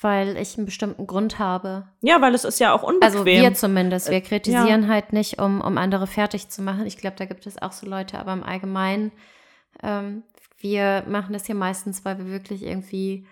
weil 0.00 0.36
ich 0.36 0.56
einen 0.56 0.66
bestimmten 0.66 1.06
Grund 1.06 1.38
habe. 1.38 1.88
Ja, 2.00 2.20
weil 2.20 2.34
es 2.34 2.44
ist 2.44 2.58
ja 2.58 2.72
auch 2.72 2.82
unbequem. 2.82 3.02
Also 3.02 3.24
wir 3.24 3.54
zumindest. 3.54 4.08
Wir 4.08 4.18
äh, 4.18 4.20
kritisieren 4.20 4.82
ja. 4.82 4.88
halt 4.88 5.12
nicht, 5.12 5.40
um, 5.40 5.60
um 5.60 5.78
andere 5.78 6.06
fertig 6.06 6.48
zu 6.48 6.62
machen. 6.62 6.86
Ich 6.86 6.96
glaube, 6.96 7.16
da 7.16 7.24
gibt 7.24 7.46
es 7.46 7.60
auch 7.60 7.72
so 7.72 7.86
Leute, 7.86 8.18
aber 8.18 8.32
im 8.32 8.42
Allgemeinen, 8.42 9.12
ähm, 9.82 10.22
wir 10.58 11.04
machen 11.06 11.32
das 11.32 11.46
hier 11.46 11.54
meistens, 11.54 12.04
weil 12.04 12.18
wir 12.18 12.26
wirklich 12.26 12.62
irgendwie 12.62 13.26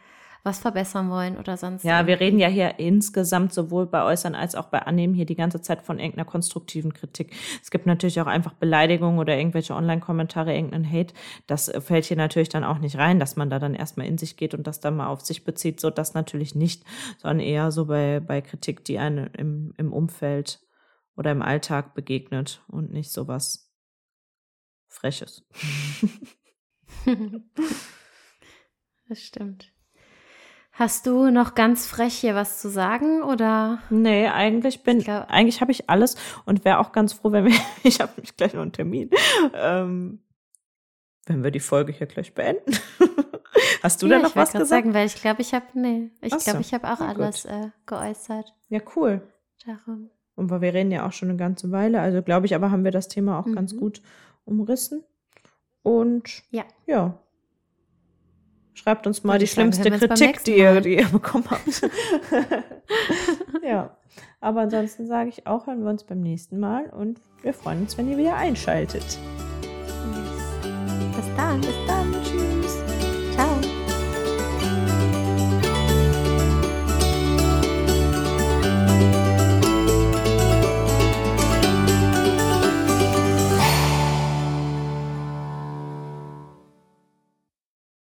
was 0.44 0.58
verbessern 0.60 1.10
wollen 1.10 1.36
oder 1.36 1.56
sonst. 1.56 1.84
Ja, 1.84 2.06
wir 2.06 2.20
reden 2.20 2.38
ja 2.38 2.48
hier 2.48 2.78
insgesamt 2.78 3.52
sowohl 3.52 3.86
bei 3.86 4.02
Äußern 4.04 4.34
als 4.34 4.54
auch 4.54 4.66
bei 4.66 4.80
Annehmen 4.80 5.14
hier 5.14 5.26
die 5.26 5.34
ganze 5.34 5.60
Zeit 5.60 5.82
von 5.82 5.98
irgendeiner 5.98 6.24
konstruktiven 6.24 6.92
Kritik. 6.92 7.34
Es 7.62 7.70
gibt 7.70 7.86
natürlich 7.86 8.20
auch 8.20 8.26
einfach 8.26 8.54
Beleidigungen 8.54 9.18
oder 9.18 9.36
irgendwelche 9.36 9.74
Online-Kommentare, 9.74 10.54
irgendeinen 10.54 10.90
Hate. 10.90 11.14
Das 11.46 11.70
fällt 11.80 12.04
hier 12.06 12.16
natürlich 12.16 12.48
dann 12.48 12.64
auch 12.64 12.78
nicht 12.78 12.96
rein, 12.96 13.18
dass 13.18 13.36
man 13.36 13.50
da 13.50 13.58
dann 13.58 13.74
erstmal 13.74 14.06
in 14.06 14.18
sich 14.18 14.36
geht 14.36 14.54
und 14.54 14.66
das 14.66 14.80
dann 14.80 14.96
mal 14.96 15.08
auf 15.08 15.20
sich 15.22 15.44
bezieht. 15.44 15.80
So 15.80 15.90
das 15.90 16.14
natürlich 16.14 16.54
nicht, 16.54 16.84
sondern 17.18 17.40
eher 17.40 17.70
so 17.70 17.86
bei, 17.86 18.20
bei 18.20 18.40
Kritik, 18.40 18.84
die 18.84 18.98
einem 18.98 19.28
im, 19.36 19.74
im 19.76 19.92
Umfeld 19.92 20.60
oder 21.16 21.32
im 21.32 21.42
Alltag 21.42 21.94
begegnet 21.94 22.62
und 22.68 22.92
nicht 22.92 23.10
sowas 23.10 23.72
Freches. 24.86 25.46
das 29.08 29.20
stimmt. 29.20 29.72
Hast 30.78 31.08
du 31.08 31.28
noch 31.32 31.56
ganz 31.56 31.86
frech 31.86 32.14
hier 32.14 32.36
was 32.36 32.60
zu 32.60 32.70
sagen 32.70 33.24
oder? 33.24 33.80
Nee, 33.90 34.28
eigentlich 34.28 34.84
bin, 34.84 35.00
glaub, 35.00 35.28
eigentlich 35.28 35.60
habe 35.60 35.72
ich 35.72 35.90
alles 35.90 36.14
und 36.44 36.64
wäre 36.64 36.78
auch 36.78 36.92
ganz 36.92 37.12
froh, 37.12 37.32
wenn 37.32 37.46
wir, 37.46 37.54
ich 37.82 38.00
habe 38.00 38.12
mich 38.20 38.36
gleich 38.36 38.54
noch 38.54 38.62
einen 38.62 38.70
Termin, 38.70 39.10
ähm, 39.54 40.20
wenn 41.26 41.42
wir 41.42 41.50
die 41.50 41.58
Folge 41.58 41.90
hier 41.90 42.06
gleich 42.06 42.32
beenden. 42.32 42.78
Hast 43.82 44.02
du 44.02 44.06
ja, 44.06 44.18
da 44.18 44.22
noch 44.22 44.36
was 44.36 44.52
gesagt? 44.52 44.68
sagen, 44.68 44.94
weil 44.94 45.06
ich 45.06 45.16
glaube, 45.16 45.42
ich 45.42 45.52
habe, 45.52 45.66
nee, 45.74 46.12
ich 46.20 46.38
glaube, 46.38 46.60
ich 46.60 46.72
habe 46.72 46.88
auch 46.92 47.00
Na, 47.00 47.08
alles 47.08 47.44
äh, 47.44 47.70
geäußert. 47.86 48.54
Ja, 48.68 48.78
cool. 48.94 49.20
Darum. 49.66 50.10
Und 50.36 50.48
weil 50.50 50.60
wir 50.60 50.74
reden 50.74 50.92
ja 50.92 51.04
auch 51.04 51.12
schon 51.12 51.28
eine 51.28 51.38
ganze 51.38 51.72
Weile, 51.72 52.00
also 52.00 52.22
glaube 52.22 52.46
ich, 52.46 52.54
aber 52.54 52.70
haben 52.70 52.84
wir 52.84 52.92
das 52.92 53.08
Thema 53.08 53.40
auch 53.40 53.46
mhm. 53.46 53.56
ganz 53.56 53.76
gut 53.76 54.00
umrissen. 54.44 55.02
Und 55.82 56.44
ja. 56.50 56.62
ja, 56.86 57.18
Schreibt 58.78 59.08
uns 59.08 59.24
mal 59.24 59.40
die 59.40 59.48
schlimmste 59.48 59.90
Kritik, 59.90 60.44
die 60.44 60.56
ihr, 60.56 60.80
die 60.80 60.98
ihr 60.98 61.08
bekommen 61.08 61.44
habt. 61.50 61.90
ja. 63.64 63.90
Aber 64.40 64.60
ansonsten 64.60 65.08
sage 65.08 65.30
ich 65.30 65.48
auch, 65.48 65.66
hören 65.66 65.82
wir 65.82 65.90
uns 65.90 66.04
beim 66.04 66.20
nächsten 66.20 66.60
Mal 66.60 66.84
und 66.90 67.20
wir 67.42 67.52
freuen 67.52 67.80
uns, 67.80 67.98
wenn 67.98 68.08
ihr 68.08 68.16
wieder 68.16 68.36
einschaltet. 68.36 69.18
Bis 71.16 71.26
dann. 71.36 71.60
Bis 71.60 71.74
dann. 71.88 71.97